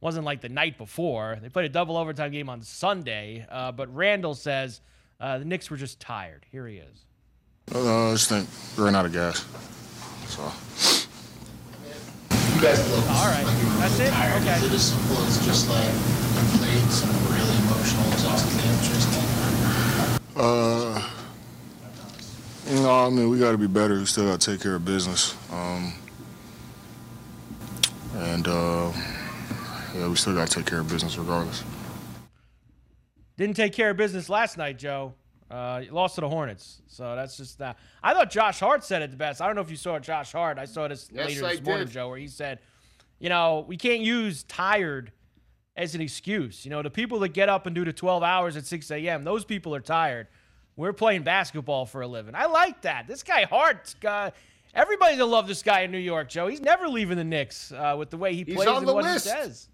wasn't 0.00 0.24
like 0.24 0.40
the 0.40 0.48
night 0.48 0.76
before. 0.78 1.38
They 1.40 1.48
played 1.48 1.66
a 1.66 1.72
double 1.72 1.96
overtime 1.96 2.32
game 2.32 2.48
on 2.48 2.62
Sunday. 2.62 3.46
Uh, 3.48 3.70
but 3.72 3.94
Randle 3.94 4.34
says 4.34 4.80
uh, 5.20 5.38
the 5.38 5.44
Knicks 5.44 5.70
were 5.70 5.76
just 5.76 6.00
tired. 6.00 6.44
Here 6.50 6.66
he 6.66 6.78
is. 6.78 7.04
Uh, 7.72 8.08
I 8.08 8.12
just 8.12 8.28
think 8.28 8.48
we 8.76 8.82
ran 8.84 8.96
out 8.96 9.06
of 9.06 9.12
gas. 9.12 9.44
So. 10.26 10.42
You 12.56 12.60
guys 12.60 12.90
look 12.90 13.08
All 13.08 13.26
right. 13.30 13.44
like 13.44 13.56
you're 13.62 13.70
That's 13.78 13.98
it? 14.00 14.10
tired. 14.10 14.42
Okay. 14.42 14.56
Is 14.56 14.64
it 14.64 14.72
as 14.72 14.82
simple 14.92 15.16
as 15.24 15.38
just 15.46 15.68
like 15.68 15.84
you 15.84 16.58
played 16.58 16.90
some 16.90 17.10
really 17.30 17.56
emotional, 17.62 18.10
exhausting 18.12 18.58
games 18.58 18.88
recently? 18.90 19.22
Uh, 22.68 22.74
no, 22.74 23.06
I 23.06 23.10
mean 23.10 23.28
we 23.28 23.38
got 23.38 23.52
to 23.52 23.58
be 23.58 23.66
better. 23.66 23.98
We 23.98 24.06
still 24.06 24.26
got 24.26 24.40
to 24.40 24.50
take 24.52 24.60
care 24.60 24.74
of 24.74 24.84
business. 24.84 25.36
Um, 25.52 25.92
and 28.14 28.46
uh, 28.46 28.92
yeah, 29.96 30.08
we 30.08 30.14
still 30.16 30.34
got 30.34 30.48
to 30.48 30.54
take 30.54 30.66
care 30.66 30.80
of 30.80 30.88
business 30.88 31.16
regardless. 31.18 31.64
Didn't 33.36 33.56
take 33.56 33.72
care 33.72 33.90
of 33.90 33.96
business 33.96 34.28
last 34.28 34.56
night, 34.58 34.78
Joe. 34.78 35.14
Uh, 35.50 35.82
you 35.84 35.90
lost 35.90 36.14
to 36.14 36.20
the 36.22 36.28
Hornets, 36.28 36.80
so 36.86 37.14
that's 37.14 37.36
just 37.36 37.58
that. 37.58 37.76
I 38.02 38.14
thought 38.14 38.30
Josh 38.30 38.58
Hart 38.60 38.84
said 38.84 39.02
it 39.02 39.10
the 39.10 39.16
best. 39.16 39.42
I 39.42 39.46
don't 39.46 39.54
know 39.54 39.60
if 39.60 39.70
you 39.70 39.76
saw 39.76 39.98
Josh 39.98 40.32
Hart. 40.32 40.58
I 40.58 40.64
saw 40.64 40.88
this 40.88 41.10
Yes, 41.12 41.26
later 41.28 41.44
I 41.44 41.56
this 41.56 41.64
morning, 41.64 41.86
did. 41.86 41.92
Joe, 41.92 42.08
where 42.08 42.16
he 42.18 42.28
said, 42.28 42.60
you 43.18 43.28
know, 43.28 43.64
we 43.68 43.76
can't 43.76 44.00
use 44.00 44.44
tired 44.44 45.12
as 45.76 45.94
an 45.94 46.00
excuse. 46.00 46.64
You 46.64 46.70
know, 46.70 46.80
the 46.82 46.90
people 46.90 47.18
that 47.20 47.30
get 47.30 47.50
up 47.50 47.66
and 47.66 47.74
do 47.74 47.84
the 47.84 47.92
12 47.92 48.22
hours 48.22 48.56
at 48.56 48.64
6 48.64 48.90
a.m., 48.92 49.24
those 49.24 49.44
people 49.44 49.74
are 49.74 49.80
tired. 49.80 50.28
We're 50.76 50.92
playing 50.92 51.22
basketball 51.22 51.86
for 51.86 52.00
a 52.02 52.06
living. 52.06 52.34
I 52.34 52.46
like 52.46 52.82
that. 52.82 53.06
This 53.06 53.22
guy 53.22 53.44
Hart, 53.44 53.94
guy, 54.00 54.32
everybody's 54.74 55.18
gonna 55.18 55.30
love 55.30 55.46
this 55.46 55.62
guy 55.62 55.80
in 55.80 55.90
New 55.92 55.98
York, 55.98 56.28
Joe. 56.28 56.46
He's 56.48 56.60
never 56.62 56.88
leaving 56.88 57.16
the 57.18 57.24
Knicks 57.24 57.72
uh, 57.72 57.94
with 57.98 58.10
the 58.10 58.16
way 58.16 58.34
he 58.34 58.44
He's 58.44 58.54
plays 58.56 58.68
on 58.68 58.78
and 58.78 58.88
the 58.88 58.94
what 58.94 59.04
list. 59.04 59.26
he 59.26 59.30
says. 59.30 59.68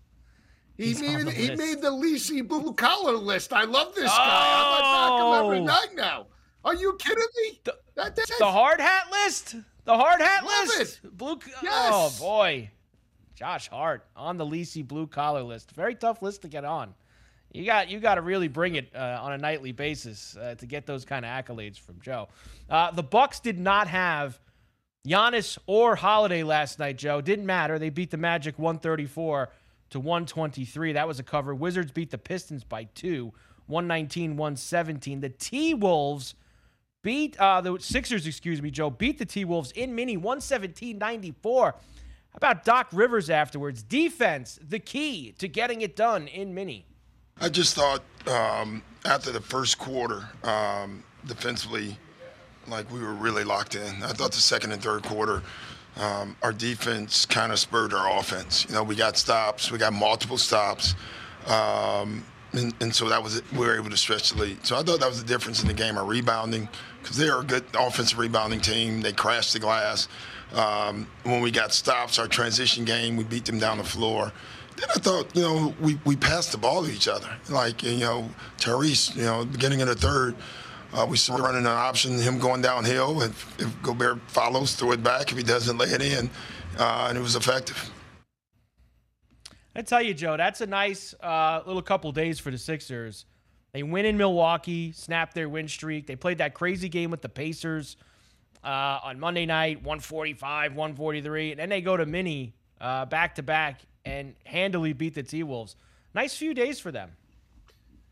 He 0.76 0.84
He's 0.86 1.01
on 1.03 1.07
made 1.14 1.26
the 1.26 1.30
he 1.32 1.49
list. 1.49 1.59
made 1.59 1.82
the 1.82 1.90
Lisi 1.90 2.46
blue 2.46 2.72
collar 2.72 3.16
list. 3.16 3.53
I 3.53 3.64
love 3.64 3.94
this 3.94 4.05
guy. 4.11 4.16
I'm 4.16 4.80
attacking 4.80 5.26
him 5.26 5.44
every 5.44 5.59
Oh. 5.61 5.64
night 5.64 5.94
now. 5.94 6.26
Are 6.64 6.74
you 6.74 6.96
kidding 6.99 7.24
me? 7.44 7.61
That- 7.94 8.14
that's 8.16 8.38
The 8.38 8.46
hard 8.51 8.80
hat 8.80 9.11
list? 9.11 9.55
The 9.84 9.96
hard 9.96 10.20
hat 10.20 10.44
Love 10.44 10.68
list? 10.68 11.01
Blue 11.16 11.38
Yes. 11.62 11.90
Oh 11.92 12.12
boy. 12.20 12.70
Josh 13.34 13.68
Hart 13.68 14.05
on 14.16 14.36
the 14.36 14.44
Lisi 14.44 14.86
blue 14.86 15.07
collar 15.07 15.42
list. 15.42 15.70
Very 15.70 15.94
tough 15.94 16.22
list 16.22 16.42
to 16.42 16.49
get 16.49 16.64
on. 16.64 16.94
You 17.53 17.64
got 17.64 17.88
you 17.88 17.99
got 17.99 18.16
to 18.16 18.20
really 18.20 18.49
bring 18.49 18.74
it 18.74 18.94
uh, 18.94 19.18
on 19.22 19.32
a 19.32 19.38
nightly 19.38 19.72
basis 19.72 20.36
uh, 20.36 20.55
to 20.57 20.66
get 20.66 20.86
those 20.86 21.05
kind 21.05 21.24
of 21.24 21.30
accolades 21.30 21.78
from 21.78 22.01
Joe. 22.01 22.28
Uh, 22.68 22.90
the 22.90 23.03
Bucks 23.03 23.40
did 23.40 23.59
not 23.59 23.88
have 23.88 24.38
Giannis 25.07 25.57
or 25.66 25.96
Holiday 25.96 26.42
last 26.42 26.78
night, 26.78 26.99
Joe. 26.99 27.20
Didn't 27.20 27.46
matter. 27.46 27.78
They 27.78 27.88
beat 27.88 28.11
the 28.11 28.18
Magic 28.18 28.59
134 28.59 29.51
to 29.90 30.01
123. 30.01 30.92
That 30.92 31.09
was 31.09 31.18
a 31.18 31.22
cover. 31.22 31.55
Wizards 31.55 31.90
beat 31.90 32.11
the 32.11 32.18
Pistons 32.18 32.64
by 32.64 32.84
two, 32.94 33.32
119 33.66 34.36
117. 34.36 35.20
The 35.20 35.30
T 35.30 35.72
Wolves 35.72 36.34
beat 37.03 37.38
uh, 37.38 37.62
the 37.62 37.78
Sixers, 37.78 38.26
excuse 38.26 38.61
me, 38.61 38.70
Joe, 38.70 38.90
beat 38.90 39.18
the 39.18 39.24
T 39.24 39.46
Wolves 39.46 39.72
in 39.72 39.94
mini 39.94 40.18
117 40.18 40.99
94. 40.99 41.72
How 41.72 42.36
about 42.36 42.64
Doc 42.64 42.88
Rivers 42.92 43.30
afterwards? 43.30 43.82
Defense, 43.82 44.59
the 44.62 44.78
key 44.78 45.32
to 45.38 45.49
getting 45.49 45.80
it 45.80 45.96
done 45.96 46.28
in 46.28 46.53
mini. 46.53 46.84
I 47.41 47.49
just 47.49 47.74
thought 47.74 48.03
um, 48.26 48.82
after 49.05 49.30
the 49.30 49.41
first 49.41 49.78
quarter, 49.78 50.28
um, 50.43 51.05
defensively, 51.26 51.97
like 52.66 52.91
we 52.93 53.01
were 53.01 53.14
really 53.14 53.45
locked 53.45 53.76
in. 53.76 54.03
I 54.03 54.09
thought 54.09 54.32
the 54.32 54.41
second 54.41 54.72
and 54.72 54.82
third 54.82 55.05
quarter, 55.05 55.43
um, 55.97 56.36
our 56.43 56.53
defense 56.53 57.26
kind 57.26 57.53
of 57.53 57.59
spurred 57.61 57.95
our 57.95 58.18
offense. 58.18 58.66
You 58.68 58.74
know, 58.74 58.82
we 58.82 58.97
got 58.97 59.16
stops, 59.16 59.70
we 59.70 59.78
got 59.78 59.93
multiple 59.93 60.36
stops, 60.36 60.97
um, 61.47 62.24
and, 62.53 62.74
and 62.80 62.95
so 62.95 63.09
that 63.09 63.22
was 63.22 63.36
it. 63.36 63.45
We 63.53 63.61
were 63.61 63.76
able 63.76 63.91
to 63.91 63.97
stretch 63.97 64.30
the 64.30 64.43
lead. 64.43 64.66
So 64.66 64.76
I 64.76 64.82
thought 64.82 64.99
that 64.99 65.09
was 65.09 65.22
the 65.22 65.28
difference 65.28 65.62
in 65.62 65.68
the 65.68 65.74
game. 65.74 65.97
Our 65.97 66.05
rebounding, 66.05 66.68
because 67.01 67.16
they 67.16 67.28
are 67.28 67.41
a 67.41 67.45
good 67.45 67.64
offensive 67.78 68.18
rebounding 68.18 68.61
team. 68.61 69.01
They 69.01 69.12
crashed 69.12 69.53
the 69.53 69.61
glass. 69.61 70.09
Um, 70.55 71.07
when 71.22 71.41
we 71.41 71.51
got 71.51 71.72
stops, 71.72 72.18
our 72.18 72.26
transition 72.26 72.84
game, 72.84 73.16
we 73.16 73.24
beat 73.24 73.45
them 73.45 73.59
down 73.59 73.78
the 73.78 73.84
floor. 73.84 74.32
Then 74.79 74.89
I 74.91 75.01
thought, 75.01 75.35
you 75.35 75.43
know, 75.43 75.74
we, 75.81 75.99
we 76.05 76.14
passed 76.14 76.53
the 76.53 76.59
ball 76.59 76.85
to 76.85 76.91
each 76.91 77.09
other. 77.09 77.29
Like, 77.51 77.83
you 77.83 77.99
know, 77.99 78.31
Tyrese, 78.59 79.16
you 79.16 79.24
know, 79.24 79.45
beginning 79.45 79.83
of 79.83 79.89
the 79.89 79.97
third, 79.97 80.37
uh, 80.93 81.05
we 81.09 81.16
started 81.16 81.43
running 81.43 81.62
an 81.62 81.66
option, 81.66 82.16
him 82.16 82.39
going 82.39 82.62
downhill. 82.62 83.22
And 83.22 83.35
if 83.59 83.83
Gobert 83.83 84.20
follows, 84.29 84.76
throw 84.76 84.93
it 84.93 85.03
back. 85.03 85.33
If 85.33 85.37
he 85.37 85.43
doesn't, 85.43 85.79
lay 85.79 85.89
it 85.89 86.01
in. 86.01 86.31
Uh, 86.79 87.07
and 87.09 87.18
it 87.18 87.20
was 87.20 87.35
effective. 87.35 87.91
I 89.74 89.83
tell 89.83 90.01
you, 90.01 90.14
Joe, 90.14 90.37
that's 90.37 90.61
a 90.61 90.66
nice 90.66 91.12
uh, 91.20 91.62
little 91.66 91.83
couple 91.83 92.12
days 92.12 92.39
for 92.39 92.53
the 92.53 92.59
Sixers. 92.59 93.26
They 93.72 93.83
win 93.83 94.07
in 94.07 94.16
Milwaukee, 94.16 94.93
snap 94.93 95.35
their 95.35 95.49
win 95.49 95.66
streak. 95.66 96.07
They 96.07 96.14
played 96.14 96.39
that 96.39 96.55
crazy 96.55 96.89
game 96.89 97.11
with 97.11 97.22
the 97.22 97.29
Pacers 97.29 97.97
uh, 98.62 99.01
on 99.03 99.18
Monday 99.18 99.45
night, 99.45 99.79
145, 99.79 100.76
143. 100.76 101.51
And 101.51 101.61
then 101.61 101.68
they 101.68 101.81
go 101.81 101.97
to 101.97 102.07
mini 102.07 102.55
uh, 102.81 103.07
back 103.07 103.35
to 103.35 103.43
back 103.43 103.81
and 104.09 104.34
handily 104.44 104.92
beat 104.92 105.14
the 105.14 105.22
T 105.22 105.42
Wolves. 105.42 105.76
Nice 106.14 106.36
few 106.36 106.54
days 106.54 106.80
for 106.80 106.90
them. 106.90 107.12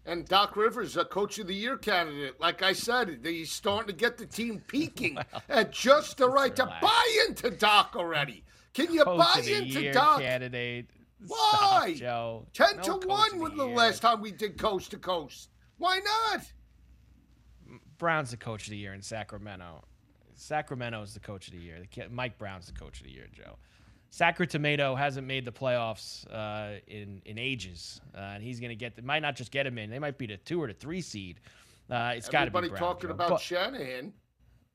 And 0.05 0.25
Doc 0.27 0.57
Rivers, 0.57 0.97
a 0.97 1.05
coach 1.05 1.39
of 1.41 1.49
the 1.49 1.55
year 1.55 1.77
candidate. 1.77 2.41
Like 2.41 2.63
I 2.63 2.73
said, 2.73 3.19
he's 3.25 3.51
starting 3.51 3.89
to 3.89 3.93
get 3.93 4.17
the 4.17 4.27
team 4.27 4.63
peaking 4.69 5.19
at 5.49 5.73
just 5.73 6.19
the 6.19 6.29
right 6.29 6.55
to 6.55 6.67
buy 6.81 7.25
into 7.27 7.51
Doc 7.51 7.95
already. 7.97 8.45
Can 8.73 8.93
you 8.93 9.03
Coach 9.03 9.19
buy 9.19 9.41
of 9.41 9.45
the 9.47 9.55
into 9.57 9.81
year 9.83 9.93
Doc? 9.93 10.21
candidate. 10.21 10.91
Why? 11.27 11.95
Stop, 11.97 11.97
Joe. 11.97 12.47
Ten 12.53 12.77
No 12.77 12.99
to 12.99 13.09
one 13.09 13.39
was 13.41 13.51
the 13.53 13.57
the 13.57 13.65
last 13.67 14.03
time 14.03 14.21
we 14.21 14.31
did 14.31 14.59
coast 14.59 14.91
to 14.93 14.99
coast. 14.99 15.49
Why 15.79 15.99
not? 15.99 16.43
Brown's 17.99 18.31
the 18.31 18.37
coach 18.37 18.65
of 18.67 18.71
the 18.71 18.77
year 18.77 18.93
in 18.93 19.03
Sacramento. 19.03 19.83
Sacramento 20.35 21.03
is 21.03 21.15
the 21.15 21.21
coach 21.21 21.49
of 21.49 21.55
the 21.55 21.61
year. 21.61 21.79
Mike 22.11 22.39
Brown's 22.39 22.67
the 22.67 22.79
coach 22.79 23.01
of 23.01 23.07
the 23.07 23.13
year, 23.13 23.27
Joe. 23.33 23.57
Sacramento 24.11 24.95
hasn't 24.95 25.27
made 25.27 25.45
the 25.45 25.53
playoffs 25.53 26.27
uh, 26.33 26.79
in 26.87 27.21
in 27.25 27.39
ages, 27.39 28.01
uh, 28.15 28.19
and 28.35 28.43
he's 28.43 28.61
going 28.61 28.71
to 28.71 28.77
get. 28.77 28.97
The, 28.97 29.03
might 29.03 29.21
not 29.23 29.37
just 29.37 29.51
get 29.51 29.67
him 29.67 29.79
in. 29.79 29.91
They 29.91 29.99
might 29.99 30.17
be 30.19 30.27
the 30.27 30.37
two 30.39 30.63
or 30.63 30.69
the 30.69 30.75
three 30.75 31.01
seed. 31.01 31.41
Uh, 31.91 32.13
it's 32.17 32.29
got 32.29 32.47
to 32.47 32.51
be 32.51 32.59
Everybody 32.59 32.69
Brown, 32.71 32.81
talking 32.81 33.09
Joe. 33.09 33.15
about 33.15 33.29
But- 33.31 33.41
Shanahan 33.41 34.13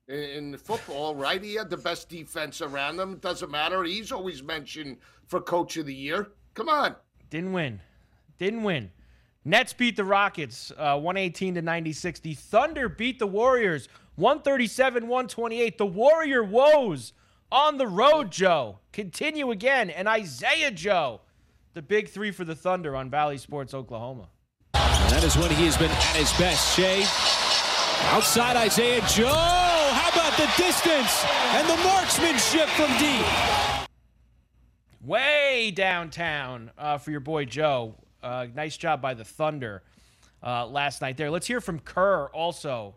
in, 0.08 0.18
in 0.18 0.56
football, 0.58 1.14
right? 1.14 1.42
He 1.42 1.54
had 1.54 1.70
the 1.70 1.76
best 1.76 2.08
defense 2.08 2.60
around 2.62 2.98
him. 3.00 3.14
It 3.14 3.20
doesn't 3.20 3.50
matter. 3.50 3.82
He's 3.84 4.12
always 4.12 4.42
mentioned 4.42 4.98
for 5.26 5.40
coach 5.40 5.76
of 5.76 5.86
the 5.86 5.94
year. 5.94 6.28
Come 6.54 6.68
on. 6.68 6.96
Didn't 7.30 7.52
win. 7.52 7.80
Didn't 8.38 8.62
win. 8.62 8.90
Nets 9.44 9.72
beat 9.72 9.96
the 9.96 10.04
Rockets 10.04 10.70
uh, 10.78 10.98
118 10.98 11.54
to 11.56 11.62
96. 11.62 12.20
The 12.20 12.34
Thunder 12.34 12.88
beat 12.88 13.18
the 13.18 13.26
Warriors 13.26 13.88
137 14.16 15.08
128. 15.08 15.78
The 15.78 15.86
Warrior 15.86 16.44
woes 16.44 17.12
on 17.52 17.76
the 17.76 17.86
road, 17.86 18.32
Joe. 18.32 18.78
Continue 18.92 19.50
again. 19.50 19.90
And 19.90 20.08
Isaiah 20.08 20.70
Joe, 20.70 21.20
the 21.74 21.82
big 21.82 22.08
three 22.08 22.30
for 22.30 22.44
the 22.44 22.54
Thunder 22.54 22.96
on 22.96 23.10
Bally 23.10 23.36
Sports 23.36 23.74
Oklahoma. 23.74 24.28
And 24.74 25.12
that 25.12 25.22
is 25.22 25.36
when 25.36 25.50
he 25.50 25.66
has 25.66 25.76
been 25.76 25.90
at 25.90 26.16
his 26.16 26.32
best. 26.38 26.74
Shai 26.76 27.02
outside 28.10 28.56
Isaiah 28.56 29.02
Joe. 29.06 29.28
How 29.28 30.08
about 30.08 30.36
the 30.38 30.50
distance 30.56 31.24
and 31.52 31.68
the 31.68 31.76
marksmanship 31.84 32.68
from 32.70 32.90
deep? 32.98 33.86
Way 35.04 35.72
downtown 35.74 36.70
uh, 36.78 36.96
for 36.98 37.10
your 37.10 37.20
boy 37.20 37.44
Joe. 37.44 37.94
Uh, 38.22 38.46
nice 38.54 38.76
job 38.76 39.02
by 39.02 39.14
the 39.14 39.24
Thunder 39.24 39.82
uh, 40.42 40.66
last 40.66 41.02
night 41.02 41.16
there. 41.16 41.30
Let's 41.30 41.46
hear 41.46 41.60
from 41.60 41.80
Kerr 41.80 42.26
also 42.32 42.94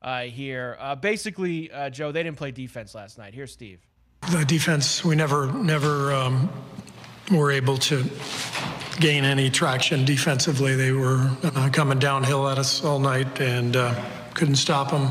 uh, 0.00 0.22
here. 0.22 0.76
Uh, 0.80 0.94
basically, 0.94 1.70
uh, 1.70 1.90
Joe, 1.90 2.12
they 2.12 2.22
didn't 2.22 2.38
play 2.38 2.52
defense 2.52 2.94
last 2.94 3.18
night. 3.18 3.34
Here's 3.34 3.52
Steve. 3.52 3.87
The 4.30 4.44
defense 4.44 5.04
we 5.04 5.16
never 5.16 5.50
never 5.52 6.12
um, 6.12 6.50
were 7.30 7.50
able 7.50 7.76
to 7.76 8.04
gain 9.00 9.24
any 9.24 9.48
traction 9.48 10.04
defensively. 10.04 10.74
They 10.74 10.92
were 10.92 11.30
uh, 11.42 11.70
coming 11.72 11.98
downhill 11.98 12.48
at 12.48 12.58
us 12.58 12.84
all 12.84 12.98
night 12.98 13.40
and 13.40 13.76
uh, 13.76 13.94
couldn't 14.34 14.56
stop 14.56 14.90
them 14.90 15.10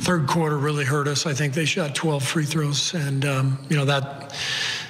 third 0.00 0.26
quarter 0.26 0.58
really 0.58 0.84
hurt 0.84 1.08
us. 1.08 1.26
I 1.26 1.32
think 1.32 1.54
they 1.54 1.64
shot 1.64 1.94
12 1.94 2.22
free 2.22 2.44
throws 2.44 2.94
and 2.94 3.24
um, 3.24 3.58
you 3.68 3.76
know 3.76 3.84
that 3.84 4.34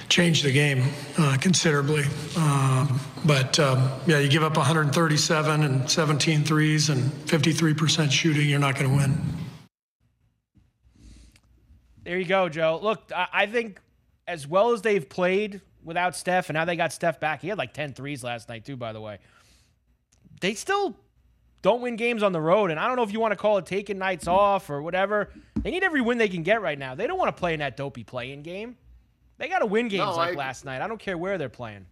changed 0.09 0.43
the 0.43 0.51
game 0.51 0.83
uh, 1.17 1.37
considerably. 1.39 2.03
Um, 2.37 2.99
but 3.25 3.59
um, 3.59 3.89
yeah 4.05 4.19
you 4.19 4.27
give 4.27 4.43
up 4.43 4.57
137 4.57 5.63
and 5.63 5.89
17 5.89 6.43
threes 6.43 6.89
and 6.89 7.11
53% 7.27 8.11
shooting 8.11 8.49
you're 8.49 8.59
not 8.59 8.75
going 8.75 8.89
to 8.89 8.97
win 8.97 9.40
There 12.03 12.17
you 12.17 12.25
go, 12.25 12.49
Joe. 12.49 12.79
Look, 12.81 13.11
I, 13.15 13.45
think 13.45 13.79
as 14.27 14.47
well 14.47 14.71
as 14.71 14.81
they've 14.81 15.07
played 15.07 15.61
without 15.83 16.15
Steph, 16.15 16.49
and 16.49 16.55
now 16.55 16.65
they 16.65 16.75
got 16.75 16.91
Steph 16.93 17.19
back. 17.19 17.41
He 17.41 17.47
had 17.47 17.57
like 17.57 17.73
10 17.73 17.93
threes 17.93 18.23
last 18.23 18.49
night, 18.49 18.65
too, 18.65 18.75
by 18.75 18.91
the 18.93 19.01
way. 19.01 19.19
They 20.41 20.55
still 20.55 20.97
don't 21.61 21.81
win 21.81 21.95
games 21.95 22.23
on 22.23 22.31
the 22.31 22.41
road. 22.41 22.71
And 22.71 22.79
I 22.79 22.87
don't 22.87 22.95
know 22.95 23.03
if 23.03 23.13
you 23.13 23.19
want 23.19 23.33
to 23.33 23.35
call 23.35 23.57
it 23.59 23.65
taking 23.67 23.99
nights 23.99 24.27
off 24.27 24.69
or 24.69 24.81
whatever. 24.81 25.29
They 25.61 25.69
need 25.69 25.83
every 25.83 26.01
win 26.01 26.17
they 26.17 26.29
can 26.29 26.41
get 26.43 26.61
right 26.61 26.77
now. 26.77 26.95
They 26.95 27.05
don't 27.05 27.19
want 27.19 27.35
to 27.35 27.39
play 27.39 27.53
in 27.53 27.59
that 27.59 27.77
dopey 27.77 28.03
play-in 28.03 28.41
game. 28.41 28.77
They 29.37 29.47
got 29.47 29.59
to 29.59 29.67
win 29.67 29.87
games 29.87 30.05
No, 30.05 30.15
like 30.15 30.33
I- 30.33 30.37
last 30.37 30.65
night. 30.65 30.81
I 30.81 30.87
don't 30.87 30.99
care 30.99 31.17
where 31.17 31.37
they're 31.37 31.49
playing. 31.49 31.85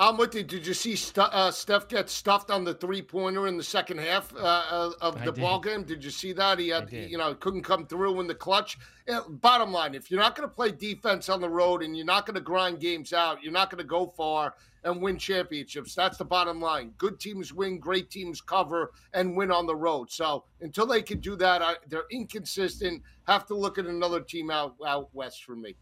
I'm 0.00 0.16
with 0.16 0.32
you. 0.36 0.44
Did 0.44 0.64
you 0.64 0.74
see 0.74 0.94
St- 0.94 1.28
uh, 1.32 1.50
Steph 1.50 1.88
get 1.88 2.08
stuffed 2.08 2.52
on 2.52 2.62
the 2.62 2.74
three 2.74 3.02
pointer 3.02 3.48
in 3.48 3.56
the 3.56 3.64
second 3.64 3.98
half 3.98 4.32
uh, 4.36 4.92
of 5.00 5.14
the 5.24 5.32
ball 5.42 5.58
game? 5.58 5.82
Did 5.82 6.04
you 6.04 6.10
see 6.10 6.32
that? 6.34 6.60
He 6.60 6.68
had, 6.68 6.88
you 7.10 7.18
know, 7.18 7.34
couldn't 7.34 7.62
come 7.62 7.84
through 7.84 8.20
in 8.20 8.28
the 8.28 8.34
clutch. 8.34 8.78
Yeah, 9.08 9.20
bottom 9.28 9.72
line, 9.72 9.96
if 9.96 10.08
you're 10.08 10.20
not 10.20 10.36
going 10.36 10.48
to 10.48 10.54
play 10.54 10.70
defense 10.70 11.28
on 11.28 11.40
the 11.40 11.48
road 11.48 11.82
and 11.82 11.96
you're 11.96 12.06
not 12.06 12.26
going 12.26 12.36
to 12.36 12.40
grind 12.40 12.78
games 12.78 13.12
out, 13.12 13.42
you're 13.42 13.52
not 13.52 13.70
going 13.70 13.78
to 13.78 13.84
go 13.88 14.06
far 14.16 14.54
and 14.84 15.02
win 15.02 15.18
championships. 15.18 15.96
That's 15.96 16.16
the 16.16 16.24
bottom 16.24 16.60
line. 16.60 16.92
Good 16.96 17.18
teams 17.18 17.52
win, 17.52 17.80
great 17.80 18.08
teams 18.08 18.40
cover 18.40 18.92
and 19.14 19.36
win 19.36 19.50
on 19.50 19.66
the 19.66 19.74
road. 19.74 20.12
So 20.12 20.44
until 20.60 20.86
they 20.86 21.02
can 21.02 21.18
do 21.18 21.34
that, 21.36 21.60
I, 21.60 21.74
they're 21.88 22.04
inconsistent. 22.12 23.02
Have 23.26 23.46
to 23.46 23.56
look 23.56 23.78
at 23.78 23.86
another 23.86 24.20
team 24.20 24.48
out 24.50 24.76
out 24.86 25.08
west 25.12 25.42
for 25.42 25.56
me. 25.56 25.74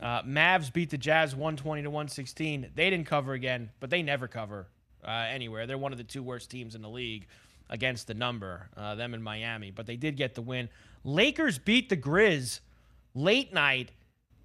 Uh, 0.00 0.22
Mavs 0.22 0.72
beat 0.72 0.90
the 0.90 0.98
Jazz 0.98 1.34
120 1.34 1.82
to 1.82 1.90
116. 1.90 2.70
They 2.74 2.90
didn't 2.90 3.06
cover 3.06 3.32
again, 3.32 3.70
but 3.80 3.90
they 3.90 4.02
never 4.02 4.28
cover 4.28 4.68
uh, 5.04 5.10
anywhere. 5.10 5.66
They're 5.66 5.78
one 5.78 5.92
of 5.92 5.98
the 5.98 6.04
two 6.04 6.22
worst 6.22 6.50
teams 6.50 6.74
in 6.74 6.82
the 6.82 6.88
league 6.88 7.26
against 7.70 8.06
the 8.06 8.14
number, 8.14 8.68
uh, 8.76 8.94
them 8.94 9.14
in 9.14 9.22
Miami, 9.22 9.70
but 9.70 9.86
they 9.86 9.96
did 9.96 10.16
get 10.16 10.34
the 10.34 10.42
win. 10.42 10.68
Lakers 11.04 11.58
beat 11.58 11.88
the 11.88 11.96
Grizz 11.96 12.60
late 13.14 13.52
night. 13.52 13.90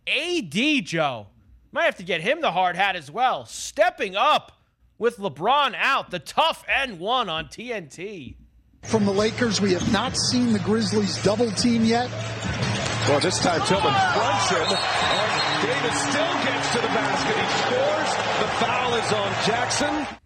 AD 0.08 0.86
Joe 0.86 1.28
might 1.72 1.86
have 1.86 1.98
to 1.98 2.04
get 2.04 2.22
him 2.22 2.42
the 2.42 2.52
hard 2.52 2.76
hat 2.76 2.96
as 2.96 3.10
well. 3.10 3.46
Stepping 3.46 4.16
up 4.16 4.52
with 4.98 5.18
LeBron 5.18 5.74
out, 5.78 6.12
the 6.12 6.20
tough 6.20 6.66
N1 6.68 7.30
on 7.30 7.46
TNT. 7.46 8.36
From 8.84 9.06
the 9.06 9.14
Lakers, 9.14 9.62
we 9.62 9.72
have 9.74 9.92
not 9.94 10.18
seen 10.18 10.52
the 10.52 10.60
Grizzlies 10.60 11.22
double 11.24 11.50
team 11.52 11.86
yet. 11.86 12.10
Well, 13.08 13.20
this 13.20 13.40
time 13.40 13.62
Tillman 13.66 13.94
fronts 14.14 14.50
him, 14.50 14.62
and 14.62 15.43
Davis 15.64 16.02
still 16.02 16.34
gets 16.44 16.74
to 16.74 16.82
the 16.82 16.88
basket. 16.88 17.38
He 17.38 17.48
scores. 17.64 18.12
The 18.40 18.48
foul 18.60 18.94
is 18.96 19.14
on 19.14 19.32
Jackson. 19.46 20.18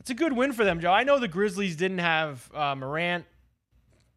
It's 0.00 0.10
a 0.10 0.14
good 0.14 0.32
win 0.32 0.52
for 0.52 0.64
them, 0.64 0.80
Joe. 0.80 0.90
I 0.90 1.04
know 1.04 1.20
the 1.20 1.28
Grizzlies 1.28 1.76
didn't 1.76 1.98
have 1.98 2.50
uh, 2.52 2.74
Morant. 2.74 3.26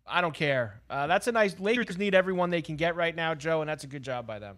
I 0.07 0.21
don't 0.21 0.33
care. 0.33 0.81
Uh, 0.89 1.05
that's 1.05 1.27
a 1.27 1.31
nice. 1.31 1.59
Lakers 1.59 1.99
need 1.99 2.15
everyone 2.15 2.49
they 2.49 2.63
can 2.63 2.77
get 2.77 2.95
right 2.95 3.15
now, 3.15 3.35
Joe, 3.35 3.61
and 3.61 3.69
that's 3.69 3.83
a 3.83 3.87
good 3.87 4.01
job 4.01 4.25
by 4.25 4.39
them. 4.39 4.57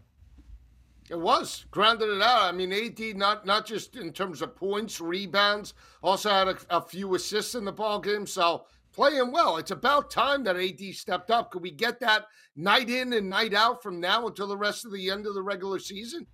It 1.09 1.19
was 1.19 1.65
grounded 1.71 2.09
it 2.09 2.21
out. 2.21 2.43
I 2.43 2.51
mean, 2.53 2.71
AD 2.71 3.17
not 3.17 3.45
not 3.45 3.65
just 3.65 3.97
in 3.97 4.13
terms 4.13 4.41
of 4.41 4.55
points, 4.55 5.01
rebounds, 5.01 5.73
also 6.01 6.29
had 6.29 6.47
a, 6.47 6.57
a 6.69 6.81
few 6.81 7.15
assists 7.15 7.53
in 7.53 7.65
the 7.65 7.71
ball 7.71 7.99
game. 7.99 8.25
So 8.25 8.65
playing 8.91 9.31
well. 9.31 9.57
It's 9.57 9.71
about 9.71 10.11
time 10.11 10.43
that 10.43 10.57
AD 10.57 10.81
stepped 10.93 11.31
up. 11.31 11.51
Could 11.51 11.61
we 11.61 11.71
get 11.71 11.99
that 11.99 12.25
night 12.55 12.89
in 12.89 13.13
and 13.13 13.29
night 13.29 13.53
out 13.53 13.81
from 13.83 13.99
now 13.99 14.27
until 14.27 14.47
the 14.47 14.57
rest 14.57 14.85
of 14.85 14.91
the 14.91 15.09
end 15.09 15.25
of 15.25 15.33
the 15.33 15.41
regular 15.41 15.79
season? 15.79 16.25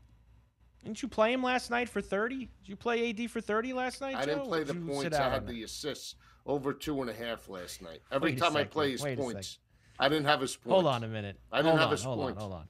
Didn't 0.83 1.01
you 1.01 1.07
play 1.07 1.33
him 1.33 1.41
last 1.41 1.71
night 1.71 1.89
for 1.89 1.99
30? 1.99 2.37
Did 2.37 2.49
you 2.63 2.75
play 2.75 3.09
AD 3.09 3.31
for 3.31 3.41
30 3.41 3.73
last 3.73 4.01
night? 4.01 4.15
I 4.15 4.21
Joe? 4.21 4.35
didn't 4.35 4.45
play 4.45 4.63
the 4.63 4.75
points. 4.75 5.17
I 5.17 5.29
had 5.29 5.47
the 5.47 5.63
assists 5.63 6.15
over 6.45 6.73
two 6.73 7.01
and 7.01 7.09
a 7.09 7.13
half 7.13 7.49
last 7.49 7.81
night. 7.81 8.01
Every 8.11 8.31
Wait 8.33 8.39
time 8.39 8.55
I 8.55 8.65
play 8.65 8.91
his 8.91 9.01
Wait 9.01 9.17
a 9.17 9.21
points, 9.21 9.57
I 9.99 10.09
didn't 10.09 10.25
have 10.25 10.41
his 10.41 10.55
points. 10.55 10.73
Hold 10.73 10.85
on 10.85 11.03
a 11.03 11.07
minute. 11.07 11.39
I 11.51 11.57
didn't 11.57 11.69
hold 11.71 11.79
have 11.79 11.87
on, 11.87 11.91
his 11.91 12.03
hold 12.03 12.19
points. 12.19 12.41
On, 12.41 12.49
hold 12.49 12.61
on. 12.61 12.67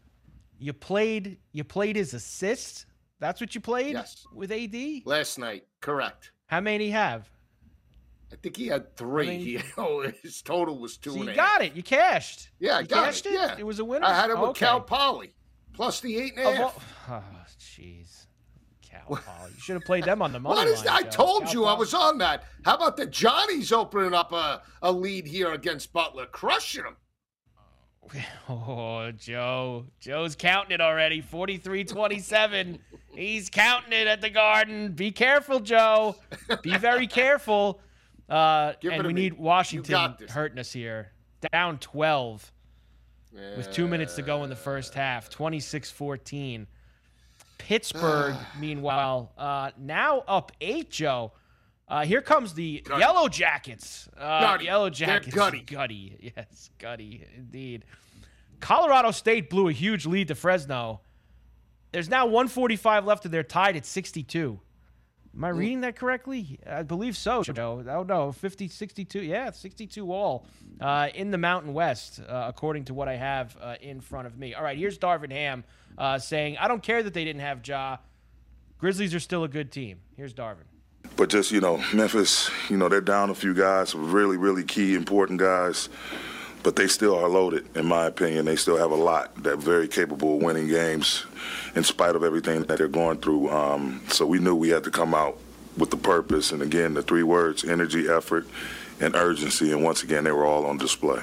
You 0.57 0.71
played. 0.71 1.39
You 1.51 1.65
played 1.65 1.97
his 1.97 2.13
assist. 2.13 2.86
That's 3.19 3.41
what 3.41 3.53
you 3.53 3.59
played. 3.59 3.93
Yes. 3.93 4.25
With 4.33 4.51
AD 4.51 4.75
last 5.05 5.38
night. 5.38 5.65
Correct. 5.81 6.31
How 6.47 6.61
many 6.61 6.89
have? 6.91 7.29
I 8.36 8.38
think 8.41 8.57
he 8.57 8.67
had 8.67 8.95
three. 8.97 9.25
I 9.27 9.29
mean- 9.38 9.39
He- 9.39 9.59
oh, 9.77 10.01
his 10.21 10.41
total 10.41 10.77
was 10.77 10.97
two 10.97 11.11
So 11.11 11.17
you 11.17 11.25
got 11.33 11.38
half. 11.38 11.61
it. 11.61 11.73
You 11.75 11.83
cashed. 11.83 12.49
Yeah, 12.59 12.77
I 12.77 12.79
you 12.81 12.88
got 12.88 13.05
cashed 13.05 13.25
it. 13.25 13.29
it. 13.29 13.33
Yeah, 13.36 13.55
It 13.57 13.65
was 13.65 13.79
a 13.79 13.86
winner. 13.86 14.05
I 14.05 14.13
had 14.13 14.29
it 14.29 14.38
with 14.38 14.49
okay. 14.51 14.65
Cal 14.65 14.81
Poly 14.81 15.33
plus 15.73 15.99
the 16.01 16.17
eight 16.17 16.33
and 16.38 16.45
a 16.47 16.55
half. 16.55 17.09
all- 17.09 17.21
Oh, 17.23 17.45
jeez. 17.59 18.25
Cal 18.81 19.05
Poly. 19.07 19.51
You 19.55 19.59
should 19.61 19.73
have 19.75 19.83
played 19.86 20.03
them 20.03 20.21
on 20.21 20.33
the 20.33 20.39
money 20.41 20.55
What 20.57 20.67
is 20.67 20.83
line? 20.86 21.05
I 21.05 21.07
told 21.07 21.43
Cal 21.45 21.53
you 21.53 21.65
I 21.65 21.73
was 21.73 21.93
on 21.93 22.17
that. 22.17 22.43
How 22.65 22.75
about 22.75 22.97
the 22.97 23.05
Johnnies 23.05 23.71
opening 23.71 24.13
up 24.13 24.31
a, 24.33 24.61
a 24.81 24.91
lead 24.91 25.25
here 25.27 25.53
against 25.53 25.93
Butler, 25.93 26.25
crushing 26.25 26.83
them? 26.83 26.97
Oh, 28.47 29.11
Joe. 29.17 29.88
Joe's 29.99 30.36
counting 30.36 30.73
it 30.75 30.81
already. 30.81 31.23
43-27. 31.23 32.77
He's 33.15 33.49
counting 33.49 33.93
it 33.93 34.05
at 34.07 34.21
the 34.21 34.29
Garden. 34.29 34.91
Be 34.91 35.11
careful, 35.11 35.59
Joe. 35.59 36.15
Be 36.61 36.77
very 36.77 37.07
careful. 37.07 37.79
Uh, 38.30 38.73
Give 38.82 38.93
and 38.93 39.05
we 39.05 39.13
need 39.13 39.34
Washington 39.34 40.15
hurting 40.30 40.59
us 40.59 40.71
here. 40.71 41.11
Down 41.51 41.78
12 41.80 42.51
with 43.57 43.71
two 43.71 43.88
minutes 43.88 44.15
to 44.15 44.21
go 44.21 44.43
in 44.43 44.49
the 44.49 44.55
first 44.55 44.93
half. 44.93 45.30
26-14. 45.30 46.67
Pittsburgh, 47.57 48.36
meanwhile, 48.59 49.32
uh, 49.38 49.71
now 49.78 50.19
up 50.28 50.51
eight, 50.61 50.89
Joe. 50.89 51.34
Uh, 51.88 52.03
here 52.03 52.21
comes 52.21 52.53
the 52.53 52.84
Yellow 52.97 53.28
Jackets. 53.28 54.09
Uh, 54.17 54.41
Gutty. 54.41 54.65
Yellow 54.65 54.86
They're 54.86 55.07
Jackets. 55.07 55.36
gutty. 55.36 55.61
Gutty. 55.61 56.32
Yes, 56.36 56.71
gutty, 56.80 57.26
indeed. 57.36 57.86
Colorado 58.59 59.11
State 59.11 59.49
blew 59.49 59.67
a 59.67 59.71
huge 59.71 60.05
lead 60.07 60.30
to 60.30 60.36
Fresno. 60.36 61.01
There's 61.91 62.09
now 62.09 62.26
145 62.26 63.05
left, 63.05 63.26
and 63.26 63.34
they're 63.34 63.43
tied 63.43 63.76
at 63.76 63.86
62. 63.86 64.59
Am 65.36 65.43
I 65.43 65.49
reading 65.49 65.81
that 65.81 65.97
correctly? 65.97 66.59
I 66.65 66.83
believe 66.83 67.17
so, 67.17 67.43
Joe. 67.43 67.83
Oh, 67.88 68.03
no, 68.03 68.31
50, 68.31 68.69
62. 68.69 69.21
Yeah, 69.21 69.51
62 69.51 70.11
all 70.11 70.45
uh, 70.79 71.09
in 71.13 71.31
the 71.31 71.38
Mountain 71.38 71.73
West, 71.73 72.21
uh, 72.21 72.45
according 72.47 72.86
to 72.86 72.93
what 72.93 73.09
I 73.09 73.17
have 73.17 73.57
uh, 73.61 73.75
in 73.81 73.99
front 73.99 74.27
of 74.27 74.38
me. 74.38 74.53
All 74.53 74.63
right, 74.63 74.77
here's 74.77 74.97
Darvin 74.97 75.31
Ham 75.31 75.65
uh, 75.97 76.19
saying, 76.19 76.57
I 76.57 76.69
don't 76.69 76.81
care 76.81 77.03
that 77.03 77.13
they 77.13 77.25
didn't 77.25 77.41
have 77.41 77.67
Ja. 77.67 77.97
Grizzlies 78.77 79.13
are 79.13 79.19
still 79.19 79.43
a 79.43 79.49
good 79.49 79.71
team. 79.71 79.99
Here's 80.15 80.33
Darvin. 80.33 80.63
But 81.17 81.29
just, 81.29 81.51
you 81.51 81.61
know, 81.61 81.83
Memphis, 81.93 82.49
you 82.69 82.77
know, 82.77 82.88
they're 82.88 83.01
down 83.01 83.29
a 83.29 83.36
few 83.36 83.53
guys, 83.53 83.93
really, 83.93 84.38
really 84.38 84.63
key, 84.63 84.95
important 84.95 85.39
guys. 85.39 85.89
But 86.66 86.76
they 86.78 86.88
still 86.88 87.16
are 87.16 87.30
loaded, 87.30 87.78
in 87.78 87.86
my 87.86 88.07
opinion. 88.07 88.45
They 88.45 88.55
still 88.55 88.78
have 88.78 88.89
a 88.89 88.95
lot. 88.95 89.36
They're 89.43 89.55
very 89.55 89.88
capable 89.88 90.38
of 90.38 90.41
winning 90.41 90.68
games 90.68 91.24
in 91.76 91.84
spite 91.84 92.16
of 92.16 92.24
everything 92.24 92.63
that 92.63 92.80
they're 92.80 92.88
going 92.88 93.20
through. 93.20 93.51
Um, 93.51 94.01
so 94.07 94.26
we 94.26 94.39
knew 94.39 94.55
we 94.55 94.70
had 94.70 94.84
to 94.86 94.89
come 94.89 95.13
out 95.13 95.38
with 95.78 95.91
the 95.91 95.97
purpose. 95.97 96.51
And 96.51 96.63
again, 96.63 96.95
the 96.95 97.03
three 97.03 97.22
words 97.22 97.63
energy, 97.63 98.09
effort, 98.09 98.47
and 98.99 99.16
urgency. 99.16 99.72
And 99.74 99.84
once 99.84 100.01
again, 100.01 100.24
they 100.24 100.32
were 100.32 100.43
all 100.43 100.66
on 100.66 100.80
display. 100.80 101.22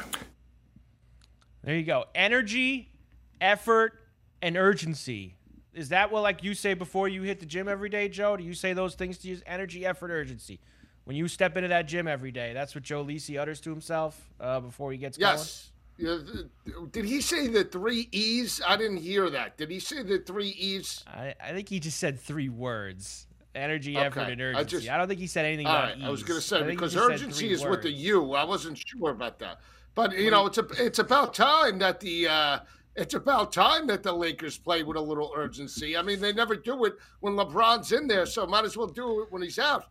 There 1.64 1.74
you 1.74 1.82
go. 1.82 2.04
Energy, 2.14 2.92
effort, 3.40 3.94
and 4.42 4.56
urgency. 4.56 5.34
Is 5.74 5.88
that 5.88 6.12
what 6.12 6.22
like 6.22 6.44
you 6.44 6.54
say 6.54 6.74
before 6.74 7.08
you 7.08 7.22
hit 7.22 7.40
the 7.40 7.46
gym 7.46 7.66
every 7.66 7.88
day, 7.88 8.08
Joe? 8.08 8.36
Do 8.36 8.44
you 8.44 8.54
say 8.54 8.74
those 8.74 8.94
things 8.94 9.18
to 9.18 9.28
use? 9.28 9.42
Energy, 9.44 9.84
effort, 9.84 10.12
urgency. 10.12 10.60
When 11.04 11.16
you 11.16 11.26
step 11.28 11.56
into 11.56 11.68
that 11.68 11.88
gym 11.88 12.06
every 12.06 12.30
day, 12.30 12.52
that's 12.52 12.74
what 12.74 12.84
Joe 12.84 13.04
Lisi 13.04 13.40
utters 13.40 13.60
to 13.62 13.70
himself 13.70 14.30
uh, 14.40 14.60
before 14.60 14.92
he 14.92 14.98
gets 14.98 15.18
Yes. 15.18 15.70
Yeah, 15.98 16.18
th- 16.64 16.76
did 16.90 17.04
he 17.04 17.20
say 17.20 17.48
the 17.48 17.64
three 17.64 18.08
E's? 18.12 18.62
I 18.66 18.76
didn't 18.76 18.96
hear 18.96 19.28
that. 19.30 19.58
Did 19.58 19.70
he 19.70 19.78
say 19.78 20.02
the 20.02 20.18
three 20.18 20.48
E's? 20.48 21.04
I, 21.06 21.34
I 21.40 21.52
think 21.52 21.68
he 21.68 21.80
just 21.80 21.98
said 21.98 22.18
three 22.18 22.48
words: 22.48 23.26
energy, 23.54 23.96
Okay, 23.96 24.06
effort, 24.06 24.30
and 24.30 24.40
I 24.40 24.44
urgency. 24.44 24.58
I, 24.58 24.64
just- 24.64 24.86
don't 24.86 25.08
think 25.08 25.20
he 25.20 25.26
said 25.26 25.44
anything 25.44 25.66
about 25.66 25.90
right, 25.96 26.02
I 26.02 26.08
was 26.08 26.22
going 26.22 26.40
to 26.40 26.46
say 26.46 26.60
I 26.60 26.62
because 26.62 26.96
urgency 26.96 27.52
is 27.52 27.64
with 27.64 27.82
the 27.82 27.90
words. 27.90 28.02
U. 28.02 28.32
I 28.32 28.42
wasn't 28.44 28.78
sure 28.78 29.10
about 29.10 29.38
that, 29.40 29.60
but 29.94 30.16
you 30.16 30.30
know, 30.30 30.46
it's 30.46 30.58
a 30.58 30.66
it's 30.78 30.98
about 30.98 31.34
time 31.34 31.78
that 31.80 32.00
the 32.00 32.26
uh, 32.26 32.58
it's 32.96 33.14
about 33.14 33.52
time 33.52 33.86
that 33.88 34.02
the 34.02 34.12
Lakers 34.12 34.58
play 34.58 34.82
with 34.82 34.96
a 34.96 35.00
little 35.00 35.32
urgency. 35.36 35.96
I 35.96 36.02
mean, 36.02 36.20
they 36.20 36.32
never 36.32 36.56
do 36.56 36.84
it 36.86 36.94
when 37.20 37.34
LeBron's 37.34 37.92
in 37.92 38.06
there, 38.06 38.26
so 38.26 38.46
might 38.46 38.64
as 38.64 38.76
well 38.76 38.86
do 38.88 39.22
it 39.22 39.30
when 39.30 39.42
he's 39.42 39.58
out. 39.58 39.86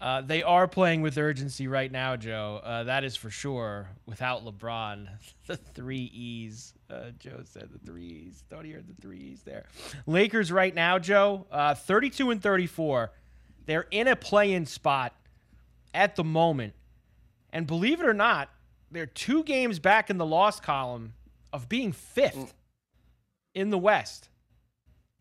Uh, 0.00 0.22
they 0.22 0.42
are 0.42 0.66
playing 0.66 1.02
with 1.02 1.18
urgency 1.18 1.68
right 1.68 1.92
now, 1.92 2.16
Joe. 2.16 2.60
Uh, 2.64 2.84
that 2.84 3.04
is 3.04 3.16
for 3.16 3.28
sure. 3.28 3.90
Without 4.06 4.44
LeBron, 4.44 5.06
the 5.46 5.56
three 5.56 6.10
E's. 6.14 6.72
Uh, 6.88 7.10
Joe 7.18 7.40
said 7.44 7.68
the 7.70 7.78
three 7.78 8.26
E's. 8.28 8.42
Thought 8.48 8.64
he 8.64 8.72
heard 8.72 8.88
the 8.88 9.00
three 9.02 9.18
E's 9.18 9.42
there. 9.42 9.66
Lakers 10.06 10.50
right 10.50 10.74
now, 10.74 10.98
Joe, 10.98 11.46
uh, 11.52 11.74
32 11.74 12.30
and 12.30 12.42
34. 12.42 13.12
They're 13.66 13.86
in 13.90 14.08
a 14.08 14.16
play-in 14.16 14.64
spot 14.64 15.14
at 15.92 16.16
the 16.16 16.24
moment, 16.24 16.72
and 17.52 17.66
believe 17.66 18.00
it 18.00 18.06
or 18.06 18.14
not, 18.14 18.48
they're 18.90 19.06
two 19.06 19.44
games 19.44 19.78
back 19.78 20.08
in 20.08 20.16
the 20.16 20.26
loss 20.26 20.60
column 20.60 21.12
of 21.52 21.68
being 21.68 21.92
fifth 21.92 22.54
in 23.54 23.68
the 23.70 23.78
West. 23.78 24.29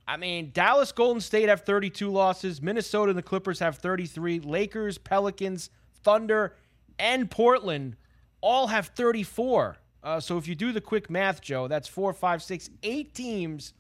I 0.10 0.18
mean, 0.18 0.50
Dallas, 0.56 0.92
Golden 0.92 1.22
State 1.22 1.50
have 1.50 1.62
32 1.62 2.10
losses. 2.10 2.64
Minnesota 2.64 3.12
and 3.12 3.18
the 3.18 3.22
Clippers 3.22 3.60
have 3.60 3.78
33. 3.78 4.40
Lakers, 4.40 4.98
Pelicans, 4.98 5.70
Thunder, 6.04 6.56
and 6.98 7.30
Portland 7.30 7.96
all 8.42 8.66
have 8.68 8.88
34. 8.88 9.78
Uh, 10.02 10.20
so 10.20 10.40
if 10.40 10.48
you 10.48 10.56
do 10.56 10.72
the 10.72 10.82
quick 10.82 11.12
math, 11.12 11.42
Joe, 11.42 11.68
that's 11.68 11.88
four, 11.88 12.12
five, 12.12 12.42
six, 12.42 12.72
eight 12.82 13.14
teams 13.14 13.74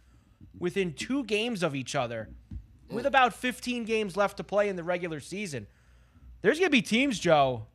within 0.59 0.93
two 0.93 1.23
games 1.23 1.63
of 1.63 1.73
each 1.73 1.95
other 1.95 2.29
with 2.91 3.07
about 3.07 3.33
15 3.33 3.83
games 3.85 4.15
left 4.15 4.37
to 4.37 4.43
play 4.43 4.69
in 4.69 4.75
the 4.75 4.83
regular 4.83 5.19
season. 5.19 5.65
There's 6.43 6.59
going 6.59 6.69
to 6.69 6.71
be 6.71 6.83
teams, 6.83 7.17
Joe, 7.17 7.65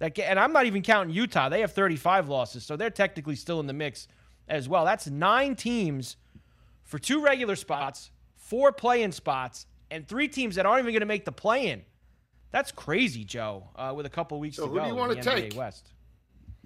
that 0.00 0.16
get, 0.16 0.28
and 0.28 0.40
I'm 0.40 0.52
not 0.52 0.66
even 0.66 0.82
counting 0.82 1.14
Utah. 1.14 1.48
They 1.48 1.60
have 1.60 1.72
35 1.72 2.28
losses, 2.28 2.64
so 2.64 2.76
they're 2.76 2.90
technically 2.90 3.36
still 3.36 3.60
in 3.60 3.68
the 3.68 3.72
mix 3.72 4.08
as 4.48 4.68
well. 4.68 4.84
That's 4.84 5.06
nine 5.06 5.54
teams 5.54 6.16
for 6.84 6.98
two 6.98 7.22
regular 7.22 7.56
spots, 7.56 8.10
four 8.36 8.72
play-in 8.72 9.12
spots 9.12 9.66
and 9.90 10.06
three 10.06 10.28
teams 10.28 10.56
that 10.56 10.66
aren't 10.66 10.80
even 10.80 10.92
going 10.92 11.00
to 11.00 11.06
make 11.06 11.24
the 11.24 11.32
play-in. 11.32 11.82
That's 12.50 12.70
crazy, 12.70 13.24
Joe. 13.24 13.64
Uh, 13.74 13.92
with 13.96 14.06
a 14.06 14.10
couple 14.10 14.38
weeks 14.38 14.56
So 14.56 14.66
to 14.66 14.68
who 14.68 14.76
go 14.76 14.82
Who 14.82 14.88
do 14.88 14.94
you 14.94 14.98
wanna 15.00 15.20
take? 15.20 15.52
NBA 15.52 15.56
West. 15.56 15.90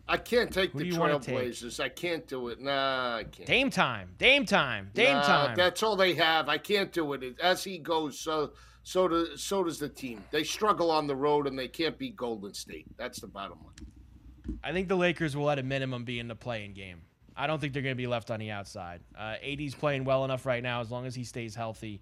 I 0.06 0.18
can't 0.18 0.52
take 0.52 0.72
Who 0.72 0.78
the 0.80 0.84
do 0.84 0.90
you 0.90 1.00
wanna 1.00 1.18
take? 1.18 1.34
Trailblazers. 1.34 1.80
I 1.80 1.88
can't 1.88 2.26
do 2.26 2.48
it. 2.48 2.60
Nah, 2.60 3.16
I 3.16 3.24
can't. 3.24 3.46
Dame 3.46 3.70
time, 3.70 4.10
Dame 4.18 4.44
time, 4.44 4.90
Dame 4.92 5.14
Nah, 5.16 5.22
time. 5.22 5.56
That's 5.56 5.82
all 5.82 5.96
they 5.96 6.12
have. 6.14 6.50
I 6.50 6.58
can't 6.58 6.92
do 6.92 7.14
it. 7.14 7.38
As 7.42 7.64
he 7.64 7.78
goes, 7.78 8.20
so 8.20 8.52
so 8.82 9.08
do, 9.08 9.36
so 9.36 9.64
does 9.64 9.78
the 9.78 9.88
team. 9.88 10.22
They 10.30 10.44
struggle 10.44 10.90
on 10.90 11.06
the 11.06 11.16
road 11.16 11.46
and 11.46 11.58
they 11.58 11.68
can't 11.68 11.96
beat 11.98 12.16
Golden 12.16 12.52
State. 12.52 12.84
That's 12.98 13.20
the 13.20 13.26
bottom 13.26 13.58
line. 13.64 14.58
I 14.62 14.72
think 14.72 14.88
the 14.88 14.96
Lakers 14.96 15.36
will 15.36 15.50
at 15.50 15.58
a 15.58 15.62
minimum 15.62 16.04
be 16.04 16.18
in 16.18 16.28
the 16.28 16.34
play-in 16.36 16.74
game. 16.74 17.00
I 17.38 17.46
don't 17.46 17.60
think 17.60 17.72
they're 17.72 17.82
going 17.82 17.94
to 17.94 18.02
be 18.02 18.06
left 18.08 18.30
on 18.30 18.40
the 18.40 18.50
outside. 18.50 19.00
Uh, 19.16 19.36
AD's 19.42 19.74
playing 19.74 20.04
well 20.04 20.24
enough 20.24 20.44
right 20.44 20.62
now 20.62 20.80
as 20.80 20.90
long 20.90 21.06
as 21.06 21.14
he 21.14 21.22
stays 21.24 21.54
healthy. 21.54 22.00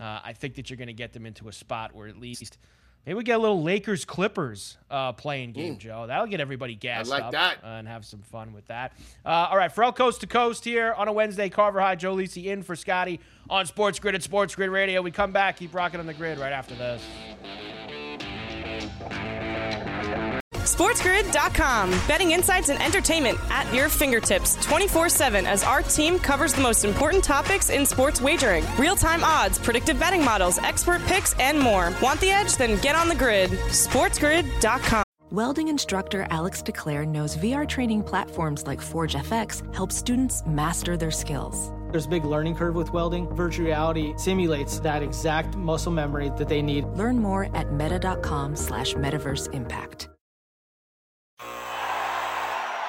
Uh, 0.00 0.20
I 0.24 0.32
think 0.32 0.54
that 0.54 0.70
you're 0.70 0.76
going 0.78 0.86
to 0.88 0.92
get 0.94 1.12
them 1.12 1.26
into 1.26 1.48
a 1.48 1.52
spot 1.52 1.94
where 1.94 2.08
at 2.08 2.16
least 2.18 2.56
maybe 3.04 3.16
we 3.18 3.24
get 3.24 3.36
a 3.36 3.38
little 3.38 3.62
Lakers 3.62 4.04
Clippers 4.04 4.78
uh, 4.90 5.12
play-in 5.12 5.52
game, 5.52 5.74
Mm. 5.74 5.78
Joe. 5.78 6.06
That'll 6.06 6.26
get 6.26 6.40
everybody 6.40 6.74
gassed 6.74 7.10
like 7.10 7.22
up 7.22 7.32
that. 7.32 7.58
uh, 7.62 7.66
and 7.66 7.86
have 7.88 8.04
some 8.04 8.20
fun 8.20 8.52
with 8.52 8.66
that. 8.68 8.92
Uh, 9.26 9.28
all 9.50 9.56
right, 9.56 9.70
Ferrall 9.72 9.92
Coast 9.92 10.20
to 10.22 10.26
Coast 10.26 10.64
here 10.64 10.92
on 10.94 11.06
a 11.08 11.12
Wednesday. 11.12 11.48
Carver 11.48 11.80
High, 11.80 11.96
Joe 11.96 12.14
Lisi 12.16 12.44
in 12.46 12.62
for 12.62 12.76
Scotty 12.76 13.20
on 13.50 13.66
Sports 13.66 13.98
Grid 13.98 14.14
at 14.14 14.22
Sports 14.22 14.54
Grid 14.54 14.70
Radio. 14.70 15.02
We 15.02 15.10
come 15.10 15.32
back, 15.32 15.56
keep 15.58 15.74
rocking 15.74 16.00
on 16.00 16.06
the 16.06 16.14
grid 16.14 16.38
right 16.38 16.52
after 16.52 16.74
this. 16.76 17.02
SportsGrid.com. 20.74 21.90
Betting 22.06 22.30
insights 22.32 22.68
and 22.68 22.80
entertainment 22.82 23.38
at 23.50 23.72
your 23.74 23.88
fingertips 23.88 24.56
24 24.64 25.08
7 25.08 25.46
as 25.46 25.64
our 25.64 25.82
team 25.82 26.18
covers 26.18 26.54
the 26.54 26.62
most 26.62 26.84
important 26.84 27.24
topics 27.24 27.70
in 27.70 27.86
sports 27.86 28.20
wagering 28.20 28.64
real 28.78 28.96
time 28.96 29.24
odds, 29.24 29.58
predictive 29.58 29.98
betting 29.98 30.24
models, 30.24 30.58
expert 30.58 31.02
picks, 31.06 31.34
and 31.38 31.58
more. 31.58 31.92
Want 32.02 32.20
the 32.20 32.30
edge? 32.30 32.56
Then 32.56 32.80
get 32.80 32.94
on 32.94 33.08
the 33.08 33.14
grid. 33.14 33.50
SportsGrid.com. 33.50 35.04
Welding 35.30 35.68
instructor 35.68 36.26
Alex 36.30 36.62
DeClaire 36.62 37.06
knows 37.06 37.36
VR 37.36 37.68
training 37.68 38.02
platforms 38.02 38.66
like 38.66 38.80
ForgeFX 38.80 39.74
help 39.74 39.92
students 39.92 40.42
master 40.46 40.96
their 40.96 41.10
skills. 41.10 41.70
There's 41.90 42.06
a 42.06 42.08
big 42.08 42.24
learning 42.24 42.56
curve 42.56 42.74
with 42.74 42.92
welding. 42.92 43.28
Virtual 43.34 43.66
reality 43.66 44.14
simulates 44.16 44.80
that 44.80 45.02
exact 45.02 45.56
muscle 45.56 45.92
memory 45.92 46.30
that 46.36 46.48
they 46.48 46.62
need. 46.62 46.84
Learn 46.96 47.18
more 47.18 47.54
at 47.54 47.72
meta.com 47.72 48.56
slash 48.56 48.94
metaverse 48.94 49.52
impact. 49.54 50.08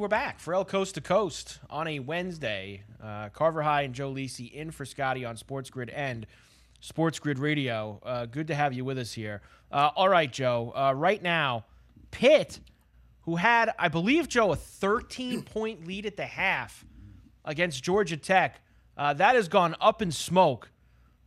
we're 0.00 0.08
back. 0.08 0.40
Ferrall 0.40 0.64
Coast 0.64 0.94
to 0.94 1.02
Coast 1.02 1.58
on 1.68 1.86
a 1.86 1.98
Wednesday. 1.98 2.84
Uh, 3.02 3.28
Carver 3.28 3.60
High 3.60 3.82
and 3.82 3.94
Joe 3.94 4.10
Lisi 4.10 4.50
in 4.50 4.70
for 4.70 4.86
Scotty 4.86 5.26
on 5.26 5.36
Sports 5.36 5.68
Grid 5.68 5.90
and 5.90 6.26
Sports 6.80 7.18
Grid 7.18 7.38
Radio. 7.38 8.00
Uh, 8.02 8.24
good 8.24 8.46
to 8.46 8.54
have 8.54 8.72
you 8.72 8.82
with 8.82 8.96
us 8.96 9.12
here. 9.12 9.42
Uh, 9.70 9.90
all 9.94 10.08
right, 10.08 10.32
Joe. 10.32 10.72
Uh, 10.74 10.94
right 10.96 11.22
now, 11.22 11.66
Pitt, 12.12 12.60
who 13.22 13.36
had, 13.36 13.74
I 13.78 13.88
believe, 13.88 14.26
Joe, 14.26 14.52
a 14.52 14.56
13 14.56 15.42
point 15.42 15.86
lead 15.86 16.06
at 16.06 16.16
the 16.16 16.24
half 16.24 16.86
against 17.44 17.84
Georgia 17.84 18.16
Tech, 18.16 18.62
uh, 18.96 19.12
that 19.12 19.34
has 19.34 19.48
gone 19.48 19.76
up 19.82 20.00
in 20.00 20.10
smoke 20.10 20.70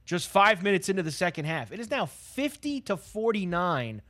just 0.03 0.28
five 0.28 0.63
minutes 0.63 0.89
into 0.89 1.03
the 1.03 1.11
second 1.11 1.45
half. 1.45 1.71
It 1.71 1.80
is 1.80 1.91
now 1.91 2.07
50 2.07 2.82
to 2.82 2.97
49. 2.97 4.01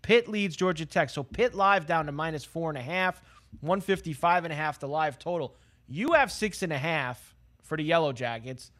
Pitt 0.00 0.26
leads 0.26 0.56
Georgia 0.56 0.86
Tech. 0.86 1.10
So 1.10 1.22
Pitt 1.22 1.54
live 1.54 1.86
down 1.86 2.06
to 2.06 2.12
minus 2.12 2.44
four 2.44 2.70
and 2.70 2.78
a 2.78 2.82
half, 2.82 3.20
155 3.60 4.44
and 4.44 4.52
a 4.52 4.56
half 4.56 4.78
the 4.78 4.88
live 4.88 5.18
total. 5.18 5.56
You 5.86 6.12
have 6.12 6.30
six 6.30 6.62
and 6.62 6.72
a 6.72 6.78
half 6.78 7.34
for 7.62 7.76
the 7.76 7.82
Yellow 7.82 8.12
Jackets. 8.12 8.70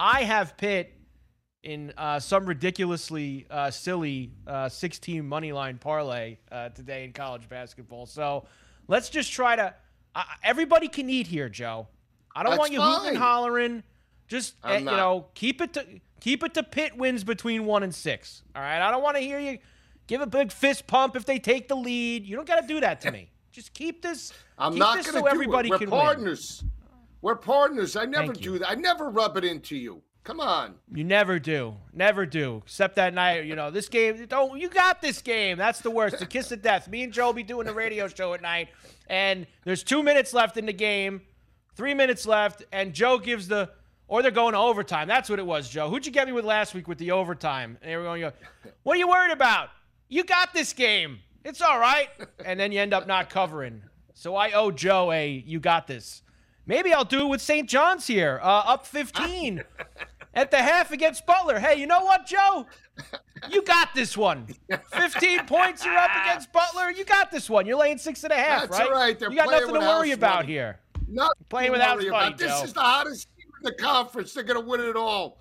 I 0.00 0.22
have 0.22 0.56
Pitt 0.56 0.94
in 1.62 1.92
uh, 1.98 2.20
some 2.20 2.46
ridiculously 2.46 3.46
uh, 3.50 3.70
silly 3.70 4.32
uh, 4.46 4.68
16 4.68 5.26
money 5.26 5.52
line 5.52 5.78
parlay 5.78 6.38
uh, 6.50 6.70
today 6.70 7.04
in 7.04 7.12
college 7.12 7.48
basketball. 7.48 8.06
So 8.06 8.46
let's 8.86 9.10
just 9.10 9.32
try 9.32 9.56
to. 9.56 9.74
Uh, 10.14 10.22
everybody 10.42 10.88
can 10.88 11.10
eat 11.10 11.26
here, 11.26 11.48
Joe. 11.48 11.88
I 12.34 12.42
don't 12.42 12.50
That's 12.50 12.60
want 12.60 12.72
you 12.72 12.80
hooting 12.80 13.08
and 13.10 13.18
hollering. 13.18 13.82
Just 14.28 14.54
uh, 14.64 14.74
you 14.74 14.84
not. 14.84 14.96
know, 14.96 15.26
keep 15.34 15.60
it 15.60 15.72
to 15.74 15.84
keep 16.20 16.44
it 16.44 16.54
to 16.54 16.62
Pitt 16.62 16.96
wins 16.96 17.24
between 17.24 17.64
one 17.66 17.82
and 17.82 17.94
six. 17.94 18.42
All 18.54 18.62
right. 18.62 18.80
I 18.80 18.90
don't 18.90 19.02
want 19.02 19.16
to 19.16 19.22
hear 19.22 19.38
you 19.38 19.58
give 20.06 20.20
a 20.20 20.26
big 20.26 20.52
fist 20.52 20.86
pump 20.86 21.16
if 21.16 21.24
they 21.24 21.38
take 21.38 21.68
the 21.68 21.76
lead. 21.76 22.26
You 22.26 22.36
don't 22.36 22.46
got 22.46 22.60
to 22.60 22.66
do 22.66 22.80
that 22.80 23.00
to 23.02 23.10
me. 23.10 23.30
Just 23.58 23.74
keep 23.74 24.02
this. 24.02 24.32
I'm 24.56 24.74
keep 24.74 24.78
not 24.78 24.98
this 24.98 25.06
going 25.06 25.14
so 25.16 25.24
to 25.24 25.30
do 25.30 25.34
everybody 25.34 25.68
it. 25.68 25.72
We're 25.72 25.78
can 25.78 25.90
win. 25.90 26.00
partners. 26.00 26.62
We're 27.22 27.34
partners. 27.34 27.96
I 27.96 28.04
never 28.04 28.26
Thank 28.28 28.44
you. 28.44 28.52
do 28.52 28.58
that. 28.60 28.70
I 28.70 28.74
never 28.76 29.10
rub 29.10 29.36
it 29.36 29.42
into 29.42 29.76
you. 29.76 30.00
Come 30.22 30.38
on. 30.38 30.76
You 30.94 31.02
never 31.02 31.40
do. 31.40 31.74
Never 31.92 32.24
do. 32.24 32.62
Except 32.64 32.94
that 32.94 33.14
night, 33.14 33.46
you 33.46 33.56
know, 33.56 33.72
this 33.72 33.88
game, 33.88 34.24
don't, 34.26 34.60
you 34.60 34.68
got 34.68 35.02
this 35.02 35.20
game. 35.20 35.58
That's 35.58 35.80
the 35.80 35.90
worst. 35.90 36.20
The 36.20 36.26
kiss 36.26 36.52
of 36.52 36.62
death. 36.62 36.86
Me 36.86 37.02
and 37.02 37.12
Joe 37.12 37.32
be 37.32 37.42
doing 37.42 37.66
the 37.66 37.74
radio 37.74 38.06
show 38.06 38.32
at 38.32 38.42
night, 38.42 38.68
and 39.08 39.44
there's 39.64 39.82
two 39.82 40.04
minutes 40.04 40.32
left 40.32 40.56
in 40.56 40.64
the 40.64 40.72
game, 40.72 41.22
three 41.74 41.94
minutes 41.94 42.26
left, 42.26 42.62
and 42.70 42.94
Joe 42.94 43.18
gives 43.18 43.48
the, 43.48 43.70
or 44.06 44.22
they're 44.22 44.30
going 44.30 44.52
to 44.52 44.60
overtime. 44.60 45.08
That's 45.08 45.28
what 45.28 45.40
it 45.40 45.46
was, 45.46 45.68
Joe. 45.68 45.90
Who'd 45.90 46.06
you 46.06 46.12
get 46.12 46.28
me 46.28 46.32
with 46.32 46.44
last 46.44 46.74
week 46.74 46.86
with 46.86 46.98
the 46.98 47.10
overtime? 47.10 47.76
And 47.82 47.90
they 47.90 47.96
were 47.96 48.04
going, 48.04 48.20
you 48.20 48.30
go, 48.30 48.70
what 48.84 48.94
are 48.94 48.98
you 49.00 49.08
worried 49.08 49.32
about? 49.32 49.70
You 50.08 50.22
got 50.22 50.54
this 50.54 50.72
game. 50.72 51.18
It's 51.44 51.60
all 51.62 51.78
right. 51.78 52.08
And 52.44 52.58
then 52.58 52.72
you 52.72 52.80
end 52.80 52.92
up 52.92 53.06
not 53.06 53.30
covering. 53.30 53.82
So 54.14 54.34
I 54.36 54.52
owe 54.52 54.70
Joe 54.70 55.12
a, 55.12 55.30
you 55.46 55.60
got 55.60 55.86
this. 55.86 56.22
Maybe 56.66 56.92
I'll 56.92 57.04
do 57.04 57.20
it 57.22 57.28
with 57.28 57.40
St. 57.40 57.68
John's 57.68 58.06
here, 58.06 58.40
uh, 58.42 58.46
up 58.66 58.86
15 58.86 59.64
at 60.34 60.50
the 60.50 60.58
half 60.58 60.90
against 60.92 61.24
Butler. 61.24 61.58
Hey, 61.58 61.76
you 61.80 61.86
know 61.86 62.04
what, 62.04 62.26
Joe? 62.26 62.66
You 63.48 63.62
got 63.62 63.94
this 63.94 64.16
one. 64.16 64.48
15 64.92 65.46
points, 65.46 65.84
you're 65.84 65.96
up 65.96 66.10
against 66.24 66.52
Butler. 66.52 66.90
You 66.90 67.04
got 67.04 67.30
this 67.30 67.48
one. 67.48 67.64
You're 67.64 67.78
laying 67.78 67.96
six 67.98 68.24
and 68.24 68.32
a 68.32 68.36
half, 68.36 68.62
That's 68.68 68.80
right? 68.80 68.90
right. 68.90 69.18
They're 69.18 69.30
you 69.30 69.36
got 69.36 69.50
nothing 69.50 69.74
to 69.74 69.80
worry 69.80 70.10
about 70.10 70.42
money. 70.42 70.52
here. 70.52 70.80
Nothing 71.08 71.32
Playing 71.48 71.66
to 71.72 71.78
with 71.78 71.80
money, 71.80 72.08
about. 72.08 72.36
This 72.36 72.62
is 72.64 72.72
the 72.74 72.80
hottest 72.80 73.28
team 73.38 73.46
in 73.58 73.64
the 73.64 73.74
conference. 73.82 74.34
They're 74.34 74.42
going 74.42 74.60
to 74.60 74.68
win 74.68 74.80
it 74.80 74.96
all. 74.96 75.38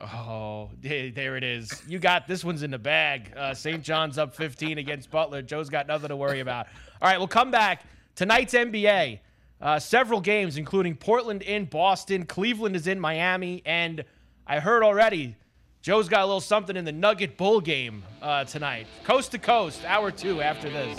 Oh, 0.00 0.70
there 0.80 1.36
it 1.36 1.42
is. 1.42 1.82
You 1.88 1.98
got 1.98 2.28
this 2.28 2.44
one's 2.44 2.62
in 2.62 2.70
the 2.70 2.78
bag. 2.78 3.32
Uh, 3.36 3.52
St. 3.52 3.82
John's 3.82 4.16
up 4.16 4.34
15 4.34 4.78
against 4.78 5.10
Butler. 5.10 5.42
Joe's 5.42 5.68
got 5.68 5.88
nothing 5.88 6.10
to 6.10 6.16
worry 6.16 6.40
about. 6.40 6.66
All 7.02 7.08
right, 7.08 7.18
we'll 7.18 7.26
come 7.26 7.50
back. 7.50 7.82
Tonight's 8.14 8.54
NBA. 8.54 9.20
Uh, 9.60 9.78
several 9.80 10.20
games, 10.20 10.56
including 10.56 10.94
Portland 10.94 11.42
in 11.42 11.64
Boston, 11.64 12.26
Cleveland 12.26 12.76
is 12.76 12.86
in 12.86 13.00
Miami, 13.00 13.60
and 13.66 14.04
I 14.46 14.60
heard 14.60 14.84
already 14.84 15.34
Joe's 15.82 16.08
got 16.08 16.22
a 16.22 16.26
little 16.26 16.40
something 16.40 16.76
in 16.76 16.84
the 16.84 16.92
Nugget 16.92 17.36
Bowl 17.36 17.60
game 17.60 18.04
uh, 18.22 18.44
tonight. 18.44 18.86
Coast 19.02 19.32
to 19.32 19.38
coast, 19.38 19.84
hour 19.84 20.12
two 20.12 20.40
after 20.42 20.70
this. 20.70 20.98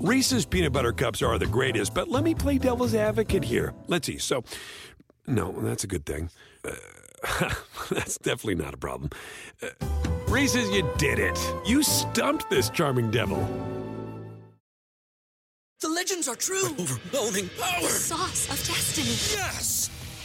Reese's 0.00 0.44
peanut 0.44 0.72
butter 0.74 0.92
cups 0.92 1.22
are 1.22 1.38
the 1.38 1.46
greatest, 1.46 1.94
but 1.94 2.08
let 2.10 2.24
me 2.24 2.34
play 2.34 2.58
devil's 2.58 2.94
advocate 2.94 3.42
here. 3.42 3.72
Let's 3.86 4.06
see. 4.06 4.18
So, 4.18 4.44
no, 5.26 5.52
that's 5.52 5.84
a 5.84 5.86
good 5.86 6.06
thing. 6.06 6.30
Uh, 6.64 7.50
that's 7.90 8.18
definitely 8.18 8.56
not 8.56 8.74
a 8.74 8.76
problem. 8.76 9.10
Uh, 9.62 9.68
Reese's, 10.28 10.70
you 10.70 10.88
did 10.98 11.18
it. 11.18 11.38
You 11.66 11.82
stumped 11.82 12.50
this 12.50 12.70
charming 12.70 13.10
devil. 13.10 13.38
The 15.80 15.88
legends 15.88 16.28
are 16.28 16.36
true. 16.36 16.64
Overwhelming 16.78 17.50
power! 17.60 17.82
The 17.82 17.88
sauce 17.88 18.48
of 18.48 18.56
destiny. 18.66 19.38
Yes! 19.38 19.90